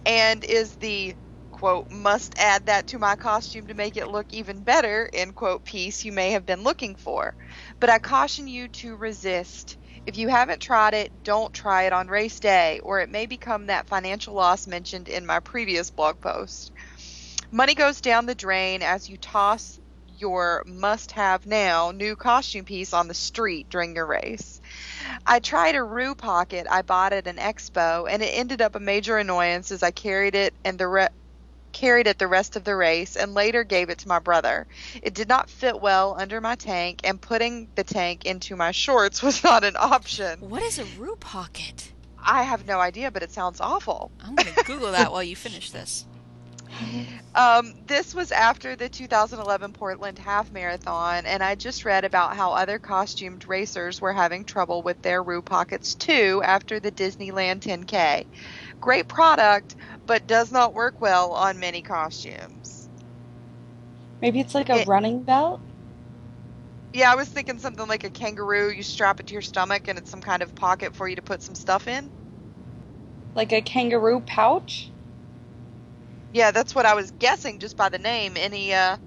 and 0.05 0.43
is 0.43 0.75
the 0.77 1.15
quote 1.51 1.87
must 1.91 2.35
add 2.37 2.65
that 2.67 2.87
to 2.87 2.99
my 2.99 3.15
costume 3.15 3.67
to 3.67 3.73
make 3.73 3.97
it 3.97 4.07
look 4.07 4.27
even 4.31 4.63
better 4.63 5.09
end 5.13 5.33
quote 5.33 5.63
piece 5.65 6.03
you 6.05 6.11
may 6.11 6.31
have 6.31 6.45
been 6.45 6.61
looking 6.63 6.95
for 6.95 7.35
but 7.79 7.89
i 7.89 7.99
caution 7.99 8.47
you 8.47 8.67
to 8.69 8.95
resist. 8.95 9.77
If 10.05 10.17
you 10.17 10.27
haven't 10.29 10.61
tried 10.61 10.93
it 10.93 11.23
don't 11.23 11.53
try 11.53 11.83
it 11.83 11.93
on 11.93 12.07
race 12.07 12.39
day 12.39 12.79
or 12.83 12.99
it 12.99 13.09
may 13.09 13.25
become 13.25 13.67
that 13.67 13.87
financial 13.87 14.33
loss 14.33 14.67
mentioned 14.67 15.09
in 15.09 15.25
my 15.25 15.39
previous 15.39 15.89
blog 15.89 16.19
post. 16.21 16.71
Money 17.51 17.75
goes 17.75 18.01
down 18.01 18.25
the 18.25 18.35
drain 18.35 18.81
as 18.81 19.09
you 19.09 19.17
toss 19.17 19.79
your 20.07 20.63
must 20.65 21.11
have 21.11 21.45
now 21.45 21.91
new 21.91 22.15
costume 22.15 22.65
piece 22.65 22.93
on 22.93 23.07
the 23.07 23.13
street 23.13 23.67
during 23.69 23.95
your 23.95 24.05
race. 24.05 24.59
I 25.25 25.39
tried 25.39 25.75
a 25.75 25.83
Roo 25.83 26.15
pocket. 26.15 26.67
I 26.69 26.81
bought 26.81 27.13
at 27.13 27.27
an 27.27 27.37
expo, 27.37 28.07
and 28.09 28.23
it 28.23 28.27
ended 28.37 28.61
up 28.61 28.75
a 28.75 28.79
major 28.79 29.17
annoyance 29.17 29.71
as 29.71 29.83
I 29.83 29.91
carried 29.91 30.35
it 30.35 30.55
and 30.65 30.79
the 30.79 30.87
re- 30.87 31.07
carried 31.77 32.07
it 32.07 32.17
the 32.17 32.27
rest 32.27 32.55
of 32.55 32.63
the 32.63 32.75
race, 32.75 33.15
and 33.15 33.35
later 33.35 33.63
gave 33.63 33.89
it 33.91 33.99
to 33.99 34.07
my 34.07 34.17
brother. 34.17 34.65
It 35.03 35.13
did 35.13 35.29
not 35.29 35.47
fit 35.47 35.79
well 35.79 36.15
under 36.19 36.41
my 36.41 36.55
tank, 36.55 37.01
and 37.03 37.21
putting 37.21 37.69
the 37.75 37.83
tank 37.83 38.25
into 38.25 38.55
my 38.55 38.71
shorts 38.71 39.21
was 39.27 39.43
not 39.43 39.63
an 39.63 39.75
option. 39.77 40.39
What 40.39 40.63
is 40.63 40.79
a 40.79 40.85
Roo 40.97 41.15
pocket? 41.17 41.93
I 42.19 42.43
have 42.43 42.65
no 42.65 42.79
idea, 42.79 43.11
but 43.11 43.21
it 43.21 43.31
sounds 43.31 43.61
awful. 43.61 44.11
I'm 44.23 44.33
going 44.33 44.53
to 44.55 44.63
Google 44.63 44.91
that 44.91 45.11
while 45.11 45.23
you 45.23 45.35
finish 45.35 45.69
this. 45.69 46.05
Um, 47.35 47.75
this 47.85 48.13
was 48.13 48.31
after 48.31 48.75
the 48.75 48.89
2011 48.89 49.73
Portland 49.73 50.17
Half 50.17 50.51
Marathon, 50.51 51.25
and 51.25 51.43
I 51.43 51.55
just 51.55 51.85
read 51.85 52.03
about 52.03 52.35
how 52.35 52.53
other 52.53 52.79
costumed 52.79 53.47
racers 53.47 54.01
were 54.01 54.13
having 54.13 54.43
trouble 54.43 54.81
with 54.81 55.01
their 55.01 55.21
Roo 55.21 55.41
pockets 55.41 55.93
too 55.93 56.41
after 56.43 56.79
the 56.79 56.91
Disneyland 56.91 57.61
10K. 57.61 58.25
Great 58.81 59.07
product, 59.07 59.75
but 60.07 60.27
does 60.27 60.51
not 60.51 60.73
work 60.73 60.99
well 61.01 61.33
on 61.33 61.59
many 61.59 61.81
costumes. 61.81 62.89
Maybe 64.21 64.39
it's 64.39 64.55
like 64.55 64.69
a 64.69 64.81
It- 64.81 64.87
running 64.87 65.23
belt. 65.23 65.61
Yeah, 66.93 67.11
I 67.11 67.15
was 67.15 67.27
thinking 67.27 67.59
something 67.59 67.87
like 67.87 68.05
a 68.05 68.09
kangaroo. 68.09 68.71
You 68.71 68.81
strap 68.81 69.19
it 69.19 69.27
to 69.27 69.33
your 69.33 69.41
stomach, 69.41 69.87
and 69.87 69.99
it's 69.99 70.09
some 70.09 70.21
kind 70.21 70.41
of 70.41 70.55
pocket 70.55 70.95
for 70.95 71.07
you 71.07 71.15
to 71.17 71.21
put 71.21 71.43
some 71.43 71.53
stuff 71.53 71.87
in. 71.87 72.09
Like 73.35 73.51
a 73.51 73.61
kangaroo 73.61 74.21
pouch. 74.21 74.89
Yeah, 76.33 76.51
that's 76.51 76.73
what 76.73 76.85
I 76.85 76.93
was 76.95 77.11
guessing 77.11 77.59
just 77.59 77.77
by 77.77 77.89
the 77.89 77.99
name. 77.99 78.33
Any 78.37 78.73
uh, 78.73 78.97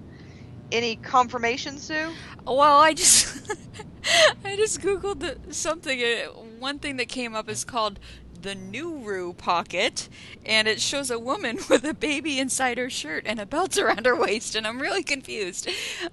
any 0.71 0.95
confirmation, 0.95 1.77
Sue? 1.79 2.17
Well, 2.45 2.79
I 2.79 2.93
just 2.93 3.51
I 4.45 4.55
just 4.55 4.79
googled 4.79 5.19
the, 5.19 5.53
something. 5.53 5.99
Uh, 6.01 6.29
one 6.59 6.79
thing 6.79 6.97
that 6.97 7.09
came 7.09 7.35
up 7.35 7.49
is 7.49 7.65
called 7.65 7.99
the 8.41 8.55
NuRoo 8.55 9.37
pocket, 9.37 10.09
and 10.45 10.67
it 10.67 10.81
shows 10.81 11.11
a 11.11 11.19
woman 11.19 11.59
with 11.69 11.83
a 11.83 11.93
baby 11.93 12.39
inside 12.39 12.77
her 12.77 12.89
shirt 12.89 13.23
and 13.25 13.39
a 13.39 13.45
belt 13.45 13.77
around 13.77 14.05
her 14.05 14.15
waist, 14.15 14.55
and 14.55 14.65
I'm 14.65 14.81
really 14.81 15.03
confused. 15.03 15.69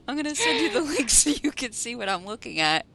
I'm 0.06 0.16
gonna 0.16 0.34
send 0.34 0.60
you 0.60 0.72
the 0.72 0.80
link 0.92 1.10
so 1.10 1.30
you 1.30 1.50
can 1.50 1.72
see 1.72 1.94
what 1.94 2.08
I'm 2.08 2.24
looking 2.24 2.60
at. 2.60 2.86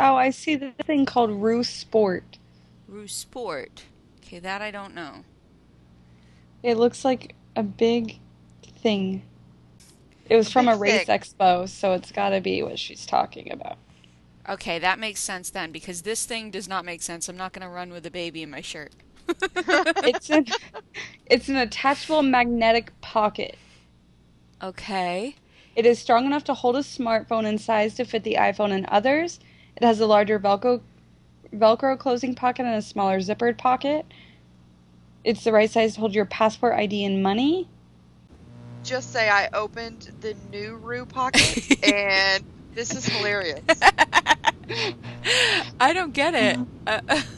Oh, 0.00 0.14
I 0.14 0.30
see 0.30 0.54
the 0.54 0.72
thing 0.84 1.06
called 1.06 1.30
Roo 1.30 1.64
Sport. 1.64 2.38
Roo 2.86 3.08
Sport. 3.08 3.84
Okay, 4.24 4.38
that 4.38 4.62
I 4.62 4.70
don't 4.70 4.94
know. 4.94 5.24
It 6.62 6.76
looks 6.76 7.04
like 7.04 7.34
a 7.56 7.62
big 7.62 8.18
thing. 8.62 9.22
It 10.28 10.36
was 10.36 10.52
from 10.52 10.68
a 10.68 10.76
race 10.76 11.06
expo, 11.06 11.68
so 11.68 11.94
it's 11.94 12.12
got 12.12 12.30
to 12.30 12.40
be 12.40 12.62
what 12.62 12.78
she's 12.78 13.06
talking 13.06 13.50
about. 13.50 13.78
Okay, 14.48 14.78
that 14.78 14.98
makes 14.98 15.20
sense 15.20 15.50
then 15.50 15.72
because 15.72 16.02
this 16.02 16.24
thing 16.24 16.50
does 16.50 16.68
not 16.68 16.84
make 16.84 17.02
sense. 17.02 17.28
I'm 17.28 17.36
not 17.36 17.52
gonna 17.52 17.68
run 17.68 17.90
with 17.92 18.06
a 18.06 18.10
baby 18.10 18.42
in 18.42 18.50
my 18.50 18.60
shirt. 18.62 18.92
It's 20.02 20.30
an 20.30 20.46
it's 21.26 21.48
an 21.50 21.56
attachable 21.56 22.22
magnetic 22.22 22.98
pocket. 23.02 23.58
okay. 24.62 25.36
It 25.76 25.86
is 25.86 25.98
strong 26.00 26.26
enough 26.26 26.44
to 26.44 26.54
hold 26.54 26.76
a 26.76 26.80
smartphone 26.80 27.46
in 27.46 27.58
size 27.58 27.94
to 27.96 28.04
fit 28.04 28.24
the 28.24 28.36
iPhone 28.40 28.72
and 28.72 28.86
others. 28.86 29.38
It 29.76 29.84
has 29.84 30.00
a 30.00 30.06
larger 30.06 30.40
Velcro 30.40 30.80
Velcro 31.54 31.98
closing 31.98 32.34
pocket 32.34 32.66
and 32.66 32.74
a 32.74 32.82
smaller 32.82 33.18
zippered 33.20 33.58
pocket. 33.58 34.06
It's 35.24 35.44
the 35.44 35.52
right 35.52 35.70
size 35.70 35.94
to 35.94 36.00
hold 36.00 36.14
your 36.14 36.24
passport 36.24 36.74
ID 36.74 37.04
and 37.04 37.22
money. 37.22 37.68
Just 38.82 39.12
say 39.12 39.28
I 39.28 39.48
opened 39.52 40.12
the 40.20 40.34
new 40.50 40.76
Roo 40.76 41.04
pocket, 41.04 41.84
and 41.84 42.44
this 42.78 42.94
is 42.94 43.04
hilarious. 43.06 43.60
I 45.80 45.92
don't 45.92 46.12
get 46.14 46.34
it. 46.34 46.58
Uh, 46.86 47.00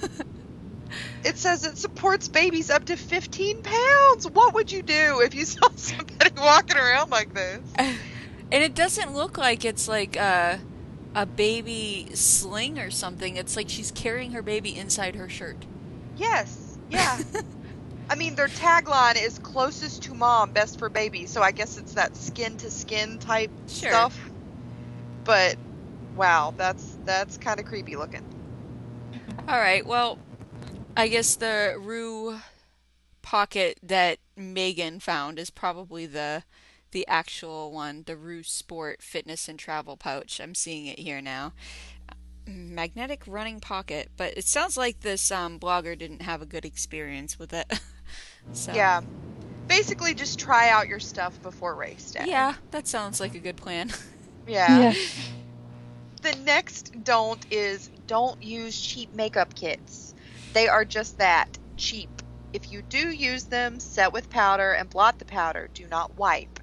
It 1.22 1.36
says 1.36 1.66
it 1.66 1.76
supports 1.76 2.28
babies 2.28 2.70
up 2.70 2.86
to 2.86 2.97
15 2.97 3.62
pounds. 3.62 4.26
What 4.30 4.55
would 4.55 4.72
you 4.72 4.82
do 4.82 5.20
if 5.20 5.34
you 5.34 5.45
saw 5.47 5.68
somebody 5.76 6.30
walking 6.38 6.78
around 6.78 7.11
like 7.11 7.34
this? 7.34 7.61
and 7.78 7.99
it 8.64 8.74
doesn't 8.74 9.12
look 9.14 9.36
like 9.36 9.64
it's 9.66 9.86
like 9.86 10.16
a, 10.16 10.59
a 11.14 11.26
baby 11.26 12.09
sling 12.14 12.78
or 12.78 12.91
something. 12.91 13.36
It's 13.36 13.55
like 13.55 13.68
she's 13.68 13.91
carrying 13.91 14.32
her 14.32 14.41
baby 14.41 14.74
inside 14.76 15.14
her 15.14 15.28
shirt. 15.28 15.66
Yes, 16.16 16.78
yeah. 16.88 17.18
I 18.09 18.14
mean, 18.14 18.34
their 18.34 18.49
tagline 18.49 19.22
is 19.22 19.38
closest 19.38 20.03
to 20.05 20.14
mom, 20.14 20.53
best 20.53 20.78
for 20.78 20.88
baby. 20.88 21.26
So 21.26 21.43
I 21.43 21.53
guess 21.53 21.76
it's 21.76 21.93
that 21.95 22.16
skin 22.16 22.57
to 22.59 22.70
skin 22.70 23.18
type 23.18 23.51
Sure. 23.68 23.91
stuff. 23.91 24.30
But 25.31 25.57
wow, 26.16 26.53
that's 26.57 26.99
that's 27.05 27.39
kind 27.39 27.61
of 27.61 27.66
creepy 27.66 27.95
looking. 27.95 28.24
All 29.47 29.61
right. 29.61 29.87
Well, 29.87 30.18
I 30.97 31.07
guess 31.07 31.37
the 31.37 31.76
Roo 31.78 32.41
pocket 33.22 33.78
that 33.81 34.18
Meagan 34.35 34.99
found 34.99 35.39
is 35.39 35.49
probably 35.49 36.05
the 36.05 36.43
the 36.91 37.07
actual 37.07 37.70
one, 37.70 38.03
the 38.07 38.16
Roo 38.16 38.43
Sport 38.43 39.03
Fitness 39.03 39.49
and 39.49 39.57
Travel 39.57 39.97
pouch. 39.97 40.41
I'm 40.41 40.57
seeing 40.57 40.87
it 40.87 40.99
here 40.99 41.20
now. 41.20 41.53
Magnetic 42.45 43.22
running 43.24 43.61
pocket, 43.61 44.09
but 44.16 44.37
it 44.37 44.47
sounds 44.47 44.76
like 44.76 45.03
this 45.03 45.31
um, 45.31 45.61
blogger 45.61 45.97
didn't 45.97 46.22
have 46.22 46.43
a 46.43 46.47
good 46.47 46.64
experience 46.64 47.39
with 47.39 47.53
it. 47.53 47.72
so 48.53 48.72
Yeah. 48.74 49.01
Basically, 49.68 50.12
just 50.12 50.41
try 50.41 50.70
out 50.70 50.89
your 50.89 50.99
stuff 50.99 51.41
before 51.41 51.76
race 51.76 52.11
day. 52.11 52.24
yeah, 52.26 52.55
that 52.72 52.89
sounds 52.89 53.20
like 53.20 53.37
a 53.37 53.39
good 53.39 53.57
plan. 53.57 53.93
Yeah. 54.51 54.93
The 56.23 56.37
next 56.45 56.93
don't 57.05 57.45
is 57.51 57.89
don't 58.07 58.43
use 58.43 58.79
cheap 58.79 59.15
makeup 59.15 59.55
kits. 59.55 60.15
They 60.53 60.69
are 60.69 60.85
just 60.85 61.17
that 61.19 61.59
cheap. 61.77 62.11
If 62.53 62.73
you 62.73 62.83
do 62.83 63.11
use 63.11 63.45
them, 63.45 63.79
set 63.81 64.13
with 64.13 64.29
powder 64.29 64.73
and 64.73 64.91
blot 64.91 65.19
the 65.19 65.25
powder. 65.25 65.71
Do 65.73 65.87
not 65.89 66.19
wipe. 66.19 66.59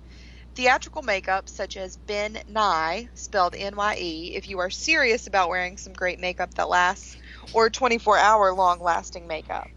Theatrical 0.56 1.02
makeup, 1.02 1.50
such 1.50 1.78
as 1.78 1.98
Ben 2.08 2.40
Nye, 2.48 3.08
spelled 3.14 3.56
N 3.56 3.76
Y 3.76 3.98
E, 4.00 4.36
if 4.36 4.50
you 4.50 4.60
are 4.60 4.70
serious 4.70 5.28
about 5.28 5.50
wearing 5.50 5.78
some 5.78 5.94
great 5.94 6.20
makeup 6.20 6.54
that 6.56 6.68
lasts, 6.68 7.16
or 7.54 7.70
24 7.70 8.18
hour 8.18 8.54
long 8.54 8.80
lasting 8.80 9.28
makeup. 9.28 9.68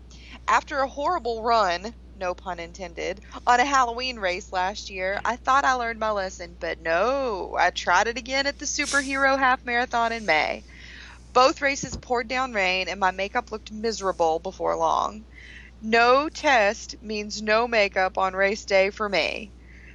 After 0.49 0.81
a 0.81 0.89
horrible 0.89 1.43
run, 1.43 1.95
no 2.21 2.35
pun 2.35 2.61
intended, 2.61 3.21
on 3.47 3.59
a 3.59 3.65
Halloween 3.65 4.21
race 4.21 4.53
last 4.53 4.91
year, 4.91 5.21
I 5.25 5.35
thought 5.35 5.65
I 5.65 5.73
learned 5.73 5.99
my 5.99 6.13
lesson, 6.13 6.57
but 6.61 6.79
no, 6.81 7.57
I 7.59 7.71
tried 7.71 8.07
it 8.07 8.19
again 8.19 8.47
at 8.47 8.59
the 8.59 8.67
Superhero 8.67 9.37
Half 9.37 9.65
Marathon 9.65 10.13
in 10.13 10.25
May. 10.25 10.63
Both 11.33 11.63
races 11.63 11.97
poured 11.97 12.29
down 12.29 12.53
rain, 12.53 12.89
and 12.89 13.01
my 13.01 13.11
makeup 13.11 13.51
looked 13.51 13.73
miserable 13.73 14.39
before 14.39 14.77
long. 14.77 15.25
No 15.83 16.29
test 16.29 17.03
means 17.03 17.41
no 17.41 17.67
makeup 17.67 18.19
on 18.19 18.35
race 18.35 18.65
day 18.65 18.91
for 18.91 19.09
me. 19.09 19.51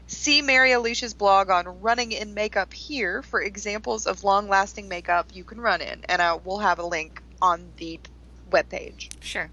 See 0.07 0.41
Mary 0.41 0.71
Alicia's 0.71 1.13
blog 1.13 1.49
on 1.49 1.81
running 1.81 2.11
in 2.11 2.33
makeup 2.33 2.73
here 2.73 3.21
for 3.21 3.41
examples 3.41 4.05
of 4.05 4.23
long 4.23 4.47
lasting 4.47 4.87
makeup 4.87 5.27
you 5.33 5.43
can 5.43 5.59
run 5.59 5.81
in, 5.81 6.03
and 6.09 6.21
I 6.21 6.33
will 6.35 6.59
have 6.59 6.79
a 6.79 6.85
link 6.85 7.21
on 7.41 7.73
the 7.77 7.99
webpage. 8.49 9.09
Sure. 9.21 9.49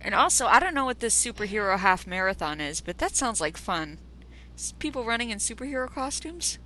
And 0.00 0.14
also, 0.14 0.46
I 0.46 0.58
don't 0.60 0.74
know 0.74 0.84
what 0.84 1.00
this 1.00 1.14
superhero 1.24 1.78
half 1.78 2.06
marathon 2.06 2.60
is, 2.60 2.80
but 2.80 2.98
that 2.98 3.14
sounds 3.16 3.40
like 3.40 3.56
fun. 3.56 3.98
S- 4.56 4.72
People 4.78 5.04
running 5.04 5.30
in 5.30 5.38
superhero 5.38 5.88
costumes? 5.90 6.58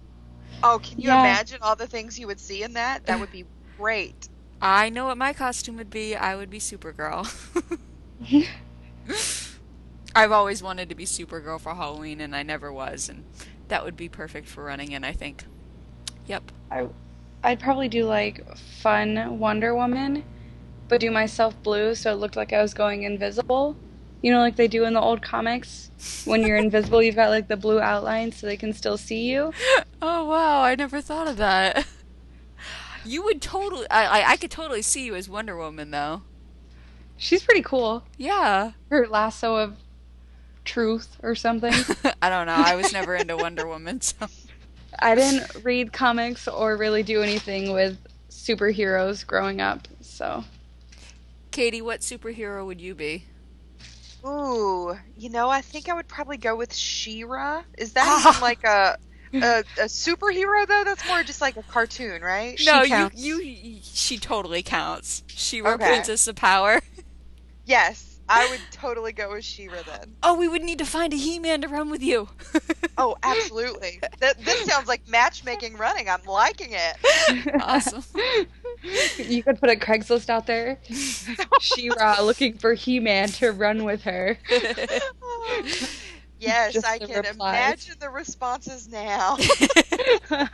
Oh, 0.62 0.80
can 0.82 1.00
you 1.00 1.10
Yeah. 1.10 1.12
imagine 1.12 1.58
all 1.62 1.76
the 1.76 1.86
things 1.86 2.18
you 2.18 2.26
would 2.26 2.40
see 2.40 2.62
in 2.64 2.72
that? 2.74 3.06
That 3.06 3.20
would 3.20 3.30
be 3.30 3.46
great. 3.76 4.28
I 4.62 4.88
know 4.90 5.06
what 5.06 5.18
my 5.18 5.32
costume 5.32 5.76
would 5.76 5.90
be. 5.90 6.16
I 6.16 6.36
would 6.36 6.50
be 6.50 6.58
Supergirl. 6.58 7.26
I've 10.14 10.32
always 10.32 10.62
wanted 10.62 10.88
to 10.88 10.94
be 10.94 11.04
Supergirl 11.04 11.60
for 11.60 11.74
Halloween, 11.74 12.20
and 12.22 12.34
I 12.36 12.42
never 12.42 12.72
was, 12.72 13.08
and 13.10 13.24
that 13.68 13.84
would 13.84 13.96
be 13.96 14.08
perfect 14.08 14.48
for 14.48 14.64
running 14.64 14.92
in, 14.92 15.04
I 15.04 15.12
think. 15.12 15.44
Yep. 16.26 16.52
I, 16.70 16.88
I'd 17.44 17.60
probably 17.60 17.88
do 17.88 18.06
like 18.06 18.42
fun 18.56 19.38
Wonder 19.38 19.74
Woman, 19.74 20.24
but 20.92 21.00
do 21.00 21.10
myself 21.10 21.54
blue 21.62 21.94
so 21.94 22.12
it 22.12 22.16
looked 22.16 22.36
like 22.36 22.52
I 22.52 22.60
was 22.60 22.74
going 22.74 23.04
invisible. 23.04 23.74
You 24.20 24.30
know, 24.30 24.40
like 24.40 24.56
they 24.56 24.68
do 24.68 24.84
in 24.84 24.92
the 24.92 25.00
old 25.00 25.22
comics. 25.22 25.90
When 26.26 26.42
you're 26.42 26.56
invisible, 26.68 27.02
you've 27.02 27.14
got 27.14 27.30
like 27.30 27.48
the 27.48 27.56
blue 27.56 27.80
outline 27.80 28.30
so 28.30 28.46
they 28.46 28.58
can 28.58 28.74
still 28.74 28.98
see 28.98 29.30
you. 29.30 29.52
Oh 30.04 30.24
wow, 30.24 30.62
I 30.62 30.74
never 30.74 31.00
thought 31.00 31.28
of 31.28 31.38
that. 31.38 31.86
You 33.04 33.24
would 33.24 33.42
totally, 33.42 33.88
I, 33.90 34.20
I, 34.20 34.30
I 34.32 34.36
could 34.36 34.50
totally 34.50 34.82
see 34.82 35.04
you 35.06 35.16
as 35.16 35.28
Wonder 35.28 35.56
Woman, 35.56 35.90
though. 35.90 36.22
She's 37.16 37.42
pretty 37.42 37.62
cool. 37.62 38.04
Yeah. 38.16 38.72
Her 38.90 39.08
lasso 39.08 39.56
of 39.56 39.76
truth 40.64 41.16
or 41.20 41.34
something. 41.34 41.72
I 42.22 42.28
don't 42.28 42.46
know. 42.46 42.54
I 42.54 42.76
was 42.76 42.92
never 42.92 43.16
into 43.16 43.36
Wonder 43.36 43.66
Woman, 43.66 44.00
so. 44.00 44.28
I 45.00 45.16
didn't 45.16 45.64
read 45.64 45.92
comics 45.92 46.46
or 46.46 46.76
really 46.76 47.02
do 47.02 47.22
anything 47.22 47.72
with 47.72 47.98
superheroes 48.30 49.26
growing 49.26 49.60
up, 49.60 49.88
so 50.00 50.44
Katie, 51.52 51.82
what 51.82 52.00
superhero 52.00 52.66
would 52.66 52.80
you 52.80 52.94
be? 52.94 53.24
Ooh, 54.26 54.96
you 55.16 55.30
know, 55.30 55.48
I 55.48 55.60
think 55.60 55.88
I 55.88 55.94
would 55.94 56.08
probably 56.08 56.36
go 56.36 56.56
with 56.56 56.74
She-Ra. 56.74 57.62
Is 57.76 57.92
that 57.92 58.04
ah. 58.06 58.30
even 58.30 58.40
like 58.40 58.64
a, 58.64 58.96
a 59.34 59.64
a 59.80 59.86
superhero 59.86 60.66
though? 60.66 60.84
That's 60.84 61.06
more 61.06 61.22
just 61.22 61.40
like 61.40 61.56
a 61.56 61.62
cartoon, 61.62 62.22
right? 62.22 62.58
She 62.58 62.66
no, 62.66 62.82
you, 62.82 63.10
you, 63.14 63.80
she 63.82 64.18
totally 64.18 64.62
counts. 64.62 65.24
She 65.26 65.62
Okay. 65.62 65.86
Princess 65.86 66.26
of 66.26 66.36
Power. 66.36 66.80
Yes, 67.64 68.11
I 68.28 68.48
would 68.50 68.60
totally 68.70 69.12
go 69.12 69.32
with 69.32 69.44
She-Ra 69.44 69.82
then. 69.86 70.14
Oh, 70.22 70.34
we 70.36 70.48
would 70.48 70.62
need 70.62 70.78
to 70.78 70.84
find 70.86 71.12
a 71.12 71.16
He-Man 71.16 71.60
to 71.62 71.68
run 71.68 71.90
with 71.90 72.02
you. 72.02 72.28
Oh, 72.96 73.16
absolutely. 73.22 74.00
Th- 74.20 74.34
this 74.44 74.60
sounds 74.64 74.86
like 74.88 75.06
matchmaking 75.08 75.76
running. 75.76 76.08
I'm 76.08 76.22
liking 76.24 76.70
it. 76.72 77.62
awesome. 77.62 78.04
you 79.18 79.42
could 79.42 79.58
put 79.60 79.70
a 79.70 79.76
Craigslist 79.76 80.28
out 80.30 80.46
there. 80.46 80.78
She-Ra 81.60 82.20
looking 82.22 82.58
for 82.58 82.74
He-Man 82.74 83.28
to 83.28 83.52
run 83.52 83.84
with 83.84 84.02
her. 84.02 84.38
yes, 86.38 86.72
Just 86.72 86.86
I 86.86 86.98
can 86.98 87.08
replies. 87.22 87.34
imagine 87.34 87.94
the 88.00 88.10
responses 88.10 88.88
now. 88.88 89.36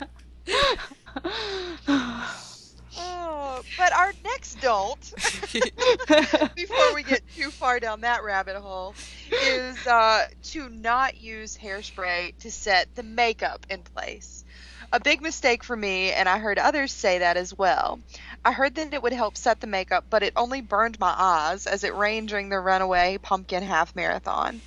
But 3.77 3.93
our 3.93 4.13
next 4.25 4.61
don't, 4.61 5.01
before 6.55 6.95
we 6.95 7.03
get 7.03 7.23
too 7.35 7.51
far 7.51 7.81
down 7.81 8.03
that 8.03 8.25
rabbit 8.25 8.57
hole, 8.57 8.95
is 9.31 9.87
uh, 9.87 10.27
to 10.45 10.69
not 10.69 11.21
use 11.21 11.57
hairspray 11.57 12.37
to 12.39 12.51
set 12.51 12.95
the 12.95 13.03
makeup 13.03 13.67
in 13.71 13.83
place. 13.83 14.45
A 14.91 15.01
big 15.01 15.21
mistake 15.21 15.65
for 15.65 15.77
me, 15.77 16.13
and 16.13 16.29
I 16.29 16.39
heard 16.39 16.59
others 16.59 16.93
say 16.93 17.19
that 17.19 17.37
as 17.37 17.57
well. 17.57 18.01
I 18.43 18.53
heard 18.53 18.75
that 18.77 18.95
it 18.95 19.03
would 19.03 19.13
help 19.13 19.37
set 19.37 19.61
the 19.61 19.67
makeup, 19.67 20.07
but 20.09 20.23
it 20.23 20.33
only 20.35 20.63
burned 20.63 20.99
my 20.99 21.15
eyes 21.17 21.67
as 21.67 21.85
it 21.85 21.95
rained 21.95 22.29
during 22.29 22.49
the 22.49 22.59
runaway 22.59 23.19
pumpkin 23.19 23.63
half 23.63 23.95
marathon. 23.95 24.63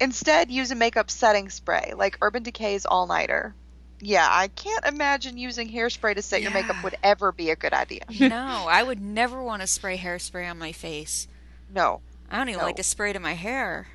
Instead, 0.00 0.50
use 0.50 0.70
a 0.70 0.74
makeup 0.74 1.10
setting 1.10 1.50
spray 1.50 1.92
like 1.94 2.18
Urban 2.22 2.42
Decay's 2.42 2.86
All 2.86 3.06
Nighter. 3.06 3.54
Yeah, 4.00 4.26
I 4.30 4.48
can't 4.48 4.84
imagine 4.84 5.38
using 5.38 5.70
hairspray 5.70 6.14
to 6.16 6.22
set 6.22 6.42
your 6.42 6.50
makeup 6.50 6.82
would 6.84 6.96
ever 7.02 7.32
be 7.32 7.50
a 7.50 7.56
good 7.56 7.72
idea. 7.72 8.02
no, 8.20 8.28
I 8.68 8.82
would 8.82 9.00
never 9.00 9.42
want 9.42 9.62
to 9.62 9.66
spray 9.66 9.96
hairspray 9.96 10.50
on 10.50 10.58
my 10.58 10.72
face. 10.72 11.26
No. 11.74 12.00
I 12.30 12.36
don't 12.38 12.48
even 12.48 12.58
No. 12.60 12.66
like 12.66 12.76
to 12.76 12.82
spray 12.82 13.12
to 13.12 13.20
my 13.20 13.32
hair. 13.34 13.86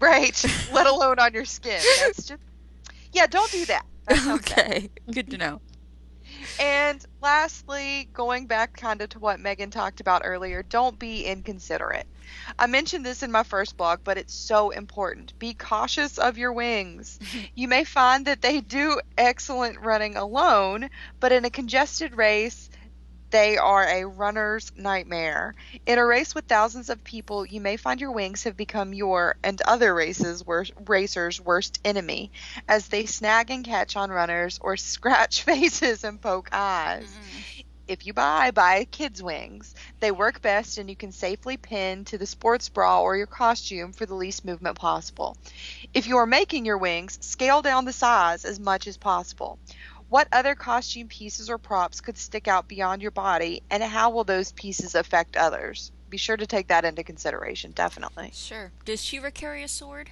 Right. 0.00 0.44
Let 0.72 0.86
alone 0.86 1.18
on 1.18 1.34
your 1.34 1.44
skin. 1.44 1.80
That's 2.00 2.26
just 2.26 2.40
Yeah, 3.12 3.26
don't 3.26 3.50
do 3.50 3.64
that. 3.66 3.84
That 4.06 4.18
sounds. 4.18 4.40
Okay, 4.50 4.90
good 5.12 5.30
to 5.30 5.36
know. 5.36 5.60
And 6.60 7.04
lastly, 7.20 8.08
going 8.12 8.46
back 8.46 8.76
kind 8.76 9.00
of 9.00 9.10
to 9.10 9.18
what 9.18 9.40
Megan 9.40 9.70
talked 9.70 10.00
about 10.00 10.22
earlier, 10.24 10.62
don't 10.62 10.98
be 10.98 11.24
inconsiderate. 11.24 12.06
I 12.58 12.66
mentioned 12.66 13.06
this 13.06 13.22
in 13.22 13.32
my 13.32 13.42
first 13.42 13.76
blog, 13.76 14.00
but 14.04 14.18
it's 14.18 14.34
so 14.34 14.70
important. 14.70 15.38
Be 15.38 15.54
cautious 15.54 16.18
of 16.18 16.38
your 16.38 16.52
wings. 16.52 17.18
You 17.54 17.66
may 17.66 17.84
find 17.84 18.26
that 18.26 18.40
they 18.40 18.60
do 18.60 19.00
excellent 19.16 19.80
running 19.80 20.16
alone, 20.16 20.90
but 21.18 21.32
in 21.32 21.44
a 21.44 21.50
congested 21.50 22.16
race, 22.16 22.67
they 23.30 23.58
are 23.58 23.84
a 23.84 24.04
runner's 24.06 24.72
nightmare. 24.76 25.54
In 25.86 25.98
a 25.98 26.04
race 26.06 26.34
with 26.34 26.46
thousands 26.46 26.88
of 26.88 27.02
people, 27.04 27.44
you 27.46 27.60
may 27.60 27.76
find 27.76 28.00
your 28.00 28.12
wings 28.12 28.44
have 28.44 28.56
become 28.56 28.92
your 28.94 29.36
and 29.42 29.60
other 29.62 29.94
races 29.94 30.44
worst, 30.44 30.72
racers' 30.86 31.40
worst 31.40 31.80
enemy, 31.84 32.30
as 32.68 32.88
they 32.88 33.06
snag 33.06 33.50
and 33.50 33.64
catch 33.64 33.96
on 33.96 34.10
runners 34.10 34.58
or 34.60 34.76
scratch 34.78 35.42
faces 35.42 36.04
and 36.04 36.20
poke 36.20 36.48
eyes. 36.52 37.18
If 37.86 38.06
you 38.06 38.12
buy, 38.12 38.50
buy 38.50 38.84
kids' 38.84 39.22
wings. 39.22 39.74
They 40.00 40.10
work 40.10 40.42
best 40.42 40.76
and 40.78 40.90
you 40.90 40.96
can 40.96 41.10
safely 41.10 41.56
pin 41.56 42.04
to 42.06 42.18
the 42.18 42.26
sports 42.26 42.68
bra 42.68 43.00
or 43.00 43.16
your 43.16 43.26
costume 43.26 43.92
for 43.92 44.04
the 44.06 44.14
least 44.14 44.44
movement 44.44 44.76
possible. 44.78 45.36
If 45.94 46.06
you 46.06 46.18
are 46.18 46.26
making 46.26 46.66
your 46.66 46.78
wings, 46.78 47.18
scale 47.22 47.62
down 47.62 47.84
the 47.86 47.92
size 47.92 48.44
as 48.44 48.60
much 48.60 48.86
as 48.86 48.98
possible. 48.98 49.58
What 50.08 50.28
other 50.32 50.54
costume 50.54 51.08
pieces 51.08 51.50
or 51.50 51.58
props 51.58 52.00
could 52.00 52.16
stick 52.16 52.48
out 52.48 52.66
beyond 52.66 53.02
your 53.02 53.10
body, 53.10 53.62
and 53.70 53.82
how 53.82 54.10
will 54.10 54.24
those 54.24 54.52
pieces 54.52 54.94
affect 54.94 55.36
others? 55.36 55.92
Be 56.08 56.16
sure 56.16 56.36
to 56.36 56.46
take 56.46 56.68
that 56.68 56.86
into 56.86 57.02
consideration, 57.02 57.72
definitely. 57.72 58.30
Sure. 58.32 58.72
Does 58.86 59.02
She-Ra 59.04 59.30
carry 59.30 59.62
a 59.62 59.68
sword? 59.68 60.10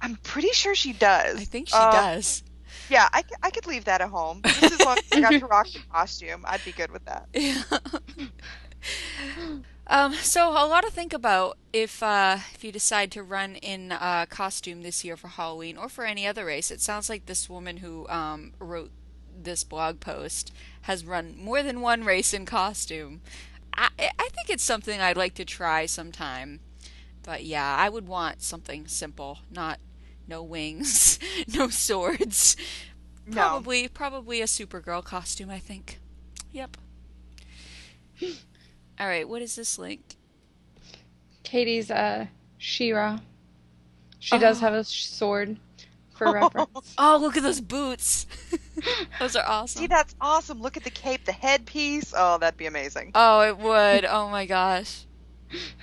I'm 0.00 0.16
pretty 0.16 0.50
sure 0.50 0.74
she 0.74 0.92
does. 0.92 1.38
I 1.40 1.44
think 1.44 1.68
she 1.68 1.76
Uh, 1.76 1.92
does. 1.92 2.42
Yeah, 2.88 3.08
I, 3.12 3.22
I 3.42 3.50
could 3.50 3.66
leave 3.66 3.84
that 3.84 4.00
at 4.00 4.08
home. 4.08 4.40
Just 4.42 4.72
as 4.72 4.80
long 4.80 4.98
as 4.98 5.04
I 5.12 5.20
got 5.20 5.38
to 5.38 5.46
rock 5.46 5.68
the 5.72 5.80
costume, 5.92 6.42
I'd 6.44 6.64
be 6.64 6.72
good 6.72 6.90
with 6.90 7.04
that. 7.04 7.28
Yeah. 7.32 7.62
Um, 9.86 10.14
so 10.14 10.50
a 10.50 10.66
lot 10.66 10.84
to 10.84 10.90
think 10.90 11.12
about 11.12 11.58
if 11.72 12.02
uh, 12.02 12.38
if 12.54 12.62
you 12.62 12.72
decide 12.72 13.10
to 13.12 13.22
run 13.22 13.56
in 13.56 13.92
uh, 13.92 14.26
costume 14.28 14.82
this 14.82 15.04
year 15.04 15.16
for 15.16 15.28
Halloween 15.28 15.76
or 15.76 15.88
for 15.88 16.04
any 16.04 16.26
other 16.26 16.44
race. 16.44 16.70
It 16.70 16.80
sounds 16.80 17.08
like 17.08 17.26
this 17.26 17.50
woman 17.50 17.78
who 17.78 18.08
um, 18.08 18.52
wrote 18.58 18.90
this 19.36 19.64
blog 19.64 20.00
post 20.00 20.52
has 20.82 21.04
run 21.04 21.36
more 21.36 21.62
than 21.62 21.80
one 21.80 22.04
race 22.04 22.32
in 22.32 22.46
costume. 22.46 23.20
I, 23.74 23.88
I 23.98 24.28
think 24.28 24.50
it's 24.50 24.62
something 24.62 25.00
I'd 25.00 25.16
like 25.16 25.34
to 25.34 25.44
try 25.44 25.86
sometime. 25.86 26.60
But 27.22 27.44
yeah, 27.44 27.76
I 27.78 27.88
would 27.88 28.06
want 28.06 28.42
something 28.42 28.86
simple, 28.86 29.38
not 29.50 29.78
no 30.26 30.42
wings, 30.42 31.18
no 31.48 31.68
swords. 31.68 32.56
No. 33.26 33.34
Probably 33.34 33.88
probably 33.88 34.40
a 34.40 34.46
Supergirl 34.46 35.04
costume, 35.04 35.50
I 35.50 35.58
think. 35.58 35.98
Yep. 36.52 36.76
All 39.02 39.08
right, 39.08 39.28
what 39.28 39.42
is 39.42 39.56
this 39.56 39.80
link? 39.80 40.00
Katie's 41.42 41.90
uh 41.90 42.26
She-Ra. 42.58 43.18
She 44.20 44.38
does 44.38 44.58
Oh. 44.58 44.60
have 44.60 44.74
a 44.74 44.84
sword 44.84 45.56
for 46.14 46.32
reference. 46.32 46.94
Oh, 46.96 47.18
look 47.20 47.36
at 47.36 47.42
those 47.42 47.60
boots. 47.60 48.28
those 49.18 49.34
are 49.34 49.44
awesome. 49.44 49.80
See, 49.80 49.86
that's 49.88 50.14
awesome. 50.20 50.62
Look 50.62 50.76
at 50.76 50.84
the 50.84 50.90
cape, 50.90 51.24
the 51.24 51.32
headpiece. 51.32 52.14
Oh, 52.16 52.38
that'd 52.38 52.56
be 52.56 52.66
amazing. 52.66 53.10
Oh, 53.16 53.40
it 53.40 53.58
would. 53.58 54.04
Oh 54.04 54.28
my 54.28 54.46
gosh. 54.46 55.04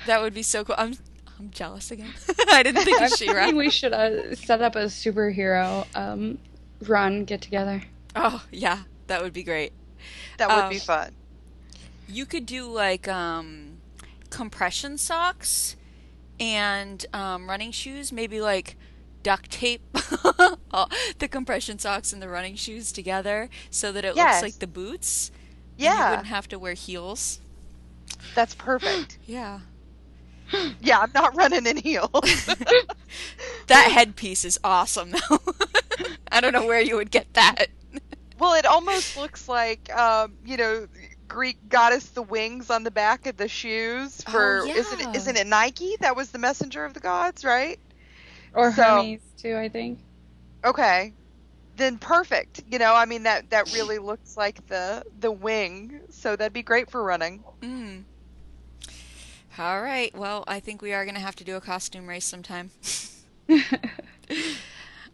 That 0.06 0.22
would 0.22 0.34
be 0.34 0.42
so 0.44 0.64
cool. 0.64 0.76
I'm 0.78 0.94
I'm 1.38 1.50
jealous 1.50 1.92
again. 1.92 2.14
I 2.50 2.64
didn't 2.64 2.86
think 2.86 3.02
of 3.02 3.10
She-Ra. 3.10 3.48
think 3.48 3.58
we 3.58 3.70
should 3.70 3.92
uh, 3.92 4.34
set 4.36 4.62
up 4.62 4.78
a 4.78 4.86
superhero 4.86 5.86
um 5.94 6.38
run 6.88 7.26
get 7.26 7.42
together. 7.42 7.84
Oh, 8.16 8.46
yeah. 8.50 8.84
That 9.08 9.22
would 9.24 9.34
be 9.34 9.44
great. 9.44 9.74
That 10.38 10.48
would 10.48 10.64
Um, 10.64 10.70
be 10.70 10.80
fun. 10.80 11.12
You 12.12 12.26
could 12.26 12.46
do 12.46 12.66
like 12.70 13.08
um 13.08 13.78
compression 14.30 14.98
socks 14.98 15.76
and 16.40 17.06
um 17.14 17.50
running 17.50 17.72
shoes, 17.72 18.12
maybe 18.12 18.42
like 18.42 18.76
duct 19.24 19.52
tape 19.52 19.82
all- 20.72 20.90
the 21.20 21.28
compression 21.28 21.78
socks 21.78 22.14
and 22.14 22.22
the 22.22 22.30
running 22.30 22.56
shoes 22.56 22.92
together 22.92 23.50
so 23.70 23.92
that 23.92 24.06
it 24.06 24.16
Yes. 24.16 24.42
looks 24.42 24.54
like 24.54 24.60
the 24.60 24.68
boots. 24.68 25.30
and 25.78 25.84
you 26.00 26.10
wouldn't 26.10 26.28
have 26.28 26.48
to 26.50 26.60
wear 26.60 26.74
heels. 26.74 27.40
that's 28.36 28.56
perfect. 28.56 29.18
Yeah. 29.26 29.60
Yeah, 30.82 31.00
I'm 31.00 31.12
not 31.14 31.36
running 31.36 31.68
in 31.68 31.78
heels. 31.78 32.10
That 33.68 33.92
headpiece 33.92 34.46
is 34.46 34.60
awesome 34.64 35.12
though. 35.12 35.40
I 36.32 36.42
don't 36.42 36.54
know 36.54 36.66
where 36.66 36.82
you 36.82 36.96
would 36.96 37.12
get 37.12 37.32
that. 37.34 37.68
well, 38.40 38.54
it 38.56 38.66
almost 38.66 39.16
looks 39.18 39.48
like, 39.48 39.94
um, 39.96 40.34
you 40.46 40.58
know, 40.58 40.88
Greek 41.30 41.58
goddess 41.70 42.10
the 42.10 42.22
wings 42.24 42.70
on 42.70 42.84
the 42.84 42.92
back 42.92 43.26
of 43.28 43.38
the 43.38 43.48
shoes 43.48 44.22
for 44.24 44.64
Oh, 44.64 44.68
isn't 44.68 45.00
yeah. 45.00 45.10
it, 45.12 45.16
isn't 45.16 45.38
it 45.38 45.48
Nike 45.48 45.96
that 46.02 46.16
was 46.18 46.32
the 46.32 46.40
messenger 46.40 46.84
of 46.84 46.94
the 46.94 47.00
gods, 47.00 47.46
right? 47.46 47.80
Or 48.54 48.74
So- 48.74 48.84
Hermes 48.84 49.22
too, 49.38 49.56
I 49.56 49.70
think. 49.70 50.00
Okay. 50.66 51.14
Then 51.78 51.98
perfect. 51.98 52.64
You 52.70 52.78
know, 52.80 52.94
I 52.94 53.06
mean 53.06 53.24
that 53.24 53.50
that 53.52 53.74
really 53.74 54.00
looks 54.00 54.36
like 54.36 54.68
the 54.68 55.04
the 55.22 55.32
wing, 55.32 56.02
so 56.10 56.36
that'd 56.36 56.52
be 56.52 56.64
great 56.64 56.92
for 56.92 57.02
running. 57.02 57.42
Mm. 57.62 58.04
All 59.58 59.82
right. 59.82 60.14
Well, 60.16 60.44
I 60.48 60.60
think 60.60 60.82
we 60.82 60.92
are 60.94 61.06
going 61.06 61.16
to 61.16 61.22
have 61.22 61.36
to 61.38 61.44
do 61.46 61.56
a 61.56 61.62
costume 61.62 62.08
race 62.08 62.26
sometime. 62.26 62.72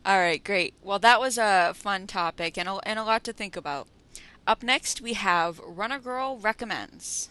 All 0.06 0.18
right, 0.20 0.44
great. 0.44 0.74
Well, 0.84 1.00
that 1.00 1.20
was 1.20 1.38
a 1.38 1.74
fun 1.76 2.06
topic 2.06 2.58
and 2.58 2.68
a, 2.70 2.76
and 2.84 3.00
a 3.00 3.04
lot 3.04 3.24
to 3.26 3.34
think 3.34 3.56
about. 3.56 3.88
Up 4.48 4.62
next, 4.62 5.02
we 5.02 5.14
have 5.14 5.60
Runner 5.60 5.98
Girl 5.98 6.38
Recommends. 6.38 7.30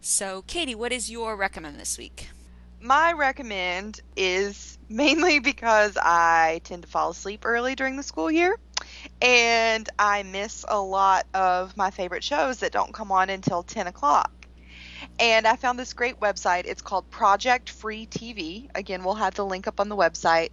So, 0.00 0.42
Katie, 0.46 0.74
what 0.74 0.92
is 0.92 1.10
your 1.10 1.36
recommend 1.36 1.78
this 1.78 1.98
week? 1.98 2.28
My 2.80 3.12
recommend 3.12 4.00
is 4.16 4.78
mainly 4.88 5.40
because 5.40 5.98
I 6.00 6.62
tend 6.64 6.84
to 6.84 6.88
fall 6.88 7.10
asleep 7.10 7.42
early 7.44 7.74
during 7.74 7.96
the 7.96 8.02
school 8.02 8.30
year 8.30 8.58
and 9.20 9.86
I 9.98 10.22
miss 10.22 10.64
a 10.66 10.80
lot 10.80 11.26
of 11.34 11.76
my 11.76 11.90
favorite 11.90 12.24
shows 12.24 12.60
that 12.60 12.72
don't 12.72 12.94
come 12.94 13.12
on 13.12 13.28
until 13.28 13.62
10 13.62 13.88
o'clock. 13.88 14.32
And 15.18 15.46
I 15.46 15.56
found 15.56 15.78
this 15.78 15.92
great 15.92 16.18
website. 16.18 16.64
It's 16.64 16.80
called 16.80 17.10
Project 17.10 17.68
Free 17.68 18.06
TV. 18.06 18.70
Again, 18.74 19.04
we'll 19.04 19.14
have 19.14 19.34
the 19.34 19.44
link 19.44 19.66
up 19.66 19.80
on 19.80 19.88
the 19.88 19.96
website. 19.96 20.50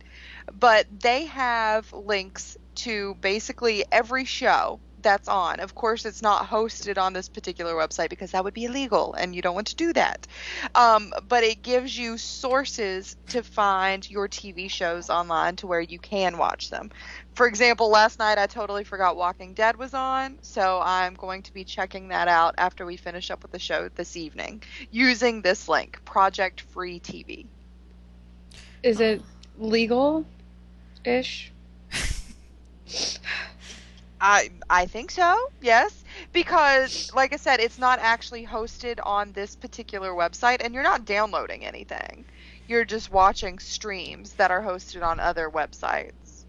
But 0.60 0.88
they 1.00 1.26
have 1.26 1.92
links 1.94 2.58
to 2.84 3.16
basically 3.22 3.84
every 3.92 4.26
show 4.26 4.80
that's 5.02 5.28
on. 5.28 5.60
Of 5.60 5.76
course, 5.76 6.06
it's 6.06 6.22
not 6.22 6.48
hosted 6.48 6.98
on 6.98 7.14
this 7.14 7.30
particular 7.30 7.74
website 7.74 8.10
because 8.10 8.32
that 8.32 8.44
would 8.44 8.54
be 8.54 8.66
illegal 8.66 9.14
and 9.14 9.36
you 9.36 9.42
don't 9.42 9.56
want 9.56 9.68
to 9.68 9.76
do 9.76 9.94
that. 9.94 10.28
Um, 10.76 11.14
but 11.28 11.44
it 11.44 11.62
gives 11.62 11.98
you 11.98 12.18
sources 12.18 13.16
to 13.28 13.44
find 13.44 14.10
your 14.10 14.28
TV 14.28 14.70
shows 14.70 15.10
online 15.10 15.56
to 15.58 15.68
where 15.68 15.82
you 15.82 16.00
can 16.00 16.38
watch 16.38 16.70
them. 16.70 16.92
For 17.34 17.48
example, 17.48 17.90
last 17.90 18.20
night 18.20 18.38
I 18.38 18.48
totally 18.48 18.84
forgot 18.84 19.16
Walking 19.16 19.54
Dead 19.54 19.78
was 19.78 19.94
on, 19.94 20.38
so 20.42 20.82
I'm 20.84 21.14
going 21.14 21.44
to 21.44 21.54
be 21.54 21.64
checking 21.64 22.10
that 22.10 22.28
out 22.28 22.56
after 22.58 22.86
we 22.86 22.98
finish 22.98 23.32
up 23.32 23.42
with 23.42 23.52
the 23.52 23.60
show 23.60 23.90
this 23.96 24.18
evening 24.18 24.64
using 24.92 25.42
this 25.42 25.70
link, 25.70 26.04
Project 26.06 26.62
Free 26.62 27.00
TV. 27.00 27.46
Is 28.84 29.00
it 29.00 29.22
legal 29.58 30.26
ish? 31.06 31.52
I 34.22 34.50
I 34.70 34.86
think 34.86 35.12
so. 35.12 35.38
Yes, 35.62 36.04
because 36.34 37.12
like 37.14 37.34
I 37.34 37.38
said, 37.38 37.60
it's 37.60 37.78
not 37.80 38.00
actually 38.00 38.46
hosted 38.46 39.00
on 39.04 39.32
this 39.32 39.56
particular 39.56 40.12
website, 40.12 40.58
and 40.64 40.74
you're 40.74 40.84
not 40.84 41.06
downloading 41.06 41.66
anything. 41.66 42.26
You're 42.68 42.86
just 42.86 43.12
watching 43.12 43.60
streams 43.60 44.34
that 44.34 44.52
are 44.52 44.62
hosted 44.62 45.04
on 45.04 45.20
other 45.20 45.50
websites. 45.50 46.44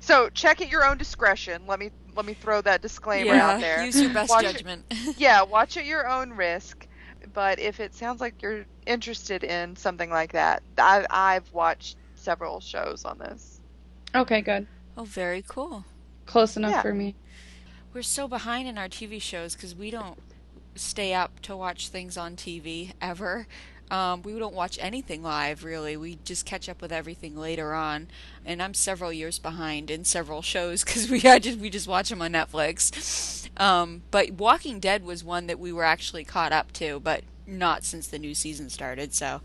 So 0.00 0.28
check 0.30 0.60
at 0.60 0.68
your 0.70 0.84
own 0.84 0.98
discretion. 0.98 1.62
Let 1.66 1.78
me 1.78 1.90
let 2.14 2.26
me 2.26 2.34
throw 2.34 2.60
that 2.62 2.82
disclaimer 2.82 3.34
out 3.34 3.60
there. 3.60 3.84
use 3.84 4.00
your 4.00 4.12
best 4.12 4.28
Watch 4.30 4.44
it- 4.44 4.52
judgment. 4.52 4.84
yeah, 5.16 5.42
watch 5.42 5.76
at 5.76 5.86
your 5.86 6.06
own 6.08 6.32
risk. 6.32 6.86
But 7.32 7.58
if 7.58 7.80
it 7.80 7.94
sounds 7.94 8.20
like 8.20 8.42
you're 8.42 8.64
interested 8.86 9.44
in 9.44 9.76
something 9.76 10.08
like 10.10 10.32
that, 10.32 10.62
I, 10.78 11.04
I've 11.10 11.50
watched 11.52 11.96
several 12.14 12.60
shows 12.60 13.04
on 13.04 13.18
this. 13.18 13.60
Okay, 14.14 14.40
good. 14.40 14.66
Oh, 14.98 15.04
very 15.04 15.42
cool. 15.46 15.84
Close 16.26 16.56
enough 16.56 16.72
Yeah. 16.72 16.82
for 16.82 16.92
me. 16.92 17.14
We're 17.94 18.02
so 18.02 18.28
behind 18.28 18.68
in 18.68 18.76
our 18.76 18.88
TV 18.88 19.20
shows 19.20 19.54
because 19.54 19.74
we 19.74 19.90
don't 19.90 20.18
stay 20.74 21.14
up 21.14 21.40
to 21.40 21.56
watch 21.56 21.88
things 21.88 22.16
on 22.18 22.36
TV 22.36 22.92
ever. 23.00 23.46
Um, 23.90 24.20
we 24.22 24.38
don't 24.38 24.54
watch 24.54 24.78
anything 24.82 25.22
live, 25.22 25.64
really. 25.64 25.96
We 25.96 26.18
just 26.22 26.44
catch 26.44 26.68
up 26.68 26.82
with 26.82 26.92
everything 26.92 27.36
later 27.36 27.72
on. 27.72 28.08
And 28.44 28.62
I'm 28.62 28.74
several 28.74 29.10
years 29.12 29.38
behind 29.38 29.90
in 29.90 30.04
several 30.04 30.42
shows 30.42 30.84
because 30.84 31.08
we 31.10 31.22
I 31.24 31.38
just 31.38 31.58
we 31.58 31.70
just 31.70 31.88
watch 31.88 32.10
them 32.10 32.20
on 32.20 32.32
Netflix. 32.32 33.48
Um, 33.58 34.02
but 34.10 34.32
Walking 34.32 34.78
Dead 34.78 35.04
was 35.04 35.24
one 35.24 35.46
that 35.46 35.58
we 35.58 35.72
were 35.72 35.84
actually 35.84 36.24
caught 36.24 36.52
up 36.52 36.72
to, 36.74 37.00
but 37.00 37.22
not 37.46 37.82
since 37.84 38.06
the 38.08 38.18
new 38.18 38.34
season 38.34 38.68
started. 38.68 39.14
So 39.14 39.40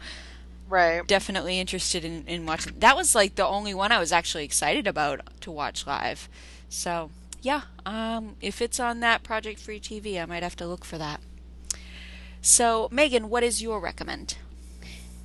Right. 0.73 1.05
definitely 1.05 1.59
interested 1.59 2.03
in, 2.03 2.25
in 2.25 2.47
watching. 2.47 2.73
That 2.79 2.97
was 2.97 3.13
like 3.13 3.35
the 3.35 3.45
only 3.45 3.75
one 3.75 3.91
I 3.91 3.99
was 3.99 4.11
actually 4.11 4.43
excited 4.43 4.87
about 4.87 5.21
to 5.41 5.51
watch 5.51 5.85
live. 5.85 6.27
So 6.67 7.11
yeah, 7.43 7.61
um, 7.85 8.37
if 8.41 8.59
it's 8.59 8.79
on 8.79 8.99
that 9.01 9.21
Project 9.21 9.59
Free 9.59 9.79
TV, 9.79 10.19
I 10.19 10.25
might 10.25 10.41
have 10.41 10.55
to 10.55 10.65
look 10.65 10.83
for 10.83 10.97
that. 10.97 11.21
So 12.41 12.89
Meagan, 12.91 13.29
what 13.29 13.43
is 13.43 13.61
your 13.61 13.79
recommend? 13.79 14.37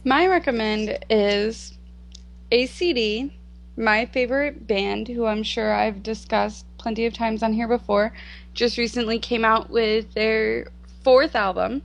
My 0.04 0.26
recommend 0.26 0.98
is 1.08 1.78
ACD, 2.52 3.30
my 3.78 4.04
favorite 4.04 4.66
band, 4.66 5.08
who 5.08 5.24
I'm 5.24 5.42
sure 5.42 5.72
I've 5.72 6.02
discussed 6.02 6.66
plenty 6.76 7.06
of 7.06 7.14
times 7.14 7.42
on 7.42 7.54
here 7.54 7.68
before, 7.68 8.12
just 8.52 8.76
recently 8.76 9.18
came 9.18 9.46
out 9.46 9.70
with 9.70 10.12
their 10.12 10.68
fourth 11.02 11.34
album. 11.34 11.80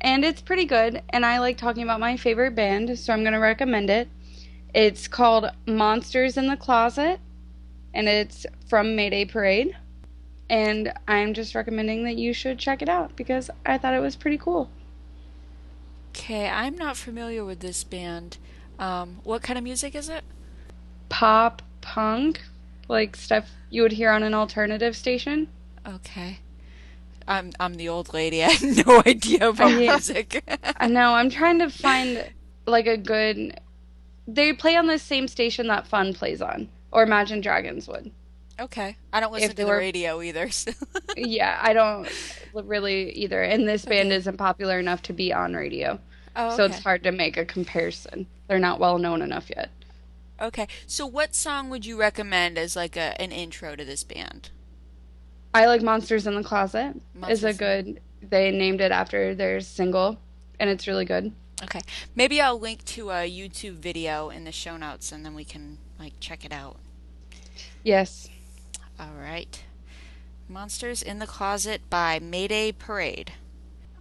And 0.00 0.24
it's 0.24 0.40
pretty 0.40 0.64
good, 0.64 1.02
and 1.10 1.24
I 1.24 1.38
like 1.38 1.56
talking 1.56 1.82
about 1.82 2.00
my 2.00 2.16
favorite 2.16 2.54
band, 2.54 2.98
so 2.98 3.12
I'm 3.12 3.22
going 3.22 3.32
to 3.32 3.38
recommend 3.38 3.90
it. 3.90 4.08
It's 4.74 5.08
called 5.08 5.50
Monsters 5.66 6.36
in 6.36 6.46
the 6.46 6.56
Closet, 6.56 7.18
and 7.94 8.08
it's 8.08 8.46
from 8.68 8.94
Mayday 8.94 9.24
Parade. 9.24 9.76
And 10.48 10.92
I'm 11.08 11.34
just 11.34 11.54
recommending 11.54 12.04
that 12.04 12.16
you 12.16 12.32
should 12.32 12.58
check 12.58 12.82
it 12.82 12.88
out 12.88 13.16
because 13.16 13.50
I 13.64 13.78
thought 13.78 13.94
it 13.94 14.00
was 14.00 14.14
pretty 14.16 14.38
cool. 14.38 14.70
Okay, 16.10 16.48
I'm 16.48 16.76
not 16.76 16.96
familiar 16.96 17.44
with 17.44 17.60
this 17.60 17.82
band. 17.82 18.38
Um, 18.78 19.20
what 19.24 19.42
kind 19.42 19.58
of 19.58 19.64
music 19.64 19.94
is 19.94 20.08
it? 20.08 20.22
pop 21.08 21.62
punk, 21.80 22.42
like 22.88 23.16
stuff 23.16 23.50
you 23.70 23.82
would 23.82 23.92
hear 23.92 24.10
on 24.10 24.22
an 24.22 24.34
alternative 24.34 24.96
station. 24.96 25.48
Okay. 25.86 26.40
I'm 27.28 27.52
I'm 27.58 27.74
the 27.74 27.88
old 27.88 28.12
lady. 28.14 28.42
I 28.44 28.50
have 28.50 28.86
no 28.86 29.02
idea 29.06 29.48
about 29.48 29.70
Yeah. 29.72 29.78
music. 29.92 30.44
I 30.76 30.86
know, 30.88 31.14
I'm 31.14 31.30
trying 31.30 31.58
to 31.60 31.70
find 31.70 32.24
like 32.66 32.86
a 32.86 32.96
good. 32.96 33.58
They 34.28 34.52
play 34.52 34.76
on 34.76 34.86
the 34.86 34.98
same 34.98 35.28
station 35.28 35.68
that 35.68 35.86
Fun 35.86 36.12
plays 36.14 36.42
on, 36.42 36.68
or 36.90 37.02
Imagine 37.04 37.40
Dragons 37.40 37.86
would. 37.88 38.10
Okay. 38.58 38.96
I 39.12 39.20
don't 39.20 39.32
listen 39.32 39.50
to 39.50 39.54
the 39.56 39.66
were- 39.66 39.76
radio 39.76 40.20
either. 40.22 40.48
So. 40.50 40.72
Yeah, 41.16 41.58
I 41.62 41.72
don't 41.74 42.08
really 42.54 43.10
either. 43.12 43.42
And 43.42 43.68
this 43.68 43.84
band 43.84 44.08
Okay. 44.08 44.16
isn't 44.16 44.36
popular 44.38 44.78
enough 44.80 45.02
to 45.02 45.12
be 45.12 45.32
on 45.32 45.54
radio. 45.54 46.00
oh, 46.34 46.56
So 46.56 46.64
it's 46.64 46.78
hard 46.82 47.02
to 47.04 47.12
make 47.12 47.36
a 47.36 47.44
comparison. 47.44 48.26
They're 48.48 48.58
not 48.58 48.80
well 48.80 48.98
known 48.98 49.20
enough 49.22 49.50
yet. 49.54 49.70
Okay. 50.40 50.66
So 50.86 51.06
what 51.06 51.34
song 51.34 51.68
would 51.70 51.84
you 51.86 51.98
recommend 52.00 52.56
as 52.58 52.74
like 52.76 52.96
a 52.96 53.20
an 53.20 53.30
intro 53.30 53.76
to 53.76 53.84
this 53.84 54.04
band? 54.04 54.50
I 55.56 55.68
like 55.68 55.80
Monsters 55.80 56.26
in 56.26 56.34
the 56.34 56.44
Closet. 56.44 57.00
Is 57.30 57.42
a 57.42 57.54
good. 57.54 58.02
They 58.20 58.50
named 58.50 58.82
it 58.82 58.92
after 58.92 59.34
their 59.34 59.62
single, 59.62 60.18
and 60.60 60.68
it's 60.68 60.86
really 60.86 61.06
good. 61.06 61.32
Okay. 61.62 61.80
Maybe 62.14 62.42
I'll 62.42 62.60
link 62.60 62.84
to 62.84 63.08
a 63.08 63.30
YouTube 63.30 63.76
video 63.76 64.28
in 64.28 64.44
the 64.44 64.52
show 64.52 64.76
notes 64.76 65.10
and 65.10 65.24
then 65.24 65.34
we 65.34 65.44
can 65.44 65.78
like 65.98 66.12
check 66.20 66.44
it 66.44 66.52
out. 66.52 66.76
Yes. 67.82 68.28
All 69.00 69.14
right. 69.18 69.62
Monsters 70.46 71.02
in 71.02 71.20
the 71.20 71.26
Closet 71.26 71.80
by 71.88 72.18
Mayday 72.18 72.72
Parade. 72.72 73.32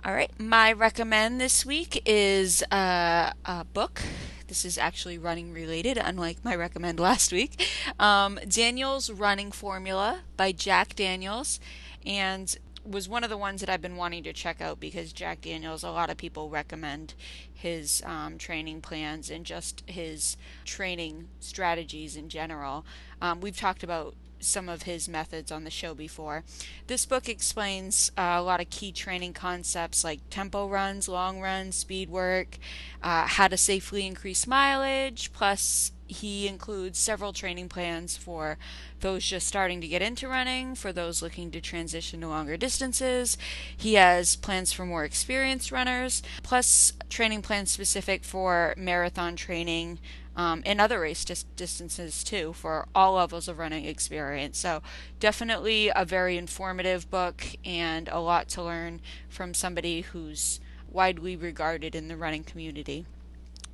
All 0.04 0.14
right. 0.14 0.38
My 0.38 0.74
recommend 0.74 1.40
this 1.40 1.66
week 1.66 2.04
is 2.06 2.64
uh, 2.64 3.32
a 3.46 3.64
book. 3.74 4.02
This 4.48 4.66
is 4.66 4.78
actually 4.78 5.18
running 5.18 5.54
related, 5.54 5.98
unlike 5.98 6.38
my 6.44 6.56
recommend 6.56 7.00
last 7.00 7.32
week. 7.32 7.68
Um, 8.00 8.40
Daniel's 8.48 9.10
Running 9.10 9.52
Formula 9.52 10.22
by 10.38 10.52
Jack 10.52 10.96
Daniels. 10.96 11.60
And 12.06 12.56
was 12.86 13.10
one 13.10 13.24
of 13.24 13.30
the 13.30 13.38
ones 13.38 13.62
that 13.62 13.70
I've 13.70 13.82
been 13.82 13.96
wanting 13.96 14.24
to 14.24 14.34
check 14.34 14.62
out 14.62 14.80
because 14.80 15.12
Jack 15.12 15.42
Daniels, 15.42 15.84
a 15.84 15.90
lot 15.90 16.10
of 16.10 16.18
people 16.18 16.50
recommend 16.50 17.16
his 17.52 18.04
um, 18.06 18.38
training 18.38 18.82
plans 18.82 19.30
and 19.30 19.44
just 19.44 19.84
his 19.88 20.38
training 20.66 21.28
strategies 21.40 22.16
in 22.16 22.30
general. 22.30 22.86
Um, 23.22 23.42
we've 23.42 23.58
talked 23.58 23.84
about 23.84 24.14
some 24.40 24.70
of 24.70 24.84
his 24.84 25.10
methods 25.10 25.52
on 25.52 25.64
the 25.64 25.70
show 25.70 25.94
before. 25.94 26.44
This 26.88 27.06
book 27.06 27.28
explains 27.28 28.12
uh, 28.18 28.36
a 28.38 28.42
lot 28.42 28.62
of 28.62 28.70
key 28.70 28.92
training 28.92 29.34
concepts 29.34 30.04
like 30.04 30.20
tempo 30.30 30.68
runs, 30.68 31.08
long 31.08 31.42
runs, 31.42 31.76
speed 31.76 32.10
work, 32.10 32.58
uh, 33.02 33.28
how 33.28 33.48
to 33.48 33.58
safely 33.58 34.06
increase 34.06 34.48
mileage, 34.48 35.32
plus 35.34 35.92
he 36.08 36.48
includes 36.48 37.00
several 37.00 37.34
training 37.34 37.68
plans 37.68 38.16
for 38.16 38.58
those 39.00 39.26
just 39.26 39.48
starting 39.48 39.82
to 39.82 39.88
get 39.88 40.02
into 40.02 40.28
running, 40.28 40.76
for 40.76 40.94
those 40.94 41.22
looking 41.22 41.50
to 41.52 41.62
transition 41.62 42.22
to 42.22 42.28
longer 42.28 42.58
distances. 42.58 43.38
He 43.76 43.96
has 43.96 44.36
plans 44.36 44.72
for 44.72 44.86
more 44.86 45.04
experienced 45.04 45.72
runners, 45.72 46.22
plus 46.44 46.94
training 47.10 47.42
plans 47.42 47.72
specific 47.72 48.24
for 48.24 48.76
marathon 48.78 49.36
training 49.36 50.00
um, 50.36 50.64
and 50.66 50.82
other 50.82 51.00
race 51.00 51.24
dis- 51.24 51.46
distances 51.56 52.24
too 52.24 52.54
for 52.54 52.88
all 52.94 53.14
levels 53.14 53.48
of 53.48 53.58
running 53.58 53.86
experience. 53.86 54.58
So, 54.58 54.82
definitely 55.20 55.92
a 55.96 56.06
very 56.06 56.38
informative 56.38 57.10
book 57.10 57.46
and 57.64 58.10
a 58.10 58.20
lot 58.20 58.50
to 58.50 58.64
learn 58.64 59.02
from 59.30 59.54
somebody 59.54 60.02
who's 60.02 60.60
widely 60.92 61.36
regarded 61.36 61.96
in 61.96 62.08
the 62.08 62.18
running 62.18 62.44
community. 62.44 63.06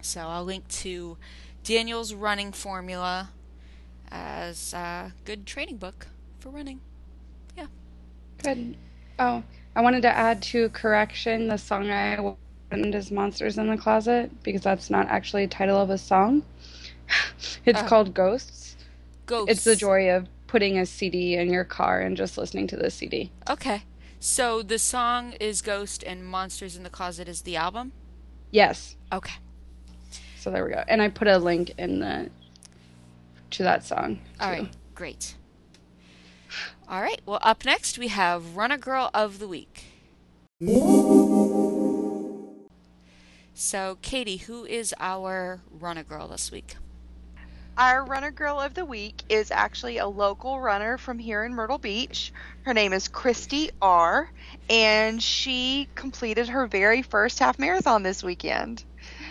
So, 0.01 0.22
I'll 0.22 0.45
link 0.45 0.68
to 0.70 1.18
Daniel's 1.64 2.14
running 2.14 2.51
formula 2.51 3.30
as 4.12 4.74
a 4.74 5.14
good 5.26 5.45
training 5.45 5.78
book 5.78 6.07
for 6.39 6.49
running. 6.49 6.80
Yeah. 7.55 7.68
Good. 8.43 8.76
Oh, 9.20 9.43
I 9.76 9.82
wanted 9.82 10.01
to 10.01 10.09
add 10.09 10.41
to 10.43 10.70
correction 10.70 11.47
the 11.47 11.57
song 11.57 11.89
I 11.89 12.20
wanted 12.20 12.95
is 12.95 13.12
Monsters 13.12 13.57
in 13.57 13.68
the 13.68 13.78
Closet 13.78 14.32
because 14.43 14.62
that's 14.62 14.89
not 14.89 15.07
actually 15.07 15.43
a 15.43 15.47
title 15.47 15.78
of 15.78 15.89
a 15.89 15.97
song. 15.97 16.43
it's 17.66 17.82
Oh. 17.82 17.88
called 17.88 18.14
Ghosts. 18.14 18.76
Ghosts. 19.26 19.51
It's 19.51 19.64
the 19.64 19.76
joy 19.76 20.09
of 20.12 20.28
putting 20.47 20.78
a 20.78 20.86
CD 20.86 21.36
in 21.36 21.51
your 21.51 21.64
car 21.64 22.01
and 22.01 22.18
just 22.18 22.38
listening 22.38 22.68
to 22.68 22.76
the 22.78 22.89
CD. 22.89 23.32
Okay. 23.49 23.84
So 24.20 24.62
the 24.62 24.78
song 24.78 25.34
is 25.39 25.62
Ghost 25.62 26.03
and 26.03 26.26
Monsters 26.26 26.76
in 26.76 26.84
the 26.84 26.89
Closet 26.89 27.28
is 27.28 27.41
the 27.41 27.55
album? 27.55 27.91
Yes. 28.51 28.95
Okay. 29.12 29.34
So 30.39 30.51
there 30.51 30.64
we 30.66 30.72
go. 30.72 30.84
And 30.88 31.01
I 31.01 31.07
put 31.09 31.28
a 31.28 31.38
link 31.38 31.72
in 31.78 31.99
the 31.99 32.30
to 33.51 33.64
that 33.64 33.86
song. 33.86 34.20
All 34.39 34.53
too. 34.55 34.64
right, 34.64 34.72
great. 34.95 35.36
All 36.88 37.01
right, 37.01 37.22
well, 37.26 37.39
up 37.41 37.64
next 37.66 37.97
we 37.97 38.09
have 38.09 38.55
Runner 38.57 38.78
Girl 38.78 39.09
of 39.14 39.39
the 39.39 39.47
Week. 39.47 39.86
So, 43.53 43.97
Katie, 44.01 44.38
who 44.38 44.66
is 44.66 44.93
our 44.99 45.62
Runner 45.70 46.03
Girl 46.03 46.28
this 46.28 46.51
week? 46.51 46.76
Our 47.78 48.05
runner 48.05 48.32
girl 48.32 48.59
of 48.59 48.74
the 48.74 48.86
week 48.86 49.24
is 49.30 49.49
actually 49.49 49.97
a 49.97 50.07
local 50.07 50.59
runner 50.59 50.97
from 50.97 51.17
here 51.17 51.43
in 51.43 51.53
Myrtle 51.53 51.78
Beach. 51.78 52.34
Her 52.63 52.74
name 52.74 52.93
is 52.93 53.07
Christie 53.07 53.72
R, 53.82 54.30
and 54.69 55.24
she 55.24 55.88
completed 55.95 56.49
her 56.49 56.67
very 56.67 57.01
first 57.01 57.39
half 57.39 57.57
marathon 57.57 58.03
this 58.03 58.24
weekend. 58.24 58.84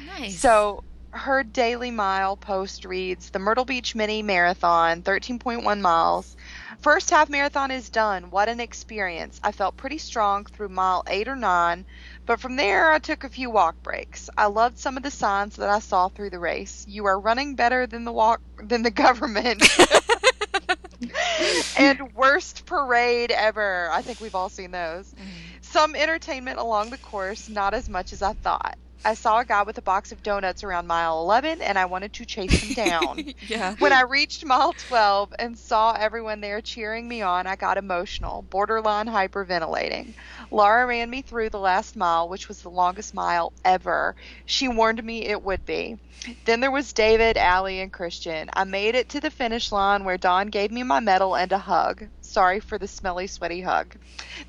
Nice. 0.07 0.39
So 0.39 0.85
her 1.13 1.45
DailyMile 1.45 2.41
post 2.41 2.85
reads 2.85 3.31
the 3.31 3.39
Myrtle 3.39 3.65
Beach 3.65 3.95
Mini 3.95 4.23
Marathon, 4.23 5.03
13.1 5.03 5.81
miles. 5.81 6.37
First 6.81 7.11
half 7.11 7.29
marathon 7.29 7.71
is 7.71 7.91
done. 7.91 8.31
What 8.31 8.49
an 8.49 8.61
experience. 8.61 9.41
I 9.43 9.53
felt 9.53 9.77
pretty 9.77 9.99
strong 9.99 10.47
through 10.47 10.69
mile 10.69 11.03
8 11.07 11.29
or 11.29 11.37
9, 11.37 11.85
but 12.31 12.39
from 12.39 12.55
there 12.55 12.93
I 12.93 13.01
took 13.01 13.25
a 13.25 13.29
few 13.29 13.51
walk 13.51 13.83
breaks. 13.83 14.31
I 14.39 14.47
loved 14.47 14.79
some 14.79 14.97
of 14.97 15.03
the 15.03 15.11
signs 15.11 15.57
that 15.57 15.69
I 15.69 15.81
saw 15.81 16.07
through 16.07 16.31
the 16.31 16.39
race. 16.39 16.85
You 16.87 17.07
are 17.07 17.19
running 17.19 17.57
better 17.57 17.89
than 17.89 18.05
the 18.05 18.13
walk 18.13 18.41
than 18.63 18.85
the 18.85 18.91
government. 19.05 19.69
and 21.77 22.15
worst 22.15 22.67
parade 22.67 23.33
ever. 23.33 23.89
I 23.91 24.03
think 24.03 24.21
we've 24.21 24.37
all 24.37 24.49
seen 24.49 24.71
those. 24.71 25.13
Mm-hmm. 25.13 25.29
Some 25.63 25.97
entertainment 25.97 26.61
along 26.61 26.91
the 26.91 26.99
course, 26.99 27.49
not 27.49 27.75
as 27.75 27.89
much 27.89 28.13
as 28.13 28.23
I 28.23 28.35
thought. 28.35 28.79
I 29.05 29.15
saw 29.15 29.41
a 29.41 29.45
guy 29.45 29.63
with 29.63 29.79
a 29.79 29.83
box 29.83 30.13
of 30.13 30.23
donuts 30.23 30.63
around 30.63 30.87
mile 30.87 31.21
11 31.23 31.63
and 31.63 31.79
I 31.79 31.87
wanted 31.87 32.13
to 32.15 32.27
chase 32.27 32.53
him 32.53 32.75
down. 32.75 33.33
yeah. 33.49 33.75
when 33.79 33.93
I 33.93 34.03
reached 34.03 34.45
mile 34.45 34.75
12 34.75 35.35
and 35.39 35.59
saw 35.59 35.93
everyone 35.93 36.41
there 36.41 36.61
cheering 36.61 37.09
me 37.09 37.23
on, 37.23 37.47
I 37.47 37.57
got 37.57 37.79
emotional, 37.79 38.43
borderline 38.43 39.07
hyperventilating. 39.07 40.13
Laura 40.51 40.87
ran 40.87 41.09
me 41.09 41.23
through 41.23 41.51
the 41.51 41.59
last 41.59 41.97
mile, 41.97 42.29
which 42.29 42.49
was 42.49 42.61
the 42.61 42.71
longest 42.71 43.15
mile 43.15 43.53
ever. 43.65 44.17
She 44.45 44.69
warned 44.69 45.03
me 45.03 45.25
it 45.25 45.43
would 45.43 45.65
be. 45.65 45.99
Then 46.45 46.61
there 46.61 46.71
was 46.71 46.93
David, 46.93 47.39
Allie, 47.39 47.81
and 47.81 47.93
Christian. 47.93 48.51
I 48.53 48.65
made 48.65 48.95
it 48.95 49.09
to 49.11 49.21
the 49.21 49.31
finish 49.31 49.73
line 49.73 50.05
where 50.05 50.19
Don 50.19 50.49
gave 50.49 50.71
me 50.71 50.83
my 50.83 51.01
medal 51.01 51.35
and 51.35 51.51
a 51.53 51.59
hug. 51.59 52.07
Sorry 52.21 52.61
for 52.61 52.77
the 52.77 52.87
smelly, 52.87 53.27
sweaty 53.27 53.63
hug. 53.63 53.97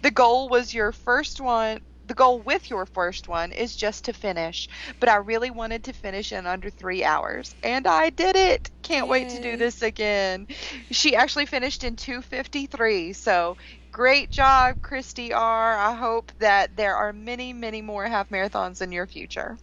The 0.01 0.11
goal 0.11 0.49
was 0.49 0.73
your 0.73 0.91
first 0.91 1.39
one. 1.39 1.79
The 2.11 2.15
goal 2.15 2.39
with 2.39 2.69
your 2.69 2.85
first 2.85 3.29
one 3.29 3.53
is 3.53 3.73
just 3.73 4.03
to 4.03 4.11
finish, 4.11 4.67
but 4.99 5.07
I 5.07 5.15
really 5.15 5.49
wanted 5.49 5.85
to 5.85 5.93
finish 5.93 6.33
in 6.33 6.45
under 6.45 6.69
three 6.69 7.05
hours, 7.05 7.55
and 7.63 7.87
I 7.87 8.09
did 8.09 8.35
it. 8.35 8.69
Can't 8.81 9.07
wait 9.07 9.29
to 9.29 9.41
do 9.41 9.55
this 9.55 9.81
again. 9.81 10.47
She 10.89 11.15
actually 11.15 11.45
finished 11.45 11.85
in 11.85 11.95
2:53, 11.95 13.13
so 13.13 13.55
great 13.93 14.29
job, 14.29 14.81
Christie 14.81 15.31
R. 15.31 15.77
I 15.77 15.95
hope 15.95 16.33
that 16.39 16.75
there 16.75 16.97
are 16.97 17.13
many, 17.13 17.53
many 17.53 17.81
more 17.81 18.05
half 18.07 18.29
marathons 18.29 18.81
in 18.81 18.91
your 18.91 19.07
future. 19.07 19.57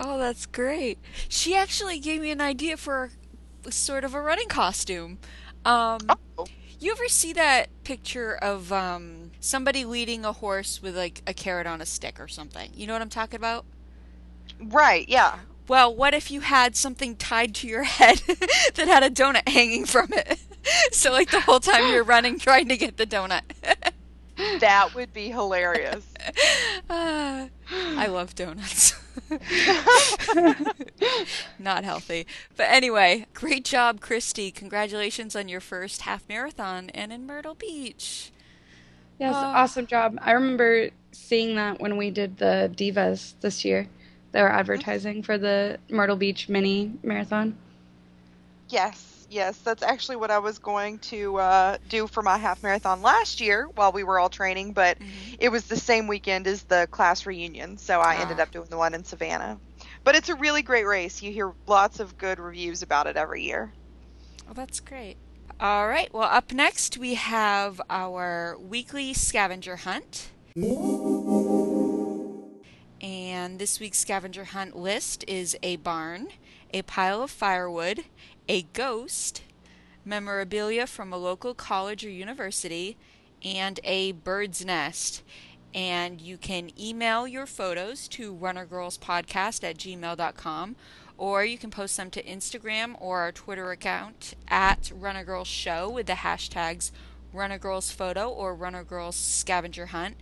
Oh, 0.00 0.18
that's 0.18 0.46
great. 0.46 0.98
She 1.28 1.54
actually 1.54 2.00
gave 2.00 2.22
me 2.22 2.32
an 2.32 2.40
idea 2.40 2.76
for 2.76 3.10
sort 3.70 4.02
of 4.02 4.14
a 4.14 4.20
running 4.20 4.48
costume. 4.48 5.20
Um, 5.64 6.00
Oh, 6.08 6.16
You 6.82 6.90
ever 6.90 7.06
see 7.06 7.32
that 7.34 7.68
picture 7.84 8.34
of 8.34 8.72
um, 8.72 9.30
somebody 9.38 9.84
leading 9.84 10.24
a 10.24 10.32
horse 10.32 10.82
with 10.82 10.96
like 10.96 11.22
a 11.28 11.32
carrot 11.32 11.64
on 11.64 11.80
a 11.80 11.86
stick 11.86 12.18
or 12.18 12.26
something? 12.26 12.72
You 12.74 12.88
know 12.88 12.92
what 12.92 13.02
I'm 13.02 13.08
talking 13.08 13.36
about? 13.36 13.64
right, 14.60 15.08
yeah. 15.08 15.38
Well, 15.68 15.94
what 15.94 16.12
if 16.12 16.28
you 16.32 16.40
had 16.40 16.74
something 16.74 17.14
tied 17.14 17.54
to 17.56 17.68
your 17.68 17.82
head 17.98 18.20
that 18.74 18.88
had 18.88 19.04
a 19.04 19.10
donut 19.10 19.48
hanging 19.48 19.84
from 19.84 20.08
it? 20.12 20.40
so, 20.92 21.12
like, 21.12 21.30
the 21.30 21.40
whole 21.40 21.60
time 21.60 21.88
you're 21.92 22.02
running 22.02 22.40
trying 22.40 22.68
to 22.68 22.76
get 22.76 22.96
the 22.96 23.06
donut. 23.06 23.42
That 24.60 24.94
would 24.94 25.12
be 25.12 25.28
hilarious. 25.28 26.04
Ah, 26.88 27.48
I 27.70 28.06
love 28.06 28.34
donuts. 28.34 28.94
Not 31.58 31.84
healthy. 31.84 32.26
But 32.56 32.64
anyway, 32.70 33.26
great 33.34 33.64
job, 33.64 34.00
Christie. 34.00 34.50
Congratulations 34.50 35.34
on 35.36 35.48
your 35.48 35.60
first 35.60 36.02
half 36.02 36.28
marathon 36.28 36.90
and 36.90 37.12
in 37.12 37.26
Myrtle 37.26 37.54
Beach. 37.54 38.30
Yes, 39.18 39.34
Oh. 39.36 39.38
awesome 39.38 39.86
job. 39.86 40.18
I 40.22 40.32
remember 40.32 40.90
seeing 41.12 41.56
that 41.56 41.80
when 41.80 41.96
we 41.96 42.10
did 42.10 42.38
the 42.38 42.72
Divas 42.74 43.34
this 43.40 43.64
year. 43.64 43.86
They 44.32 44.40
were 44.40 44.50
advertising 44.50 45.22
for 45.22 45.36
the 45.36 45.78
Myrtle 45.90 46.16
Beach 46.16 46.48
mini 46.48 46.92
marathon. 47.02 47.56
Yes, 48.70 49.11
yes, 49.32 49.58
that's 49.58 49.82
actually 49.82 50.16
what 50.16 50.30
I 50.30 50.38
was 50.38 50.58
going 50.58 50.98
to 51.00 51.36
uh, 51.38 51.78
do 51.88 52.06
for 52.06 52.22
my 52.22 52.36
half 52.38 52.62
marathon 52.62 53.02
last 53.02 53.40
year 53.40 53.66
while 53.74 53.90
we 53.90 54.04
were 54.04 54.18
all 54.18 54.28
training, 54.28 54.72
but 54.72 54.98
it 55.38 55.48
was 55.48 55.64
the 55.64 55.76
same 55.76 56.06
weekend 56.06 56.46
as 56.46 56.62
the 56.64 56.86
class 56.90 57.24
reunion, 57.26 57.78
so 57.78 58.00
I 58.00 58.16
ended 58.16 58.38
Ah. 58.38 58.42
up 58.42 58.50
doing 58.52 58.68
the 58.68 58.76
one 58.76 58.94
in 58.94 59.04
Savannah. 59.04 59.58
But 60.04 60.14
it's 60.14 60.28
a 60.28 60.34
really 60.36 60.62
great 60.62 60.86
race. 60.86 61.22
You 61.22 61.32
hear 61.32 61.52
lots 61.66 61.98
of 61.98 62.18
good 62.18 62.38
reviews 62.38 62.82
about 62.82 63.06
it 63.06 63.16
every 63.16 63.42
year. 63.42 63.72
Oh, 64.48 64.52
that's 64.54 64.80
great. 64.80 65.16
All 65.60 65.88
right, 65.88 66.12
well, 66.12 66.28
up 66.30 66.52
next 66.52 66.98
we 66.98 67.14
have 67.14 67.80
our 67.88 68.56
weekly 68.58 69.14
scavenger 69.14 69.76
hunt. 69.76 70.30
And 73.00 73.58
this 73.58 73.80
week's 73.80 73.98
scavenger 73.98 74.44
hunt 74.44 74.76
list 74.76 75.24
is 75.26 75.56
a 75.62 75.76
barn, 75.76 76.28
a 76.72 76.82
pile 76.82 77.22
of 77.22 77.30
firewood, 77.30 78.04
a 78.48 78.62
ghost, 78.72 79.42
memorabilia 80.04 80.86
from 80.86 81.12
a 81.12 81.16
local 81.16 81.54
college 81.54 82.04
or 82.04 82.10
university, 82.10 82.96
and 83.44 83.80
a 83.84 84.12
bird's 84.12 84.64
nest. 84.64 85.22
And 85.74 86.20
you 86.20 86.36
can 86.36 86.70
email 86.78 87.26
your 87.26 87.46
photos 87.46 88.06
to 88.08 88.34
runnergirlspodcast 88.34 89.64
at 89.64 89.78
gmail.com 89.78 90.76
or 91.18 91.44
you 91.44 91.56
can 91.56 91.70
post 91.70 91.96
them 91.96 92.10
to 92.10 92.22
Instagram 92.24 92.96
or 93.00 93.20
our 93.20 93.32
Twitter 93.32 93.70
account 93.70 94.34
at 94.48 94.90
Runner 94.92 95.44
Show 95.44 95.88
with 95.88 96.06
the 96.06 96.14
hashtags 96.14 96.90
Runner 97.32 97.58
Girls 97.58 97.90
Photo 97.90 98.28
or 98.28 98.54
Runner 98.54 98.84
Girls 98.84 99.16
Scavenger 99.16 99.86
Hunt. 99.86 100.16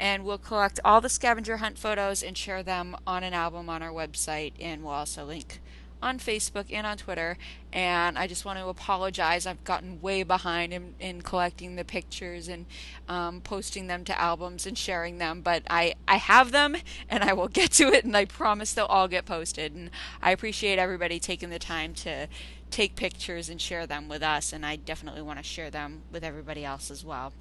And 0.00 0.24
we'll 0.24 0.38
collect 0.38 0.80
all 0.84 1.00
the 1.00 1.08
scavenger 1.08 1.58
hunt 1.58 1.78
photos 1.78 2.22
and 2.22 2.36
share 2.36 2.62
them 2.62 2.96
on 3.06 3.22
an 3.22 3.34
album 3.34 3.68
on 3.68 3.82
our 3.82 3.92
website. 3.92 4.52
And 4.60 4.82
we'll 4.82 4.92
also 4.92 5.24
link 5.24 5.60
on 6.02 6.18
Facebook 6.18 6.66
and 6.72 6.86
on 6.86 6.96
Twitter. 6.96 7.36
And 7.72 8.18
I 8.18 8.26
just 8.26 8.44
want 8.44 8.58
to 8.58 8.68
apologize. 8.68 9.46
I've 9.46 9.64
gotten 9.64 10.00
way 10.00 10.22
behind 10.22 10.72
in, 10.72 10.94
in 11.00 11.22
collecting 11.22 11.76
the 11.76 11.84
pictures 11.84 12.48
and 12.48 12.66
um, 13.08 13.40
posting 13.40 13.86
them 13.86 14.04
to 14.04 14.20
albums 14.20 14.66
and 14.66 14.76
sharing 14.76 15.18
them. 15.18 15.40
But 15.40 15.62
I, 15.68 15.94
I 16.06 16.16
have 16.16 16.52
them 16.52 16.76
and 17.08 17.24
I 17.24 17.32
will 17.32 17.48
get 17.60 17.72
to 17.72 17.88
it. 17.92 18.04
And 18.04 18.16
I 18.16 18.24
promise 18.24 18.72
they'll 18.72 18.86
all 18.86 19.08
get 19.08 19.24
posted. 19.24 19.74
And 19.74 19.90
I 20.22 20.32
appreciate 20.32 20.78
everybody 20.78 21.18
taking 21.18 21.50
the 21.50 21.58
time 21.58 21.94
to 21.94 22.28
take 22.70 22.96
pictures 22.96 23.48
and 23.48 23.60
share 23.60 23.86
them 23.86 24.08
with 24.08 24.22
us. 24.22 24.52
And 24.52 24.64
I 24.64 24.76
definitely 24.76 25.22
want 25.22 25.38
to 25.38 25.44
share 25.44 25.70
them 25.70 26.02
with 26.12 26.24
everybody 26.24 26.64
else 26.64 26.90
as 26.90 27.04
well 27.04 27.32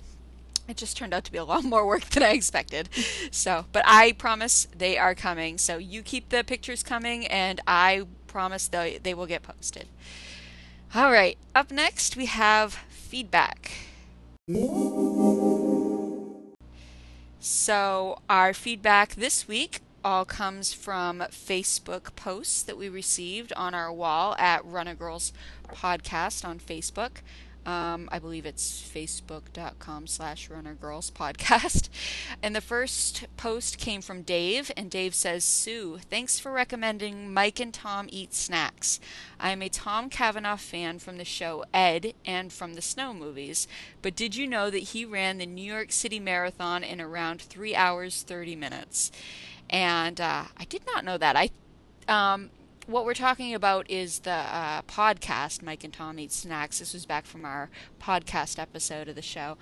it 0.68 0.78
just 0.78 0.98
turned 0.98 1.14
out 1.14 1.24
to 1.24 1.32
be 1.32 1.38
a 1.38 1.44
lot 1.44 1.64
more 1.64 1.86
work 1.86 2.06
than 2.06 2.24
I 2.24 2.32
expected. 2.32 2.90
So, 3.32 3.66
but 3.72 3.84
I 3.86 4.14
promise 4.14 4.68
they 4.76 4.98
are 4.98 5.16
coming. 5.16 5.58
So 5.58 5.78
you 5.78 6.02
keep 6.02 6.30
the 6.30 6.44
pictures 6.44 6.84
coming, 6.84 7.28
and 7.28 7.62
I 7.68 8.04
promise 8.36 8.68
they, 8.68 9.00
they 9.02 9.14
will 9.14 9.28
get 9.28 9.44
posted. 9.44 9.88
All 10.94 11.10
right, 11.10 11.38
up 11.56 11.72
next 11.72 12.18
we 12.18 12.26
have 12.26 12.74
feedback. 12.90 13.72
So, 17.40 18.20
our 18.30 18.54
feedback 18.54 19.16
this 19.16 19.48
week 19.48 19.80
all 20.04 20.26
comes 20.26 20.74
from 20.74 21.20
Facebook 21.32 22.14
posts 22.18 22.62
that 22.64 22.78
we 22.78 22.90
received 22.90 23.54
on 23.56 23.74
our 23.74 23.92
wall 23.94 24.36
at 24.38 24.66
Runner 24.66 24.96
Girls 24.96 25.32
Podcast 25.70 26.44
on 26.44 26.60
Facebook. 26.60 27.22
Um, 27.66 28.10
I 28.12 28.20
believe 28.20 28.46
it's 28.46 28.82
facebook.com 28.82 30.08
slash 30.08 30.50
runnergirls 30.50 31.12
podcast. 31.12 31.90
And 32.44 32.56
the 32.56 32.62
first 32.62 33.26
post 33.38 33.78
came 33.78 34.02
from 34.02 34.22
Dave, 34.22 34.70
and 34.78 34.92
Dave 34.92 35.16
says, 35.16 35.44
Sue, 35.44 36.00
thanks 36.10 36.38
for 36.38 36.52
recommending 36.52 37.34
Mike 37.34 37.60
and 37.60 37.74
Tom 37.74 38.08
Eat 38.12 38.34
Snacks. 38.34 39.00
I 39.40 39.52
am 39.52 39.62
a 39.62 39.70
Tom 39.70 40.10
Cavanagh 40.10 40.58
fan 40.58 41.00
from 41.00 41.18
the 41.18 41.26
show 41.26 41.64
Ed 41.74 42.14
and 42.26 42.54
from 42.54 42.76
the 42.76 42.82
Snow 42.82 43.14
movies. 43.14 43.68
But 44.02 44.16
did 44.16 44.36
you 44.36 44.46
know 44.48 44.70
that 44.70 44.78
he 44.80 45.06
ran 45.06 45.38
the 45.38 45.46
New 45.46 45.64
York 45.64 45.92
City 45.92 46.20
Marathon 46.20 46.84
in 46.84 47.02
around 47.02 47.42
3 47.42 47.76
hours 47.76 48.22
30 48.22 48.56
minutes? 48.56 49.12
And 49.70 50.22
uh, 50.22 50.46
I 50.56 50.66
did 50.66 50.86
not 50.86 51.06
know 51.06 51.18
that. 51.18 51.36
I 51.36 51.50
um, 52.08 52.52
what 52.88 53.06
we're 53.06 53.14
talking 53.14 53.54
about 53.54 53.90
is 53.90 54.20
the 54.20 54.32
uh, 54.32 54.82
podcast, 54.84 55.64
Mike 55.64 55.84
and 55.84 55.94
Tom 55.94 56.20
Eat 56.20 56.32
Snacks. 56.32 56.80
This 56.80 56.94
was 56.94 57.06
back 57.06 57.26
from 57.26 57.46
our 57.46 57.70
podcast 58.02 58.60
episode 58.60 59.08
of 59.08 59.16
the 59.16 59.22
show. 59.22 59.58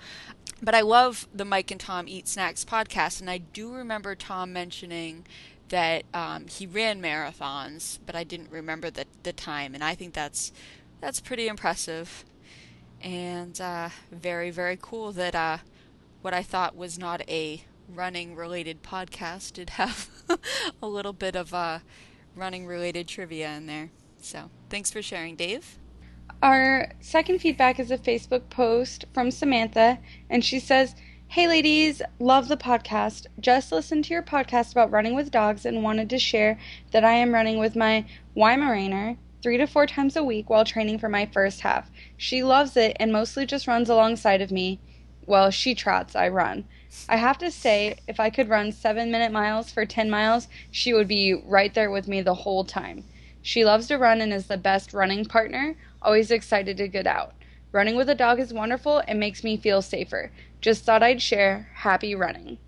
But 0.62 0.74
I 0.74 0.82
love 0.82 1.26
the 1.34 1.44
Mike 1.44 1.70
and 1.70 1.80
Tom 1.80 2.06
Eat 2.06 2.28
Snacks 2.28 2.64
podcast, 2.64 3.20
and 3.20 3.30
I 3.30 3.38
do 3.38 3.72
remember 3.72 4.14
Tom 4.14 4.52
mentioning 4.52 5.26
that 5.70 6.04
um, 6.12 6.46
he 6.48 6.66
ran 6.66 7.00
marathons, 7.00 7.98
but 8.04 8.14
I 8.14 8.24
didn't 8.24 8.50
remember 8.50 8.90
the, 8.90 9.06
the 9.22 9.32
time, 9.32 9.74
and 9.74 9.82
I 9.82 9.94
think 9.94 10.12
that's 10.12 10.52
that's 11.00 11.20
pretty 11.20 11.48
impressive 11.48 12.24
and 13.02 13.60
uh, 13.60 13.90
very 14.10 14.50
very 14.50 14.78
cool 14.80 15.12
that 15.12 15.34
uh, 15.34 15.58
what 16.22 16.32
I 16.32 16.42
thought 16.42 16.76
was 16.76 16.98
not 16.98 17.20
a 17.28 17.62
running 17.94 18.34
related 18.34 18.82
podcast 18.82 19.52
did 19.52 19.70
have 19.70 20.08
a 20.82 20.86
little 20.86 21.12
bit 21.12 21.36
of 21.36 21.52
uh, 21.52 21.80
running 22.34 22.66
related 22.66 23.08
trivia 23.08 23.56
in 23.56 23.66
there. 23.66 23.90
So 24.20 24.50
thanks 24.70 24.90
for 24.90 25.02
sharing, 25.02 25.36
Dave. 25.36 25.78
Our 26.42 26.92
second 27.00 27.40
feedback 27.40 27.78
is 27.78 27.90
a 27.90 27.98
Facebook 27.98 28.50
post 28.50 29.04
from 29.14 29.30
Samantha, 29.30 29.98
and 30.28 30.44
she 30.44 30.58
says, 30.58 30.94
Hey 31.28 31.48
ladies, 31.48 32.02
love 32.18 32.48
the 32.48 32.56
podcast. 32.56 33.26
Just 33.40 33.72
listened 33.72 34.04
to 34.04 34.14
your 34.14 34.22
podcast 34.22 34.72
about 34.72 34.90
running 34.90 35.14
with 35.14 35.30
dogs 35.30 35.64
and 35.64 35.82
wanted 35.82 36.10
to 36.10 36.18
share 36.18 36.58
that 36.92 37.04
I 37.04 37.14
am 37.14 37.34
running 37.34 37.58
with 37.58 37.74
my 37.74 38.06
Weimaraner 38.36 39.16
three 39.42 39.56
to 39.56 39.66
four 39.66 39.86
times 39.86 40.16
a 40.16 40.24
week 40.24 40.48
while 40.48 40.64
training 40.64 40.98
for 40.98 41.08
my 41.08 41.26
first 41.26 41.60
half. 41.60 41.90
She 42.16 42.42
loves 42.42 42.76
it 42.76 42.96
and 43.00 43.12
mostly 43.12 43.46
just 43.46 43.66
runs 43.66 43.88
alongside 43.90 44.40
of 44.40 44.52
me. 44.52 44.80
Well, 45.26 45.50
she 45.50 45.74
trots, 45.74 46.14
I 46.14 46.28
run. 46.28 46.64
I 47.08 47.16
have 47.16 47.38
to 47.38 47.50
say, 47.50 47.98
if 48.08 48.18
I 48.20 48.30
could 48.30 48.48
run 48.48 48.72
seven 48.72 49.10
minute 49.10 49.32
miles 49.32 49.70
for 49.70 49.84
10 49.84 50.08
miles, 50.08 50.48
she 50.70 50.92
would 50.92 51.08
be 51.08 51.34
right 51.44 51.72
there 51.74 51.90
with 51.90 52.08
me 52.08 52.22
the 52.22 52.34
whole 52.34 52.64
time. 52.64 53.04
She 53.42 53.64
loves 53.64 53.88
to 53.88 53.98
run 53.98 54.20
and 54.20 54.32
is 54.32 54.46
the 54.46 54.56
best 54.56 54.94
running 54.94 55.24
partner, 55.26 55.76
always 56.00 56.30
excited 56.30 56.76
to 56.78 56.88
get 56.88 57.06
out. 57.06 57.34
Running 57.72 57.96
with 57.96 58.08
a 58.08 58.14
dog 58.14 58.40
is 58.40 58.54
wonderful 58.54 59.02
and 59.06 59.20
makes 59.20 59.44
me 59.44 59.56
feel 59.56 59.82
safer. 59.82 60.30
Just 60.60 60.84
thought 60.84 61.02
I'd 61.02 61.20
share. 61.20 61.68
Happy 61.74 62.14
running. 62.14 62.58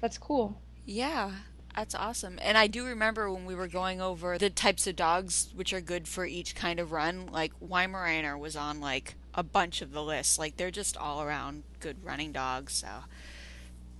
That's 0.00 0.18
cool. 0.18 0.60
Yeah, 0.84 1.32
that's 1.74 1.94
awesome. 1.94 2.38
And 2.40 2.56
I 2.56 2.68
do 2.68 2.84
remember 2.86 3.32
when 3.32 3.46
we 3.46 3.54
were 3.54 3.66
going 3.66 4.00
over 4.00 4.38
the 4.38 4.50
types 4.50 4.86
of 4.86 4.94
dogs 4.94 5.48
which 5.54 5.72
are 5.72 5.80
good 5.80 6.06
for 6.06 6.24
each 6.24 6.54
kind 6.54 6.78
of 6.78 6.92
run, 6.92 7.26
like 7.26 7.52
Weimaraner 7.60 8.38
was 8.38 8.54
on 8.56 8.80
like 8.80 9.16
a 9.34 9.42
bunch 9.42 9.82
of 9.82 9.92
the 9.92 10.02
lists. 10.02 10.38
Like 10.38 10.56
they're 10.56 10.70
just 10.70 10.96
all 10.96 11.22
around 11.22 11.64
good 11.80 12.04
running 12.04 12.30
dogs. 12.30 12.74
So 12.74 12.88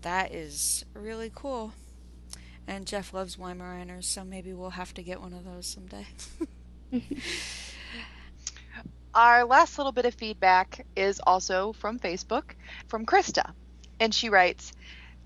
that 0.06 0.32
is 0.32 0.84
really 0.94 1.32
cool. 1.34 1.72
And 2.68 2.86
Jeff 2.86 3.12
loves 3.12 3.34
Weimaraners, 3.34 4.04
so 4.04 4.24
maybe 4.24 4.54
we'll 4.54 4.70
have 4.70 4.94
to 4.94 5.02
get 5.02 5.20
one 5.20 5.32
of 5.32 5.44
those 5.44 5.66
someday. 5.66 6.06
Our 9.16 9.44
last 9.44 9.78
little 9.78 9.90
bit 9.90 10.06
of 10.06 10.14
feedback 10.14 10.86
is 10.94 11.20
also 11.26 11.72
from 11.72 11.98
Facebook, 11.98 12.52
from 12.86 13.04
Krista. 13.04 13.52
And 13.98 14.14
she 14.14 14.28
writes, 14.28 14.72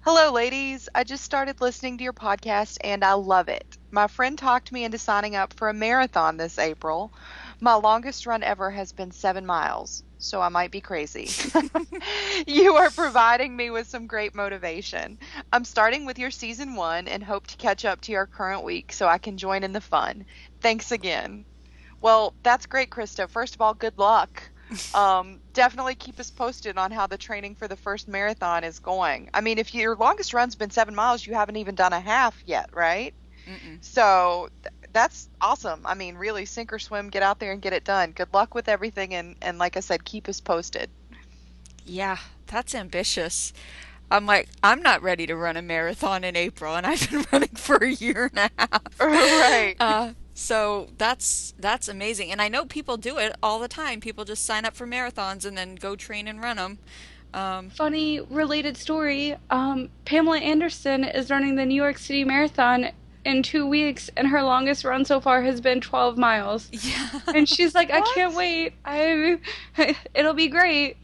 Hello, 0.01 0.33
ladies. 0.33 0.89
I 0.95 1.05
just 1.05 1.24
started 1.24 1.61
listening 1.61 1.99
to 1.99 2.05
your 2.05 2.14
podcast 2.14 2.78
and 2.83 3.05
I 3.05 3.12
love 3.12 3.51
it. 3.51 3.76
My 3.91 4.07
friend 4.07 4.39
talked 4.39 4.72
me 4.72 4.85
into 4.85 4.97
signing 4.97 5.37
up 5.37 5.53
for 5.53 5.68
a 5.68 5.74
marathon 5.74 6.39
this 6.39 6.59
April. 6.59 7.12
My 7.61 7.74
longest 7.74 8.24
run 8.24 8.43
ever 8.43 8.70
has 8.70 8.93
been 8.93 9.11
seven 9.11 9.45
miles 9.45 10.05
so 10.21 10.41
I 10.41 10.49
might 10.51 10.71
be 10.71 10.81
crazy. 10.81 11.29
you 12.47 12.77
are 12.77 12.91
providing 12.91 13.57
me 13.57 13.71
with 13.71 13.89
some 13.89 14.07
great 14.07 14.35
motivation. 14.35 15.18
I'm 15.53 15.64
starting 15.64 16.05
with 16.05 16.18
your 16.18 16.31
season 16.31 16.77
one 16.77 17.09
and 17.09 17.23
hope 17.25 17.47
to 17.49 17.57
catch 17.57 17.85
up 17.85 18.03
to 18.03 18.12
your 18.12 18.27
current 18.27 18.62
week 18.62 18.93
so 18.93 19.09
I 19.09 19.18
can 19.18 19.39
join 19.39 19.64
in 19.64 19.73
the 19.73 19.81
fun. 19.81 20.27
Thanks 20.61 20.93
again. 20.93 21.45
Well, 22.01 22.35
that's 22.43 22.66
great, 22.66 22.91
Krista. 22.91 23.29
First 23.29 23.55
of 23.55 23.61
all, 23.61 23.75
good 23.75 23.99
luck. 23.99 24.43
Um, 24.95 25.41
definitely 25.53 25.97
keep 25.97 26.21
us 26.21 26.31
posted 26.31 26.79
on 26.79 26.93
how 26.93 27.09
the 27.09 27.18
training 27.18 27.57
for 27.57 27.66
the 27.66 27.75
first 27.75 28.07
marathon 28.07 28.62
is 28.62 28.79
going. 28.79 29.29
I 29.35 29.41
mean, 29.41 29.59
if 29.59 29.75
your 29.75 29.97
longest 29.97 30.33
run's 30.33 30.55
been 30.55 30.71
seven 30.71 30.95
miles, 30.95 31.27
you 31.27 31.35
haven't 31.35 31.57
even 31.57 31.75
done 31.75 31.93
a 31.93 31.99
half 31.99 32.41
yet, 32.47 32.71
right? 32.73 33.12
Mm-mm. 33.49 33.85
So 33.85 34.49
that's 34.93 35.28
awesome. 35.41 35.82
I 35.84 35.95
mean, 35.95 36.16
really, 36.16 36.45
sink 36.45 36.72
or 36.72 36.78
swim, 36.78 37.11
get 37.11 37.22
out 37.22 37.38
there 37.38 37.53
and 37.53 37.62
get 37.62 37.72
it 37.72 37.84
done. 37.84 38.12
Good 38.12 38.32
luck 38.32 38.55
with 38.55 38.68
everything, 38.68 39.14
and 39.14 39.36
and 39.43 39.59
like 39.59 39.76
I 39.76 39.80
said, 39.80 40.05
keep 40.05 40.28
us 40.28 40.41
posted. 40.41 40.91
Yeah, 41.84 42.18
that's 42.47 42.74
ambitious. 42.74 43.53
I'm 44.11 44.26
like, 44.26 44.49
I'm 44.62 44.82
not 44.82 45.03
ready 45.03 45.26
to 45.26 45.36
run 45.36 45.57
a 45.57 45.62
marathon 45.62 46.24
in 46.24 46.36
April, 46.36 46.74
and 46.74 46.86
I've 46.86 47.09
been 47.11 47.26
running 47.32 47.55
for 47.55 47.76
a 47.76 47.91
year 47.91 48.30
and 48.34 48.51
a 48.51 48.51
half. 48.59 49.01
right. 49.01 49.76
Uh, 49.78 50.12
so 50.34 50.88
that's 50.99 51.55
that's 51.59 51.88
amazing, 51.88 52.32
and 52.32 52.41
I 52.41 52.49
know 52.49 52.64
people 52.64 52.97
do 52.97 53.18
it 53.18 53.34
all 53.43 53.59
the 53.59 53.68
time. 53.68 54.01
People 54.01 54.24
just 54.24 54.45
sign 54.45 54.64
up 54.64 54.74
for 54.74 54.86
marathons 54.86 55.45
and 55.45 55.57
then 55.57 55.74
go 55.74 55.97
train 55.97 56.26
and 56.26 56.43
run 56.43 56.57
them. 56.57 56.78
Um, 57.32 57.70
Funny 57.70 58.20
related 58.20 58.76
story. 58.76 59.36
Um, 59.51 59.91
Pamela 60.05 60.38
Anderson 60.38 61.05
is 61.05 61.30
running 61.30 61.55
the 61.55 61.64
New 61.64 61.74
York 61.74 61.99
City 61.99 62.24
Marathon 62.24 62.91
in 63.25 63.43
two 63.43 63.66
weeks, 63.66 64.11
and 64.16 64.29
her 64.29 64.43
longest 64.43 64.85
run 64.85 65.05
so 65.05 65.21
far 65.21 65.43
has 65.43 65.61
been 65.61 65.81
12 65.81 66.16
miles. 66.18 66.68
Yeah. 66.81 67.21
And 67.35 67.49
she's 67.49 67.75
like, 67.75 67.91
I 67.91 68.01
can't 68.14 68.35
wait. 68.35 68.75
I, 68.85 69.39
it'll 70.14 70.35
be 70.35 70.49
great. 70.49 70.97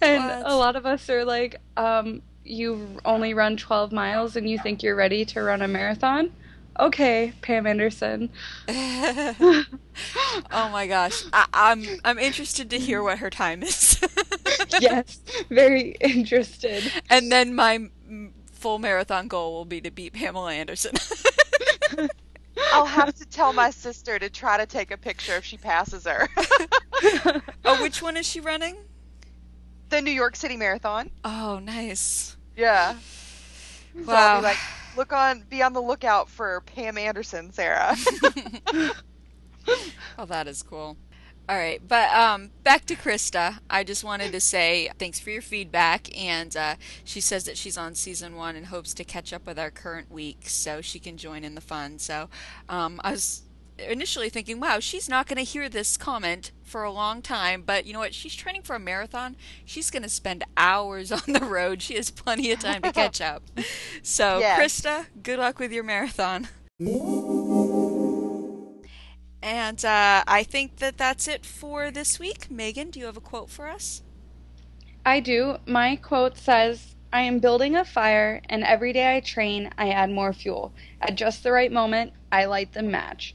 And 0.00 0.24
what? 0.24 0.50
a 0.50 0.56
lot 0.56 0.76
of 0.76 0.86
us 0.86 1.08
are 1.08 1.24
like, 1.24 1.56
um, 1.76 2.22
you 2.44 2.98
only 3.04 3.34
run 3.34 3.56
12 3.56 3.92
miles 3.92 4.36
and 4.36 4.48
you 4.48 4.58
think 4.58 4.82
you're 4.82 4.96
ready 4.96 5.24
to 5.26 5.42
run 5.42 5.62
a 5.62 5.68
marathon? 5.68 6.32
okay, 6.80 7.32
Pam 7.42 7.66
Anderson. 7.66 8.30
oh 8.68 9.64
my 10.50 10.86
gosh, 10.86 11.24
I, 11.32 11.46
I'm 11.52 11.84
I'm 12.04 12.18
interested 12.18 12.70
to 12.70 12.78
hear 12.78 13.02
what 13.02 13.18
her 13.18 13.30
time 13.30 13.62
is. 13.62 14.00
yes, 14.80 15.20
very 15.50 15.96
interested. 16.00 16.90
And 17.08 17.30
then 17.30 17.54
my 17.54 17.90
full 18.60 18.78
marathon 18.78 19.26
goal 19.26 19.54
will 19.54 19.64
be 19.64 19.80
to 19.80 19.90
beat 19.90 20.12
Pamela 20.12 20.52
Anderson. 20.52 20.92
I'll 22.72 22.84
have 22.84 23.14
to 23.14 23.24
tell 23.26 23.54
my 23.54 23.70
sister 23.70 24.18
to 24.18 24.28
try 24.28 24.58
to 24.58 24.66
take 24.66 24.90
a 24.90 24.98
picture 24.98 25.34
if 25.36 25.44
she 25.44 25.56
passes 25.56 26.06
her. 26.06 26.28
oh, 27.64 27.82
which 27.82 28.02
one 28.02 28.18
is 28.18 28.26
she 28.26 28.40
running? 28.40 28.76
The 29.88 30.02
New 30.02 30.10
York 30.10 30.36
City 30.36 30.58
Marathon. 30.58 31.10
Oh, 31.24 31.58
nice. 31.58 32.36
Yeah. 32.54 32.96
Wow. 34.04 34.36
So 34.36 34.42
like, 34.42 34.58
look 34.94 35.12
on, 35.14 35.42
be 35.48 35.62
on 35.62 35.72
the 35.72 35.80
lookout 35.80 36.28
for 36.28 36.60
Pam 36.60 36.98
Anderson, 36.98 37.52
Sarah. 37.52 37.96
oh, 40.18 40.26
that 40.26 40.46
is 40.46 40.62
cool. 40.62 40.98
All 41.50 41.56
right, 41.56 41.82
but 41.84 42.14
um, 42.14 42.50
back 42.62 42.86
to 42.86 42.94
Krista. 42.94 43.58
I 43.68 43.82
just 43.82 44.04
wanted 44.04 44.30
to 44.30 44.40
say 44.40 44.88
thanks 45.00 45.18
for 45.18 45.30
your 45.30 45.42
feedback, 45.42 46.16
and 46.16 46.56
uh, 46.56 46.76
she 47.02 47.20
says 47.20 47.42
that 47.46 47.58
she's 47.58 47.76
on 47.76 47.96
season 47.96 48.36
one 48.36 48.54
and 48.54 48.66
hopes 48.66 48.94
to 48.94 49.02
catch 49.02 49.32
up 49.32 49.48
with 49.48 49.58
our 49.58 49.72
current 49.72 50.12
week 50.12 50.42
so 50.44 50.80
she 50.80 51.00
can 51.00 51.16
join 51.16 51.42
in 51.42 51.56
the 51.56 51.60
fun. 51.60 51.98
So 51.98 52.28
um, 52.68 53.00
I 53.02 53.10
was 53.10 53.42
initially 53.78 54.28
thinking, 54.28 54.60
wow, 54.60 54.78
she's 54.78 55.08
not 55.08 55.26
going 55.26 55.38
to 55.38 55.42
hear 55.42 55.68
this 55.68 55.96
comment 55.96 56.52
for 56.62 56.84
a 56.84 56.92
long 56.92 57.20
time, 57.20 57.62
but 57.66 57.84
you 57.84 57.94
know 57.94 57.98
what? 57.98 58.14
She's 58.14 58.36
training 58.36 58.62
for 58.62 58.76
a 58.76 58.80
marathon. 58.80 59.34
She's 59.64 59.90
going 59.90 60.04
to 60.04 60.08
spend 60.08 60.44
hours 60.56 61.10
on 61.26 61.32
the 61.32 61.44
road. 61.44 61.82
She 61.82 61.96
has 61.96 62.12
plenty 62.12 62.52
of 62.52 62.60
time 62.60 62.82
to 62.82 62.92
catch 62.94 63.20
up. 63.20 63.42
So, 64.04 64.38
yes. 64.38 64.60
Krista, 64.60 65.06
good 65.20 65.40
luck 65.40 65.58
with 65.58 65.72
your 65.72 65.82
marathon. 65.82 66.46
And 69.42 69.84
uh, 69.84 70.22
I 70.26 70.42
think 70.42 70.76
that 70.76 70.98
that's 70.98 71.26
it 71.26 71.46
for 71.46 71.90
this 71.90 72.18
week. 72.18 72.50
Meagan, 72.50 72.90
do 72.90 73.00
you 73.00 73.06
have 73.06 73.16
a 73.16 73.20
quote 73.22 73.50
for 73.50 73.68
us? 73.68 74.02
I 75.04 75.20
do. 75.20 75.56
My 75.66 75.96
quote 75.96 76.36
says, 76.36 76.94
I 77.12 77.22
am 77.22 77.40
building 77.40 77.74
a 77.74 77.84
fire, 77.84 78.40
and 78.48 78.62
every 78.62 78.92
day 78.92 79.16
I 79.16 79.20
train, 79.20 79.70
I 79.76 79.88
add 79.88 80.10
more 80.10 80.32
fuel. 80.32 80.72
At 81.00 81.16
just 81.16 81.42
the 81.42 81.52
right 81.52 81.72
moment, 81.72 82.12
I 82.30 82.44
light 82.44 82.72
the 82.72 82.82
match. 82.82 83.34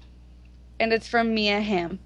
And 0.79 0.93
it's 0.93 1.07
from 1.07 1.33
Mia 1.33 1.59
Hamm. 1.59 1.99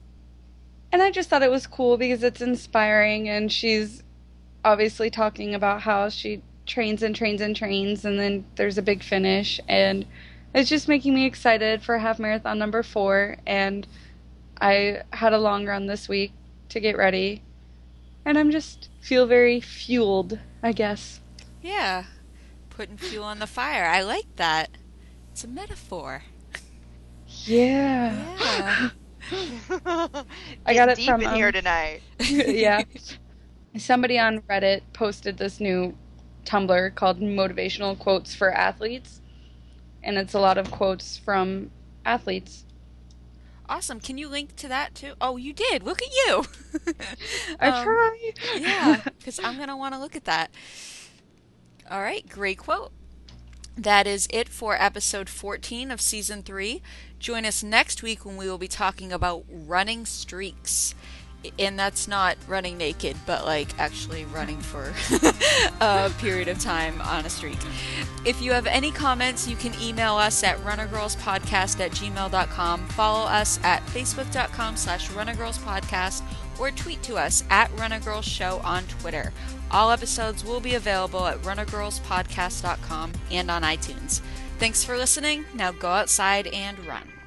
And 0.91 1.01
I 1.01 1.11
just 1.11 1.29
thought 1.29 1.43
it 1.43 1.51
was 1.51 1.67
cool 1.67 1.97
because 1.97 2.23
it's 2.23 2.41
inspiring, 2.41 3.29
and 3.29 3.51
she's 3.51 4.01
obviously 4.65 5.09
talking 5.09 5.53
about 5.53 5.81
how 5.81 6.09
she 6.09 6.41
trains 6.65 7.03
and 7.03 7.15
trains 7.15 7.41
and 7.41 7.55
trains, 7.55 8.05
and 8.05 8.17
then 8.17 8.45
there's 8.55 8.77
a 8.77 8.83
big 8.83 9.03
finish. 9.03 9.59
And 9.67 10.05
it's 10.53 10.69
just 10.69 10.87
making 10.87 11.13
me 11.13 11.25
excited 11.25 11.81
for 11.81 11.97
half 11.97 12.19
marathon 12.19 12.57
number 12.57 12.83
four. 12.83 13.37
And 13.45 13.87
I 14.59 15.03
had 15.13 15.33
a 15.33 15.37
long 15.39 15.65
run 15.65 15.87
this 15.87 16.09
week 16.09 16.33
to 16.69 16.79
get 16.79 16.97
ready, 16.97 17.43
and 18.25 18.37
I'm 18.37 18.51
just 18.51 18.89
feel 19.01 19.25
very 19.25 19.59
fueled, 19.59 20.39
I 20.61 20.71
guess. 20.71 21.21
Yeah, 21.61 22.05
putting 22.69 22.97
fuel 22.97 23.25
on 23.25 23.39
the 23.39 23.47
fire. 23.47 23.85
I 23.85 24.01
like 24.01 24.35
that. 24.35 24.69
It's 25.31 25.43
a 25.43 25.47
metaphor. 25.47 26.23
Yeah. 27.45 28.35
Yeah. 28.39 28.89
I 30.65 30.73
got 30.73 30.89
it 30.89 30.97
deep 30.97 31.05
from 31.05 31.21
in 31.21 31.27
um, 31.27 31.35
here 31.35 31.51
tonight. 31.53 32.01
yeah. 32.19 32.83
Somebody 33.77 34.17
on 34.17 34.41
Reddit 34.41 34.81
posted 34.93 35.37
this 35.37 35.59
new 35.59 35.95
Tumblr 36.45 36.95
called 36.95 37.19
Motivational 37.19 37.97
Quotes 37.97 38.33
for 38.33 38.51
Athletes 38.51 39.18
and 40.03 40.17
it's 40.17 40.33
a 40.33 40.39
lot 40.39 40.57
of 40.57 40.71
quotes 40.71 41.17
from 41.17 41.71
athletes. 42.05 42.65
Awesome. 43.67 43.99
Can 43.99 44.17
you 44.17 44.27
link 44.27 44.55
to 44.57 44.67
that 44.67 44.95
too? 44.95 45.13
Oh, 45.21 45.37
you 45.37 45.53
did. 45.53 45.83
Look 45.83 46.01
at 46.01 46.09
you. 46.11 46.45
I 47.59 47.69
um, 47.69 47.83
try. 47.83 48.31
yeah, 48.57 49.01
because 49.19 49.39
I'm 49.39 49.57
going 49.57 49.67
to 49.67 49.77
want 49.77 49.93
to 49.93 49.99
look 49.99 50.15
at 50.15 50.25
that. 50.25 50.51
All 51.89 52.01
right, 52.01 52.27
great 52.27 52.57
quote. 52.57 52.91
That 53.77 54.07
is 54.07 54.27
it 54.31 54.49
for 54.49 54.75
episode 54.75 55.29
14 55.29 55.91
of 55.91 56.01
season 56.01 56.43
3. 56.43 56.81
Join 57.19 57.45
us 57.45 57.63
next 57.63 58.03
week 58.03 58.25
when 58.25 58.35
we 58.35 58.49
will 58.49 58.57
be 58.57 58.67
talking 58.67 59.13
about 59.13 59.45
running 59.49 60.05
streaks 60.05 60.95
and 61.57 61.79
that's 61.79 62.07
not 62.07 62.37
running 62.47 62.77
naked, 62.77 63.15
but 63.25 63.45
like 63.45 63.77
actually 63.79 64.25
running 64.25 64.59
for 64.59 64.93
a 65.81 66.11
period 66.19 66.47
of 66.47 66.59
time 66.59 67.01
on 67.01 67.25
a 67.25 67.29
streak. 67.29 67.57
If 68.25 68.41
you 68.41 68.51
have 68.51 68.67
any 68.67 68.91
comments, 68.91 69.47
you 69.47 69.55
can 69.55 69.73
email 69.81 70.15
us 70.15 70.43
at 70.43 70.57
runnergirlspodcast 70.59 71.79
at 71.79 71.91
gmail.com, 71.91 72.87
follow 72.89 73.25
us 73.25 73.59
at 73.63 73.85
facebook.com 73.87 74.75
slash 74.75 75.09
runnergirlspodcast, 75.11 76.23
or 76.59 76.71
tweet 76.71 77.01
to 77.03 77.15
us 77.15 77.43
at 77.49 77.71
runnergirlshow 77.71 78.63
on 78.63 78.83
Twitter. 78.83 79.31
All 79.71 79.91
episodes 79.91 80.43
will 80.43 80.59
be 80.59 80.75
available 80.75 81.25
at 81.25 81.37
runnergirlspodcast.com 81.43 83.13
and 83.31 83.51
on 83.51 83.61
iTunes. 83.61 84.21
Thanks 84.57 84.83
for 84.83 84.97
listening. 84.97 85.45
Now 85.53 85.71
go 85.71 85.87
outside 85.87 86.47
and 86.47 86.85
run. 86.85 87.18